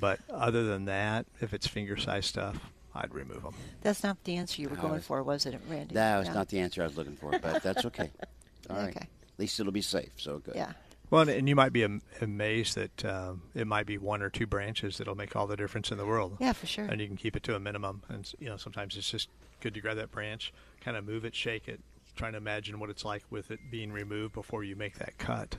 But 0.00 0.18
other 0.28 0.64
than 0.64 0.86
that, 0.86 1.26
if 1.40 1.54
it's 1.54 1.66
finger-sized 1.68 2.26
stuff, 2.26 2.58
I'd 2.96 3.14
remove 3.14 3.42
them. 3.44 3.54
That's 3.82 4.02
not 4.02 4.22
the 4.24 4.36
answer 4.36 4.60
you 4.62 4.68
were 4.68 4.76
No, 4.76 4.82
going 4.82 4.94
it's- 4.94 5.06
for, 5.06 5.22
was 5.22 5.46
it, 5.46 5.60
Randy? 5.68 5.94
That 5.94 6.18
was 6.18 6.28
No. 6.28 6.34
not 6.34 6.48
the 6.48 6.58
answer 6.60 6.82
I 6.82 6.86
was 6.86 6.96
looking 6.96 7.16
for, 7.16 7.30
but 7.38 7.62
that's 7.62 7.84
okay. 7.86 8.10
All 8.70 8.76
right. 8.76 8.88
Okay. 8.90 9.00
At 9.06 9.38
least 9.38 9.58
it'll 9.60 9.72
be 9.72 9.82
safe, 9.82 10.10
so 10.16 10.38
good. 10.38 10.54
Yeah. 10.56 10.72
Well, 11.10 11.28
and- 11.28 11.48
you 11.48 11.54
might 11.54 11.72
be 11.72 11.86
amazed 12.20 12.74
that 12.76 13.04
um, 13.04 13.42
it 13.54 13.66
might 13.66 13.86
be 13.86 13.98
one 13.98 14.22
or 14.22 14.30
two 14.30 14.46
branches 14.46 14.98
that'll 14.98 15.14
make 15.14 15.36
all 15.36 15.46
the 15.46 15.56
difference 15.56 15.90
in 15.92 15.98
the 15.98 16.06
world. 16.06 16.36
Yeah, 16.40 16.52
for 16.52 16.66
sure. 16.66 16.86
And 16.86 17.00
you 17.00 17.06
can 17.06 17.16
keep 17.16 17.36
it 17.36 17.42
to 17.44 17.54
a 17.54 17.60
minimum. 17.60 18.02
And 18.08 18.30
you 18.38 18.48
know, 18.48 18.56
sometimes 18.56 18.96
it's 18.96 19.10
just 19.10 19.28
good 19.60 19.74
to 19.74 19.80
grab 19.80 19.96
that 19.96 20.10
branch, 20.10 20.52
kind 20.80 20.96
of 20.96 21.04
move 21.06 21.24
it, 21.24 21.34
shake 21.34 21.68
it, 21.68 21.80
trying 22.16 22.32
to 22.32 22.38
imagine 22.38 22.78
what 22.80 22.90
it's 22.90 23.04
like 23.04 23.22
with 23.30 23.50
it 23.50 23.60
being 23.70 23.92
removed 23.92 24.34
before 24.34 24.64
you 24.64 24.76
make 24.76 24.98
that 24.98 25.16
cut, 25.18 25.56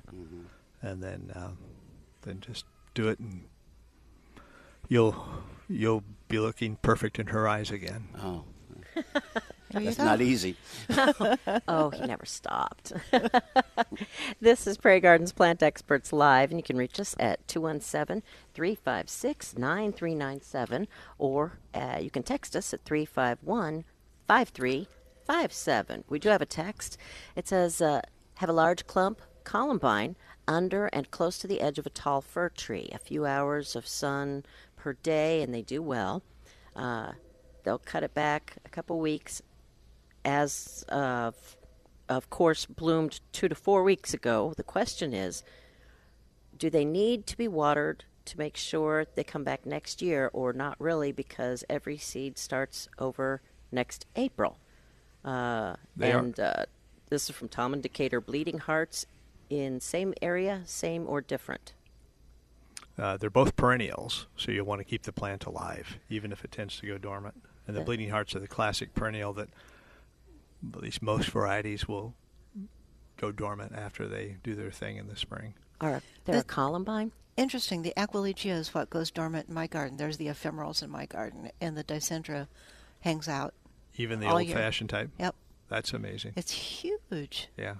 and 0.81 1.01
then 1.03 1.31
um, 1.35 1.57
then 2.23 2.39
just 2.41 2.65
do 2.93 3.07
it, 3.09 3.19
and 3.19 3.45
you'll 4.87 5.25
you'll 5.67 6.03
be 6.27 6.39
looking 6.39 6.77
perfect 6.81 7.19
in 7.19 7.27
her 7.27 7.47
eyes 7.47 7.71
again. 7.71 8.07
Oh, 8.21 8.43
that's 9.83 9.97
not 9.97 10.21
easy. 10.21 10.55
Oh, 11.67 11.89
he 11.89 12.05
never 12.05 12.25
stopped. 12.25 12.93
this 14.41 14.67
is 14.67 14.77
Prairie 14.77 14.99
Gardens 14.99 15.31
Plant 15.31 15.63
Experts 15.63 16.13
Live, 16.13 16.51
and 16.51 16.59
you 16.59 16.63
can 16.63 16.77
reach 16.77 16.99
us 16.99 17.15
at 17.19 17.47
217 17.47 18.23
356 18.53 19.57
9397, 19.57 20.87
or 21.17 21.59
uh, 21.73 21.97
you 21.99 22.09
can 22.09 22.23
text 22.23 22.55
us 22.55 22.73
at 22.73 22.83
351 22.85 23.83
5357. 24.27 26.03
We 26.09 26.19
do 26.19 26.29
have 26.29 26.41
a 26.41 26.45
text. 26.45 26.97
It 27.35 27.47
says, 27.47 27.81
uh, 27.81 28.01
Have 28.35 28.49
a 28.49 28.53
large 28.53 28.87
clump 28.87 29.21
columbine 29.43 30.15
under 30.47 30.87
and 30.87 31.09
close 31.11 31.37
to 31.39 31.47
the 31.47 31.61
edge 31.61 31.79
of 31.79 31.85
a 31.85 31.91
tall 31.91 32.21
fir 32.21 32.49
tree. 32.49 32.89
A 32.93 32.99
few 32.99 33.25
hours 33.25 33.75
of 33.75 33.87
sun 33.87 34.43
per 34.75 34.93
day, 34.93 35.41
and 35.41 35.53
they 35.53 35.61
do 35.61 35.81
well. 35.81 36.23
Uh, 36.75 37.13
they'll 37.63 37.79
cut 37.79 38.03
it 38.03 38.13
back 38.13 38.57
a 38.65 38.69
couple 38.69 38.99
weeks 38.99 39.41
as 40.25 40.83
of, 40.89 41.55
of 42.09 42.29
course 42.29 42.65
bloomed 42.65 43.21
two 43.31 43.47
to 43.47 43.55
four 43.55 43.83
weeks 43.83 44.13
ago. 44.13 44.53
The 44.57 44.63
question 44.63 45.13
is, 45.13 45.43
do 46.57 46.69
they 46.69 46.83
need 46.85 47.27
to 47.27 47.37
be 47.37 47.47
watered 47.47 48.03
to 48.25 48.37
make 48.39 48.57
sure 48.57 49.05
they 49.13 49.23
come 49.23 49.43
back 49.43 49.65
next 49.65 50.01
year, 50.01 50.31
or 50.33 50.51
not 50.51 50.75
really 50.79 51.11
because 51.11 51.63
every 51.69 51.97
seed 51.97 52.37
starts 52.37 52.89
over 52.97 53.41
next 53.71 54.05
April? 54.15 54.57
Uh, 55.23 55.75
They 55.95 56.11
are- 56.11 56.19
and 56.19 56.39
uh, 56.39 56.65
this 57.09 57.29
is 57.29 57.35
from 57.35 57.49
Tom 57.49 57.73
and 57.73 57.83
Decatur. 57.83 58.19
Bleeding 58.19 58.57
hearts 58.57 59.05
in 59.49 59.79
same 59.79 60.13
area, 60.23 60.63
same 60.65 61.05
or 61.07 61.21
different? 61.21 61.73
Uh, 62.97 63.17
they're 63.17 63.29
both 63.29 63.55
perennials, 63.55 64.25
so 64.37 64.51
you'll 64.51 64.65
want 64.65 64.79
to 64.79 64.85
keep 64.85 65.03
the 65.03 65.11
plant 65.11 65.45
alive, 65.45 65.99
even 66.09 66.31
if 66.31 66.43
it 66.45 66.51
tends 66.51 66.79
to 66.79 66.87
go 66.87 66.97
dormant. 66.97 67.35
And 67.67 67.75
the 67.75 67.81
bleeding 67.81 68.09
hearts 68.09 68.35
are 68.35 68.39
the 68.39 68.47
classic 68.47 68.93
perennial 68.95 69.33
that 69.33 69.49
at 70.73 70.81
least 70.81 71.01
most 71.01 71.29
varieties 71.29 71.87
will 71.87 72.13
go 73.17 73.31
dormant 73.31 73.73
after 73.75 74.07
they 74.07 74.37
do 74.43 74.55
their 74.55 74.71
thing 74.71 74.97
in 74.97 75.07
the 75.07 75.15
spring. 75.15 75.53
Or 75.81 76.01
they're 76.25 76.39
a 76.39 76.43
columbine? 76.43 77.11
Interesting. 77.37 77.81
The 77.81 77.93
Aquilegia 77.97 78.51
is 78.53 78.73
what 78.73 78.89
goes 78.89 79.11
dormant 79.11 79.49
in 79.49 79.53
my 79.53 79.67
garden. 79.67 79.97
There's 79.97 80.17
the 80.17 80.27
ephemerals 80.27 80.81
in 80.81 80.89
my 80.89 81.05
garden, 81.05 81.49
and 81.59 81.75
the 81.77 81.83
Dicentra 81.83 82.47
hangs 83.01 83.27
out. 83.27 83.53
Even 83.97 84.19
the 84.19 84.27
All 84.27 84.41
year. 84.41 84.55
old-fashioned 84.55 84.89
type. 84.89 85.09
Yep. 85.19 85.35
That's 85.67 85.93
amazing. 85.93 86.33
It's 86.35 86.51
huge. 86.51 87.49
Yeah. 87.57 87.75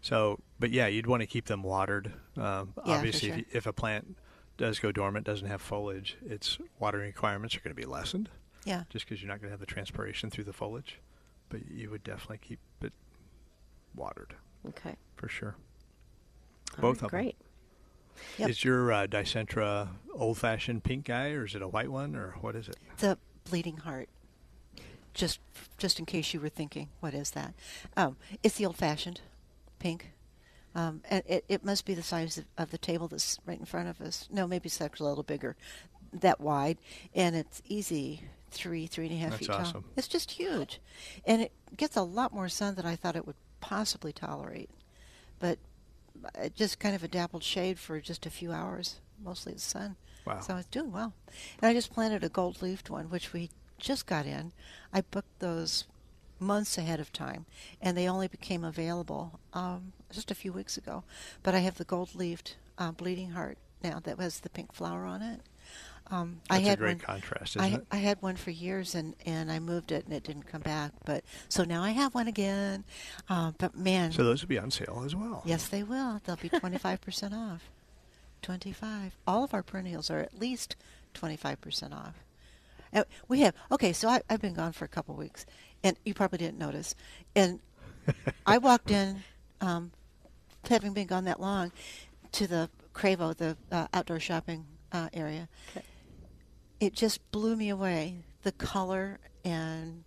So, 0.00 0.40
but 0.60 0.70
yeah, 0.70 0.86
you'd 0.88 1.06
want 1.06 1.22
to 1.22 1.26
keep 1.26 1.46
them 1.46 1.62
watered. 1.62 2.12
Um, 2.36 2.72
Yeah, 2.76 2.84
for 2.84 2.90
obviously, 2.90 3.28
sure. 3.30 3.38
if, 3.38 3.56
if 3.56 3.66
a 3.66 3.72
plant 3.72 4.16
does 4.58 4.78
go 4.78 4.92
dormant, 4.92 5.24
doesn't 5.26 5.48
have 5.48 5.60
foliage, 5.62 6.16
its 6.24 6.58
watering 6.78 7.06
requirements 7.06 7.56
are 7.56 7.60
going 7.60 7.74
to 7.74 7.80
be 7.80 7.86
lessened, 7.86 8.28
Yeah. 8.64 8.84
just 8.90 9.06
because 9.08 9.22
you're 9.22 9.28
not 9.30 9.40
going 9.40 9.48
to 9.48 9.52
have 9.52 9.60
the 9.60 9.66
transpiration 9.66 10.28
through 10.30 10.44
the 10.44 10.52
foliage. 10.52 10.98
But 11.52 11.70
you 11.70 11.90
would 11.90 12.02
definitely 12.02 12.38
keep 12.38 12.58
it 12.80 12.94
watered 13.94 14.34
Okay. 14.66 14.96
for 15.16 15.28
sure. 15.28 15.54
All 16.76 16.80
Both 16.80 17.02
right, 17.02 17.04
of 17.04 17.10
them. 17.10 17.10
Great. 17.10 17.36
Yep. 18.38 18.48
Is 18.48 18.64
your 18.64 18.90
uh, 18.90 19.06
Dicentra 19.06 19.88
old-fashioned 20.14 20.82
pink 20.82 21.04
guy, 21.04 21.32
or 21.32 21.44
is 21.44 21.54
it 21.54 21.60
a 21.60 21.68
white 21.68 21.90
one, 21.90 22.16
or 22.16 22.36
what 22.40 22.56
is 22.56 22.68
it? 22.68 22.76
The 22.98 23.18
bleeding 23.44 23.76
heart. 23.78 24.08
Just, 25.12 25.40
just 25.76 25.98
in 25.98 26.06
case 26.06 26.32
you 26.32 26.40
were 26.40 26.48
thinking, 26.48 26.88
what 27.00 27.12
is 27.12 27.32
that? 27.32 27.52
Um, 27.98 28.16
it's 28.42 28.56
the 28.56 28.64
old-fashioned 28.64 29.20
pink, 29.78 30.12
um, 30.74 31.02
and 31.10 31.22
it, 31.26 31.44
it 31.50 31.64
must 31.66 31.84
be 31.84 31.92
the 31.92 32.02
size 32.02 32.38
of, 32.38 32.44
of 32.56 32.70
the 32.70 32.78
table 32.78 33.08
that's 33.08 33.38
right 33.44 33.58
in 33.58 33.66
front 33.66 33.88
of 33.88 34.00
us. 34.00 34.26
No, 34.30 34.46
maybe 34.46 34.68
it's 34.68 34.80
actually 34.80 35.06
a 35.06 35.08
little 35.10 35.22
bigger, 35.22 35.54
that 36.14 36.40
wide, 36.40 36.78
and 37.14 37.36
it's 37.36 37.60
easy 37.66 38.22
three, 38.52 38.86
three 38.86 39.06
and 39.06 39.14
a 39.14 39.18
half 39.18 39.30
That's 39.30 39.40
feet 39.40 39.48
tall. 39.48 39.60
awesome. 39.60 39.84
It's 39.96 40.08
just 40.08 40.32
huge, 40.32 40.80
and 41.24 41.42
it 41.42 41.52
gets 41.76 41.96
a 41.96 42.02
lot 42.02 42.32
more 42.32 42.48
sun 42.48 42.74
than 42.74 42.86
I 42.86 42.96
thought 42.96 43.16
it 43.16 43.26
would 43.26 43.36
possibly 43.60 44.12
tolerate. 44.12 44.70
But 45.38 45.58
just 46.54 46.78
kind 46.78 46.94
of 46.94 47.02
a 47.02 47.08
dappled 47.08 47.42
shade 47.42 47.78
for 47.78 48.00
just 48.00 48.26
a 48.26 48.30
few 48.30 48.52
hours, 48.52 49.00
mostly 49.22 49.54
the 49.54 49.60
sun. 49.60 49.96
Wow. 50.24 50.40
So 50.40 50.56
it's 50.56 50.66
doing 50.68 50.92
well. 50.92 51.14
And 51.60 51.68
I 51.68 51.74
just 51.74 51.92
planted 51.92 52.22
a 52.22 52.28
gold 52.28 52.62
leafed 52.62 52.90
one, 52.90 53.06
which 53.06 53.32
we 53.32 53.50
just 53.78 54.06
got 54.06 54.26
in. 54.26 54.52
I 54.92 55.00
booked 55.00 55.40
those 55.40 55.84
months 56.38 56.78
ahead 56.78 57.00
of 57.00 57.12
time, 57.12 57.46
and 57.80 57.96
they 57.96 58.08
only 58.08 58.28
became 58.28 58.64
available 58.64 59.40
um, 59.52 59.92
just 60.12 60.30
a 60.30 60.34
few 60.34 60.52
weeks 60.52 60.76
ago. 60.76 61.02
But 61.42 61.54
I 61.54 61.60
have 61.60 61.78
the 61.78 61.84
gold 61.84 62.14
leafed 62.14 62.56
uh, 62.78 62.92
bleeding 62.92 63.30
heart 63.30 63.58
now 63.82 64.00
that 64.00 64.18
has 64.18 64.40
the 64.40 64.50
pink 64.50 64.72
flower 64.72 65.04
on 65.04 65.22
it. 65.22 65.40
Um, 66.12 66.42
I 66.50 66.56
That's 66.56 66.66
a 66.66 66.68
had 66.68 66.78
great 66.78 66.88
one, 66.88 66.98
contrast, 66.98 67.56
I, 67.58 67.68
isn't 67.68 67.80
it? 67.80 67.86
I 67.90 67.96
had 67.96 68.20
one 68.20 68.36
for 68.36 68.50
years, 68.50 68.94
and, 68.94 69.16
and 69.24 69.50
I 69.50 69.58
moved 69.58 69.92
it, 69.92 70.04
and 70.04 70.12
it 70.12 70.22
didn't 70.22 70.42
come 70.46 70.60
back. 70.60 70.92
But 71.06 71.24
so 71.48 71.64
now 71.64 71.82
I 71.82 71.90
have 71.90 72.14
one 72.14 72.28
again. 72.28 72.84
Uh, 73.30 73.52
but 73.56 73.74
man, 73.74 74.12
So 74.12 74.22
those 74.22 74.42
will 74.42 74.48
be 74.48 74.58
on 74.58 74.70
sale 74.70 75.02
as 75.06 75.16
well. 75.16 75.42
Yes, 75.46 75.68
they 75.68 75.82
will. 75.82 76.20
They'll 76.24 76.36
be 76.36 76.50
25% 76.50 77.32
off. 77.32 77.70
25. 78.42 79.16
All 79.26 79.42
of 79.42 79.54
our 79.54 79.62
perennials 79.62 80.10
are 80.10 80.18
at 80.18 80.38
least 80.38 80.76
25% 81.14 81.92
off. 81.94 82.14
And 82.92 83.06
we 83.26 83.40
have, 83.40 83.54
okay, 83.70 83.94
so 83.94 84.08
I, 84.08 84.20
I've 84.28 84.42
been 84.42 84.52
gone 84.52 84.72
for 84.72 84.84
a 84.84 84.88
couple 84.88 85.14
weeks, 85.14 85.46
and 85.82 85.96
you 86.04 86.12
probably 86.12 86.38
didn't 86.38 86.58
notice. 86.58 86.94
And 87.34 87.60
I 88.46 88.58
walked 88.58 88.90
in, 88.90 89.22
um, 89.62 89.92
having 90.68 90.92
been 90.92 91.06
gone 91.06 91.24
that 91.24 91.40
long, 91.40 91.72
to 92.32 92.46
the 92.46 92.68
Cravo, 92.94 93.34
the 93.34 93.56
uh, 93.70 93.86
outdoor 93.94 94.20
shopping 94.20 94.66
uh, 94.92 95.08
area. 95.14 95.48
It 96.82 96.94
just 96.94 97.30
blew 97.30 97.54
me 97.54 97.68
away. 97.68 98.16
The 98.42 98.50
color 98.50 99.20
and 99.44 100.02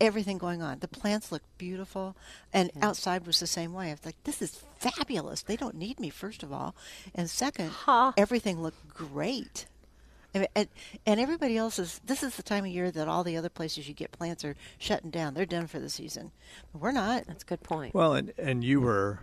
everything 0.00 0.38
going 0.38 0.62
on. 0.62 0.78
The 0.78 0.86
plants 0.86 1.32
look 1.32 1.42
beautiful, 1.58 2.14
and 2.52 2.70
outside 2.80 3.26
was 3.26 3.40
the 3.40 3.48
same 3.48 3.72
way. 3.72 3.88
I 3.88 3.94
was 3.94 4.04
like, 4.04 4.22
"This 4.22 4.40
is 4.40 4.62
fabulous." 4.78 5.42
They 5.42 5.56
don't 5.56 5.74
need 5.74 5.98
me, 5.98 6.08
first 6.08 6.44
of 6.44 6.52
all, 6.52 6.76
and 7.12 7.28
second, 7.28 7.70
Huh. 7.70 8.12
everything 8.16 8.62
looked 8.62 8.86
great. 8.88 9.66
I 10.32 10.38
mean, 10.38 10.48
and, 10.54 10.68
and 11.06 11.18
everybody 11.18 11.56
else 11.56 11.80
is. 11.80 12.00
This 12.04 12.22
is 12.22 12.36
the 12.36 12.44
time 12.44 12.64
of 12.64 12.70
year 12.70 12.92
that 12.92 13.08
all 13.08 13.24
the 13.24 13.36
other 13.36 13.48
places 13.48 13.88
you 13.88 13.94
get 13.94 14.12
plants 14.12 14.44
are 14.44 14.54
shutting 14.78 15.10
down. 15.10 15.34
They're 15.34 15.44
done 15.44 15.66
for 15.66 15.80
the 15.80 15.90
season. 15.90 16.30
But 16.72 16.82
we're 16.82 16.92
not. 16.92 17.26
That's 17.26 17.42
a 17.42 17.46
good 17.46 17.64
point. 17.64 17.94
Well, 17.94 18.14
and 18.14 18.32
and 18.38 18.62
you 18.62 18.80
were 18.80 19.22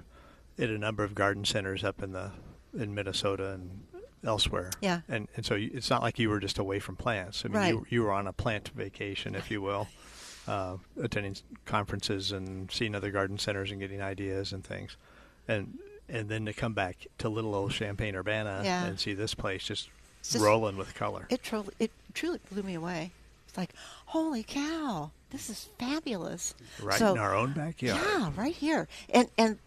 at 0.60 0.70
a 0.70 0.78
number 0.78 1.06
of 1.06 1.16
garden 1.16 1.46
centers 1.46 1.86
up 1.86 2.04
in 2.04 2.12
the 2.12 2.32
in 2.78 2.94
Minnesota 2.94 3.52
and 3.54 3.86
elsewhere. 4.24 4.72
Yeah. 4.82 5.02
And 5.08 5.28
and 5.36 5.46
so 5.46 5.56
you, 5.56 5.72
it's 5.74 5.90
not 5.90 6.02
like 6.02 6.20
you 6.20 6.30
were 6.30 6.40
just 6.40 6.58
away 6.58 6.80
from 6.80 6.96
plants. 6.96 7.44
I 7.46 7.50
mean, 7.50 7.58
Right. 7.58 7.74
you 7.74 7.86
you 7.90 8.04
were 8.04 8.12
on 8.12 8.28
a 8.28 8.34
plant 8.34 8.70
vacation, 8.70 9.36
if 9.36 9.50
you 9.52 9.62
will, 9.62 9.88
uh, 10.48 10.78
attending 11.02 11.36
conferences 11.66 12.32
and 12.32 12.72
seeing 12.72 12.96
other 12.96 13.12
garden 13.12 13.38
centers 13.38 13.72
and 13.72 13.80
getting 13.80 14.02
ideas 14.02 14.52
and 14.54 14.64
things, 14.64 14.98
and 15.48 15.78
and 16.10 16.30
then 16.30 16.46
to 16.46 16.54
come 16.54 16.74
back 16.74 17.08
to 17.18 17.28
little 17.30 17.54
old 17.54 17.72
Champaign 17.72 18.16
Urbana 18.16 18.62
Yeah. 18.64 18.86
and 18.86 18.98
see 19.00 19.14
this 19.14 19.34
place 19.34 19.64
just, 19.66 19.90
just- 20.24 20.44
rolling 20.44 20.78
with 20.78 20.96
color. 20.96 21.28
It 21.30 21.44
truly, 21.44 21.74
it 21.80 21.92
truly 22.14 22.40
blew 22.50 22.64
me 22.64 22.76
away. 22.76 23.12
It's 23.50 23.58
like, 23.58 23.74
holy 24.08 24.42
cow, 24.44 25.12
this 25.32 25.50
is 25.50 25.68
fabulous. 25.78 26.56
right 26.82 26.98
So- 26.98 27.12
in 27.12 27.18
our 27.18 27.36
own 27.36 27.52
backyard. 27.54 28.02
Yeah, 28.02 28.32
right 28.38 28.56
here, 28.56 28.88
and 29.10 29.28
and 29.38 29.60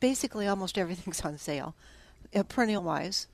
basically 0.00 0.46
almost 0.46 0.76
everything's 0.78 1.20
on 1.24 1.38
sale, 1.38 1.74
uh, 2.34 2.42
perennial 2.44 2.82
wise. 2.82 3.26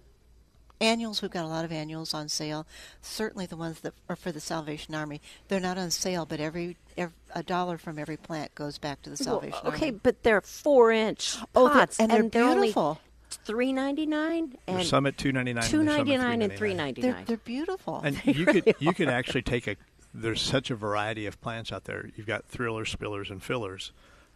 Annuals, 0.80 1.22
we've 1.22 1.30
got 1.32 1.44
a 1.44 1.48
lot 1.48 1.64
of 1.64 1.72
annuals 1.72 2.14
on 2.14 2.28
sale. 2.28 2.64
Certainly 3.02 3.46
the 3.46 3.56
ones 3.56 3.80
that 3.80 3.94
are 4.08 4.14
for 4.14 4.30
the 4.30 4.38
Salvation 4.38 4.94
Army. 4.94 5.20
They're 5.48 5.58
not 5.58 5.76
on 5.76 5.90
sale, 5.90 6.24
but 6.24 6.38
every, 6.38 6.76
every 6.96 7.14
a 7.34 7.42
dollar 7.42 7.78
from 7.78 7.98
every 7.98 8.16
plant 8.16 8.54
goes 8.54 8.78
back 8.78 9.02
to 9.02 9.10
the 9.10 9.16
Well, 9.18 9.40
Salvation 9.40 9.58
okay, 9.58 9.66
Army. 9.66 9.76
Okay, 9.76 9.90
but 9.90 10.22
they're 10.22 10.40
four 10.40 10.92
inch 10.92 11.36
Oh, 11.56 11.64
they're- 11.64 11.72
pots, 11.80 11.98
and 11.98 12.30
they're 12.30 12.44
only 12.44 12.68
beautiful. 12.68 13.00
three 13.28 13.72
ninety 13.72 14.06
nine 14.06 14.56
and 14.68 14.86
some 14.86 15.06
at 15.06 15.18
two 15.18 15.32
ninety 15.32 15.52
nine. 15.52 15.64
two 15.64 15.82
ninety 15.82 16.16
nine 16.16 16.42
and 16.42 16.52
three 16.52 16.74
ninety 16.74 17.02
nine. 17.02 17.24
They're, 17.26 17.36
beautiful. 17.38 18.00
And 18.00 18.20
you 18.24 18.46
could 18.46 18.74
you 18.78 18.94
could 18.94 19.08
actually 19.08 19.42
take 19.42 19.66
a. 19.66 19.74
There's 20.14 20.40
such 20.40 20.70
a 20.70 20.76
variety 20.76 21.26
of 21.26 21.40
plants 21.40 21.72
out 21.72 21.84
there. 21.84 22.08
You've 22.16 22.26
got 22.28 22.44
thrillers, 22.46 22.94
spillers, 22.94 23.30
and 23.32 23.42
fillers 23.42 23.90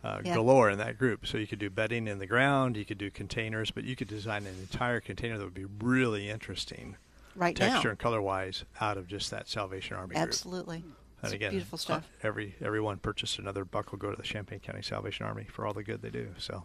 uh, 0.04 0.20
Yeah. 0.24 0.34
galore 0.34 0.70
in 0.70 0.78
that 0.78 0.98
group. 0.98 1.26
So 1.26 1.38
you 1.38 1.46
could 1.46 1.58
do 1.58 1.70
bedding 1.70 2.06
in 2.08 2.18
the 2.18 2.26
ground. 2.26 2.76
You 2.76 2.84
could 2.84 2.98
do 2.98 3.10
containers, 3.10 3.70
but 3.70 3.84
you 3.84 3.94
could 3.96 4.08
design 4.08 4.46
an 4.46 4.54
entire 4.60 5.00
container 5.00 5.38
that 5.38 5.44
would 5.44 5.54
be 5.54 5.66
really 5.80 6.28
interesting, 6.30 6.96
right 7.36 7.54
texture 7.56 7.88
now, 7.88 7.90
and 7.90 7.98
color 7.98 8.20
wise, 8.22 8.64
out 8.80 8.96
of 8.98 9.06
just 9.06 9.30
that 9.30 9.48
Salvation 9.48 9.96
Army 9.96 10.14
group. 10.14 10.22
absolutely. 10.22 10.78
And 11.24 11.26
It's 11.28 11.32
again, 11.34 11.50
beautiful 11.52 11.76
uh, 11.76 11.78
stuff. 11.78 12.08
Every 12.24 12.56
everyone 12.60 12.98
purchased 12.98 13.38
another 13.38 13.64
buck 13.64 13.92
will 13.92 13.98
go 14.00 14.10
to 14.10 14.16
the 14.16 14.24
Champaign 14.24 14.58
County 14.58 14.82
Salvation 14.82 15.24
Army 15.24 15.44
for 15.44 15.64
all 15.66 15.72
the 15.72 15.84
good 15.84 16.02
they 16.02 16.10
do. 16.10 16.34
So 16.38 16.64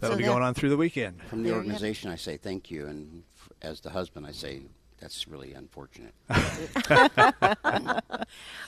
that'll 0.00 0.14
So 0.14 0.16
be 0.16 0.24
that- 0.24 0.28
going 0.28 0.42
on 0.42 0.54
through 0.54 0.70
the 0.70 0.76
weekend. 0.76 1.22
From 1.28 1.44
the 1.44 1.50
There 1.50 1.52
you 1.52 1.54
have 1.54 1.62
it. 1.62 1.66
organization, 1.74 2.10
I 2.10 2.16
say 2.16 2.36
thank 2.36 2.68
you, 2.72 2.88
and 2.88 3.22
f- 3.36 3.48
as 3.62 3.80
the 3.80 3.90
husband, 3.90 4.26
I 4.26 4.32
say 4.32 4.62
that's 4.98 5.28
really 5.28 5.52
unfortunate. 5.54 6.14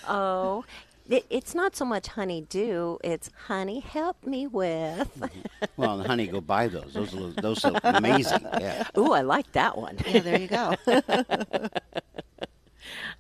Oh, 0.09 0.65
it, 1.09 1.27
it's 1.31 1.55
not 1.55 1.75
so 1.77 1.85
much 1.85 2.09
honey-do; 2.09 2.99
it's 3.03 3.31
honey 3.47 3.81
help 3.81 4.25
me 4.25 4.47
with. 4.47 5.29
well, 5.77 5.99
and 6.01 6.07
honey, 6.07 6.27
go 6.27 6.41
buy 6.41 6.69
those. 6.69 6.93
Those 6.95 7.13
look, 7.15 7.37
those 7.37 7.65
look 7.65 7.81
amazing. 7.85 8.47
Yeah. 8.61 8.87
Ooh, 8.97 9.13
I 9.13 9.23
like 9.23 9.51
that 9.53 9.77
one. 9.77 9.99
Yeah, 10.07 10.21
there 10.21 10.41
you 10.41 10.49
go. 10.49 10.77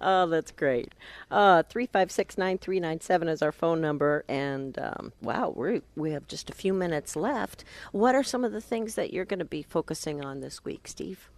Oh, 0.04 0.26
that's 0.26 0.50
great. 0.50 0.92
Uh, 1.30 1.62
three 1.62 1.86
five 1.86 2.10
six 2.10 2.36
nine 2.36 2.58
three 2.58 2.80
nine 2.80 3.00
seven 3.00 3.28
is 3.28 3.40
our 3.40 3.52
phone 3.52 3.80
number, 3.80 4.24
and 4.28 4.76
um, 4.76 5.12
wow, 5.22 5.52
we 5.56 5.82
we 5.94 6.10
have 6.10 6.26
just 6.26 6.50
a 6.50 6.52
few 6.52 6.72
minutes 6.72 7.14
left. 7.14 7.62
What 7.92 8.16
are 8.16 8.24
some 8.24 8.44
of 8.44 8.50
the 8.50 8.60
things 8.60 8.96
that 8.96 9.12
you're 9.12 9.24
going 9.24 9.38
to 9.38 9.44
be 9.44 9.62
focusing 9.62 10.24
on 10.24 10.40
this 10.40 10.64
week, 10.64 10.88
Steve? 10.88 11.30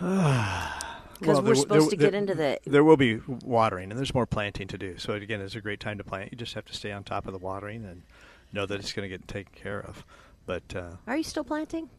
Because 1.18 1.36
Well, 1.36 1.42
we're 1.44 1.54
supposed 1.54 1.86
there- 1.86 1.90
to 1.90 1.96
get 1.96 2.12
there- 2.12 2.20
into 2.20 2.34
the. 2.34 2.58
There 2.64 2.84
will 2.84 2.96
be 2.96 3.16
watering, 3.42 3.90
and 3.90 3.98
there's 3.98 4.14
more 4.14 4.26
planting 4.26 4.68
to 4.68 4.78
do. 4.78 4.98
So 4.98 5.12
again, 5.14 5.40
it's 5.40 5.54
a 5.54 5.60
great 5.60 5.80
time 5.80 5.98
to 5.98 6.04
plant. 6.04 6.30
You 6.32 6.38
just 6.38 6.54
have 6.54 6.64
to 6.66 6.74
stay 6.74 6.92
on 6.92 7.04
top 7.04 7.26
of 7.26 7.32
the 7.32 7.38
watering 7.38 7.84
and 7.84 8.02
know 8.52 8.66
that 8.66 8.78
it's 8.80 8.92
going 8.92 9.08
to 9.08 9.14
get 9.16 9.26
taken 9.28 9.52
care 9.54 9.80
of. 9.80 10.04
But 10.46 10.74
uh, 10.76 10.96
Are 11.06 11.16
you 11.16 11.22
still 11.24 11.44
planting? 11.44 11.90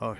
oh, 0.00 0.16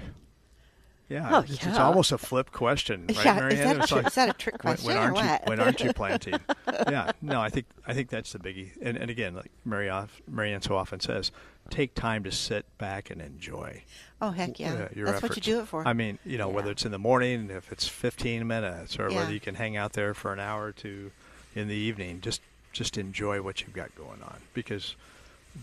yeah, 1.08 1.28
Oh, 1.32 1.40
it's, 1.40 1.54
it's 1.66 1.78
almost 1.78 2.12
a 2.12 2.18
flip 2.18 2.52
question, 2.52 3.06
right, 3.08 3.24
Yeah, 3.24 3.34
Marianne? 3.34 3.52
is 3.52 3.64
that 3.64 3.76
It's 3.78 3.88
tri- 3.88 4.00
is 4.02 4.14
that 4.14 4.28
a 4.28 4.32
trick 4.34 4.58
question 4.58 4.86
when 4.86 4.96
or 4.96 5.00
aren't 5.00 5.16
you 5.16 5.24
what? 5.24 5.46
when 5.48 5.58
aren't 5.60 5.80
you 5.80 5.92
planting? 5.92 6.34
yeah, 6.88 7.10
no, 7.20 7.40
I 7.40 7.48
think 7.48 7.66
I 7.86 7.94
think 7.94 8.10
that's 8.10 8.30
the 8.32 8.38
biggie. 8.38 8.70
And, 8.80 8.96
and 8.96 9.10
again, 9.10 9.34
like 9.34 9.50
Mary 9.64 9.88
off, 9.88 10.20
Marianne 10.28 10.62
so 10.62 10.76
often 10.76 11.00
says, 11.00 11.32
take 11.70 11.94
time 11.94 12.24
to 12.24 12.32
sit 12.32 12.66
back 12.78 13.10
and 13.10 13.20
enjoy. 13.20 13.82
Oh 14.20 14.30
heck 14.30 14.60
yeah, 14.60 14.72
uh, 14.74 14.88
that's 14.94 15.22
what 15.22 15.36
you 15.36 15.42
do 15.42 15.60
it 15.60 15.68
for. 15.68 15.86
I 15.86 15.92
mean, 15.92 16.18
you 16.26 16.36
know, 16.36 16.48
whether 16.48 16.70
it's 16.70 16.84
in 16.84 16.92
the 16.92 16.98
morning, 16.98 17.48
if 17.50 17.72
it's 17.72 17.88
15 17.88 18.46
minutes, 18.46 18.98
or 18.98 19.08
Yeah. 19.10 19.16
whether 19.16 19.32
you 19.32 19.40
can 19.40 19.54
hang 19.54 19.76
out 19.76 19.94
there 19.94 20.12
for 20.12 20.32
an 20.32 20.40
hour 20.40 20.64
or 20.66 20.72
two 20.72 21.12
in 21.54 21.68
the 21.68 21.74
evening, 21.74 22.20
just 22.20 22.42
just 22.72 22.96
enjoy 22.98 23.40
what 23.42 23.60
you've 23.62 23.72
got 23.72 23.92
going 23.96 24.22
on 24.22 24.36
because 24.54 24.94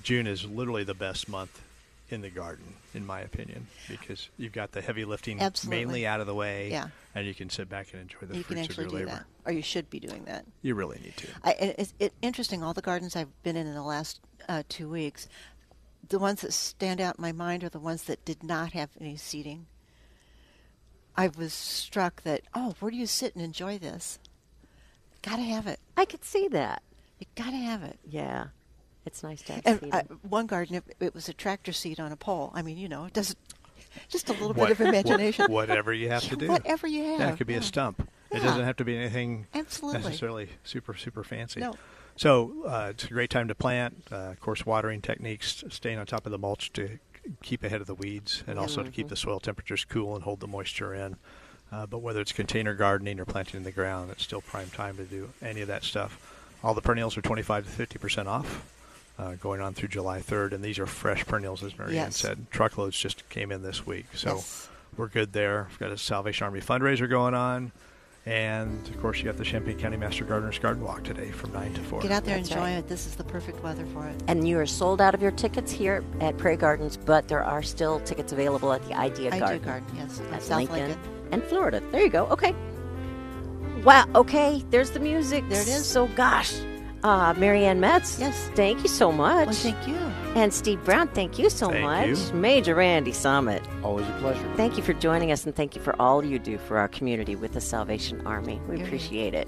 June 0.04 0.28
is 0.28 0.44
literally 0.44 0.84
the 0.84 0.94
best 0.94 1.30
month 1.30 1.62
in 2.10 2.22
the 2.22 2.30
garden, 2.30 2.74
in 2.94 3.06
my 3.06 3.20
opinion, 3.20 3.68
because 3.90 4.30
you've 4.38 4.54
got 4.54 4.72
the 4.72 4.82
heavy 4.82 5.04
lifting 5.04 5.42
Absolutely. 5.42 5.86
mainly 5.86 6.08
out 6.08 6.22
of 6.22 6.28
the 6.28 6.34
way, 6.34 6.70
Yeah. 6.72 6.88
and 7.14 7.28
you 7.28 7.34
can 7.34 7.50
sit 7.50 7.68
back 7.70 7.88
and 7.94 8.02
enjoy 8.02 8.28
the 8.28 8.38
you 8.38 8.44
fruits 8.44 8.70
of 8.70 8.78
your 8.78 8.90
labor. 8.90 9.06
that, 9.12 9.26
or 9.46 9.52
you 9.52 9.62
should 9.62 9.90
be 9.90 10.00
doing 10.00 10.24
that. 10.26 10.46
You 10.62 10.76
really 10.76 11.00
need 11.00 11.18
to. 11.18 11.28
I, 11.44 11.52
it's 11.78 11.94
it, 12.00 12.14
interesting. 12.22 12.64
All 12.64 12.74
the 12.74 12.82
gardens 12.82 13.16
I've 13.18 13.42
been 13.44 13.58
in 13.58 13.68
in 13.68 13.74
the 13.74 13.84
last 13.84 14.22
uh, 14.48 14.64
two 14.70 14.90
weeks, 14.90 15.28
the 16.08 16.20
ones 16.20 16.42
that 16.42 16.54
stand 16.54 17.02
out 17.02 17.18
in 17.18 17.22
my 17.22 17.32
mind 17.32 17.64
are 17.64 17.70
the 17.70 17.80
ones 17.80 18.04
that 18.04 18.24
did 18.26 18.44
not 18.44 18.74
have 18.74 18.90
any 19.00 19.18
seating. 19.18 19.68
I 21.16 21.28
was 21.30 21.54
struck 21.54 22.22
that 22.24 22.42
oh, 22.54 22.76
where 22.80 22.92
do 22.92 22.98
you 22.98 23.08
sit 23.08 23.36
and 23.36 23.44
enjoy 23.44 23.78
this? 23.78 24.20
Gotta 25.24 25.42
have 25.42 25.68
it. 25.68 25.80
I 25.96 26.06
could 26.06 26.24
see 26.24 26.48
that. 26.50 26.84
You 27.20 27.26
gotta 27.36 27.58
have 27.58 27.84
it. 27.84 27.98
Yeah, 28.08 28.48
it's 29.06 29.24
nice 29.24 29.42
to 29.44 29.54
have 29.54 29.62
And 29.66 29.80
seating. 29.80 29.94
uh, 29.94 30.04
one 30.22 30.46
garden, 30.46 30.76
it, 30.76 30.84
it 31.00 31.14
was 31.16 31.28
a 31.28 31.34
tractor 31.34 31.74
seat 31.74 32.00
on 32.00 32.12
a 32.12 32.16
pole. 32.16 32.52
I 32.54 32.62
mean, 32.62 32.78
you 32.78 32.88
know, 32.88 33.06
it 33.06 33.14
does 33.14 33.36
just 34.10 34.30
a 34.30 34.34
little 34.34 34.54
What- 34.54 34.70
bit 34.70 34.80
of 34.80 34.82
imagination. 34.82 35.44
what- 35.46 35.68
whatever 35.70 35.92
you 35.92 36.10
have 36.10 36.24
to 36.24 36.36
do. 36.36 36.48
Whatever 36.48 36.86
you 36.86 37.04
have. 37.04 37.20
Yeah, 37.20 37.36
could 37.36 37.48
be 37.48 37.54
yeah. 37.54 37.60
a 37.60 37.64
stump. 37.64 38.08
It 38.30 38.42
doesn't 38.44 38.64
have 38.64 38.76
to 38.76 38.86
be 38.86 38.96
anything 38.96 39.48
Absolutely. 39.54 40.02
necessarily 40.04 40.50
super 40.64 40.94
super 40.94 41.24
fancy. 41.24 41.62
No. 41.62 41.74
So 42.18 42.54
uh, 42.66 42.88
it's 42.92 43.06
a 43.06 43.10
great 43.10 43.30
time 43.30 43.48
to 43.48 43.56
plant. 43.56 44.08
Uh, 44.12 44.16
of 44.32 44.40
course, 44.40 44.66
watering 44.66 45.02
techniques, 45.02 45.64
staying 45.70 46.00
on 46.00 46.06
top 46.06 46.26
of 46.26 46.32
the 46.32 46.38
mulch 46.38 46.74
to 46.74 46.98
keep 47.44 47.64
ahead 47.64 47.82
of 47.82 47.88
the 47.88 47.96
weeds, 47.96 48.44
and 48.48 48.58
also 48.58 48.84
to 48.84 48.90
keep 48.90 49.10
the 49.10 49.16
soil 49.16 49.40
temperatures 49.40 49.86
cool 49.86 50.16
and 50.16 50.24
hold 50.24 50.40
the 50.40 50.48
moisture 50.48 50.94
in. 50.94 51.18
Uh, 51.72 51.86
but 51.86 52.00
whether 52.00 52.22
it's 52.22 52.32
container 52.32 52.74
gardening 52.74 53.20
or 53.20 53.26
planting 53.26 53.58
in 53.58 53.64
the 53.64 53.72
ground, 53.72 54.10
it's 54.12 54.24
still 54.24 54.42
prime 54.42 54.70
time 54.70 54.96
to 54.98 55.04
do 55.04 55.30
any 55.42 55.62
of 55.62 55.68
that 55.68 55.84
stuff. 55.84 56.34
All 56.64 56.74
the 56.74 56.82
perennials 56.82 57.18
are 57.18 57.22
25 57.22 57.66
to 57.66 57.70
50 57.70 58.00
percent 58.00 58.28
off, 58.30 58.66
uh, 59.20 59.34
going 59.36 59.60
on 59.62 59.74
through 59.74 59.90
July 59.90 60.20
3rd, 60.22 60.54
and 60.54 60.64
these 60.64 60.80
are 60.80 60.86
fresh 60.88 61.26
perennials, 61.26 61.64
as 61.64 61.78
Marianne 61.78 61.96
Yes. 61.96 62.18
said. 62.18 62.48
Truckloads 62.50 62.98
just 62.98 63.28
came 63.30 63.52
in 63.52 63.62
this 63.62 63.86
week, 63.86 64.06
so 64.16 64.36
Yes. 64.36 64.70
we're 64.96 65.08
good 65.08 65.34
there. 65.34 65.68
We've 65.70 65.80
got 65.80 65.92
a 65.92 65.98
Salvation 65.98 66.46
Army 66.46 66.62
fundraiser 66.62 67.10
going 67.10 67.34
on. 67.34 67.74
And 68.28 68.86
of 68.90 69.00
course, 69.00 69.20
you 69.20 69.24
got 69.24 69.38
the 69.38 69.46
Champaign 69.46 69.78
County 69.78 69.96
Master 69.96 70.26
Gardeners 70.26 70.60
Garden 70.60 70.84
Walk 70.84 71.06
today 71.06 71.32
from 71.32 71.54
9 71.54 71.74
to 71.76 71.82
4. 71.82 72.02
Get 72.02 72.12
out 72.12 72.26
there, 72.26 72.36
and 72.36 72.46
enjoy 72.46 72.60
right. 72.60 72.72
it. 72.72 72.90
This 72.90 73.08
is 73.08 73.16
the 73.16 73.24
perfect 73.24 73.64
weather 73.64 73.86
for 73.94 74.06
it. 74.06 74.22
and 74.28 74.46
you 74.46 74.60
are 74.60 74.66
sold 74.66 75.00
out 75.00 75.16
of 75.16 75.22
your 75.22 75.32
tickets 75.32 75.72
here 75.72 76.04
at 76.20 76.38
Prairie 76.38 76.58
Gardens, 76.58 76.98
but 76.98 77.30
there 77.30 77.42
are 77.42 77.64
still 77.64 78.02
tickets 78.02 78.34
available 78.34 78.74
at 78.74 78.86
the 78.86 78.94
Idea 78.94 79.34
I 79.34 79.40
Garden. 79.40 79.60
do 79.60 79.66
garden, 79.66 79.88
yes, 79.96 80.22
at 80.34 80.44
South 80.44 80.58
Lincoln, 80.58 80.90
Lincoln. 80.90 81.00
and 81.32 81.42
Florida. 81.46 81.82
There 81.90 82.02
you 82.02 82.10
go. 82.10 82.26
Okay. 82.26 82.54
Wow. 83.86 84.06
Okay. 84.14 84.62
There's 84.72 84.92
the 84.92 85.00
music. 85.00 85.48
There 85.48 85.62
it 85.62 85.70
is. 85.70 85.86
So 85.86 86.08
gosh, 86.08 86.54
uh, 87.04 87.34
Marianne 87.38 87.80
Metz. 87.80 88.20
Yes. 88.20 88.50
Thank 88.56 88.84
you 88.84 88.90
so 88.90 89.10
much. 89.10 89.46
Well, 89.46 89.56
thank 89.56 89.88
you. 89.88 89.96
And 90.36 90.54
Steve 90.54 90.84
Brown. 90.84 91.08
Thank 91.10 91.40
you 91.40 91.50
so 91.50 91.70
Thank 91.70 91.84
much. 91.84 92.08
you. 92.08 92.34
Major 92.34 92.76
Randy 92.76 93.12
Summit. 93.12 93.62
Always 93.84 94.08
a 94.08 94.12
pleasure. 94.14 94.54
Thank 94.56 94.78
you 94.78 94.84
for 94.84 94.94
joining 94.94 95.32
us, 95.32 95.46
and 95.46 95.56
thank 95.56 95.76
you 95.76 95.82
for 95.82 96.00
all 96.02 96.24
you 96.24 96.40
do 96.40 96.58
for 96.58 96.78
our 96.78 96.88
community 96.88 97.36
with 97.36 97.54
the 97.54 97.62
Salvation 97.62 98.26
Army. 98.26 98.62
We 98.68 98.78
You're 98.78 98.86
appreciate 98.86 99.34
it. 99.34 99.48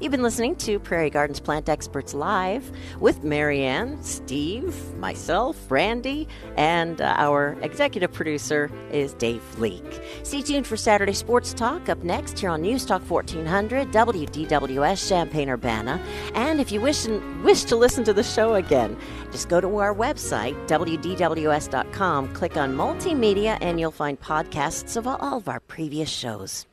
You've 0.00 0.10
been 0.10 0.22
listening 0.22 0.56
to 0.56 0.78
Prairie 0.78 1.10
Gardens 1.10 1.40
Plant 1.40 1.68
Experts 1.68 2.14
Live 2.14 2.70
with 3.00 3.24
Marianne, 3.24 4.02
Steve, 4.02 4.94
myself, 4.96 5.70
Randy, 5.70 6.28
and 6.56 7.00
uh, 7.00 7.14
our 7.16 7.56
executive 7.62 8.12
producer 8.12 8.70
is 8.90 9.14
Dave 9.14 9.42
Leake. 9.58 10.00
Stay 10.22 10.42
tuned 10.42 10.66
for 10.66 10.76
Saturday 10.76 11.12
Sports 11.12 11.52
Talk 11.54 11.88
up 11.88 12.02
next 12.02 12.38
here 12.38 12.50
on 12.50 12.62
News 12.62 12.84
Talk 12.84 13.02
1400 13.08 13.92
WDWS 13.92 15.08
Champaign 15.08 15.48
Urbana. 15.48 16.00
And 16.34 16.60
if 16.60 16.72
you 16.72 16.80
wish 16.80 17.06
wish 17.42 17.64
to 17.64 17.76
listen 17.76 18.04
to 18.04 18.12
the 18.12 18.22
show 18.22 18.54
again, 18.54 18.96
just 19.30 19.48
go 19.48 19.60
to 19.60 19.76
our 19.78 19.94
website 19.94 20.54
WDWS.com, 20.68 22.32
click 22.34 22.56
on 22.56 22.74
Multimedia, 22.74 23.58
and 23.60 23.78
you'll 23.78 23.90
find 23.90 24.20
podcasts 24.20 24.96
of 24.96 25.06
all 25.06 25.38
of 25.38 25.48
our 25.48 25.60
previous 25.60 26.08
shows. 26.08 26.66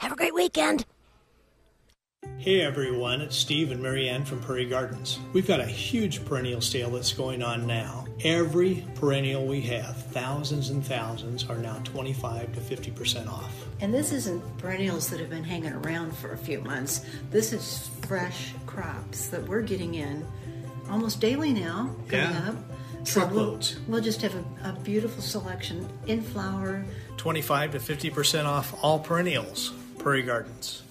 Have 0.00 0.12
a 0.12 0.16
great 0.16 0.34
weekend. 0.34 0.86
Hey 2.36 2.60
everyone, 2.60 3.22
it's 3.22 3.34
Steve 3.34 3.70
and 3.70 3.82
Marianne 3.82 4.26
from 4.26 4.40
Prairie 4.40 4.66
Gardens. 4.66 5.18
We've 5.32 5.46
got 5.46 5.58
a 5.60 5.64
huge 5.64 6.22
perennial 6.26 6.60
sale 6.60 6.90
that's 6.90 7.14
going 7.14 7.42
on 7.42 7.66
now. 7.66 8.04
Every 8.22 8.84
perennial 8.94 9.46
we 9.46 9.62
have, 9.62 9.96
thousands 9.96 10.68
and 10.68 10.84
thousands, 10.84 11.48
are 11.48 11.56
now 11.56 11.78
25 11.84 12.52
to 12.54 12.60
50% 12.60 13.26
off. 13.26 13.50
And 13.80 13.94
this 13.94 14.12
isn't 14.12 14.42
perennials 14.58 15.08
that 15.08 15.18
have 15.18 15.30
been 15.30 15.44
hanging 15.44 15.72
around 15.72 16.14
for 16.14 16.32
a 16.32 16.36
few 16.36 16.60
months. 16.60 17.06
This 17.30 17.54
is 17.54 17.88
fresh 18.02 18.52
crops 18.66 19.28
that 19.28 19.42
we're 19.48 19.62
getting 19.62 19.94
in 19.94 20.26
almost 20.90 21.20
daily 21.22 21.54
now 21.54 21.94
coming 22.08 22.34
Yeah. 22.34 22.48
up. 22.50 22.56
Truckloads. 23.06 23.76
we'll, 23.86 23.94
we'll 23.94 24.02
just 24.02 24.20
have 24.20 24.34
a, 24.34 24.68
a 24.68 24.72
beautiful 24.82 25.22
selection 25.22 25.88
in 26.06 26.20
flower. 26.20 26.84
25 27.16 27.72
to 27.72 27.78
50% 27.78 28.44
off 28.44 28.78
all 28.84 28.98
perennials. 28.98 29.72
Prairie 29.98 30.22
Gardens. 30.22 30.82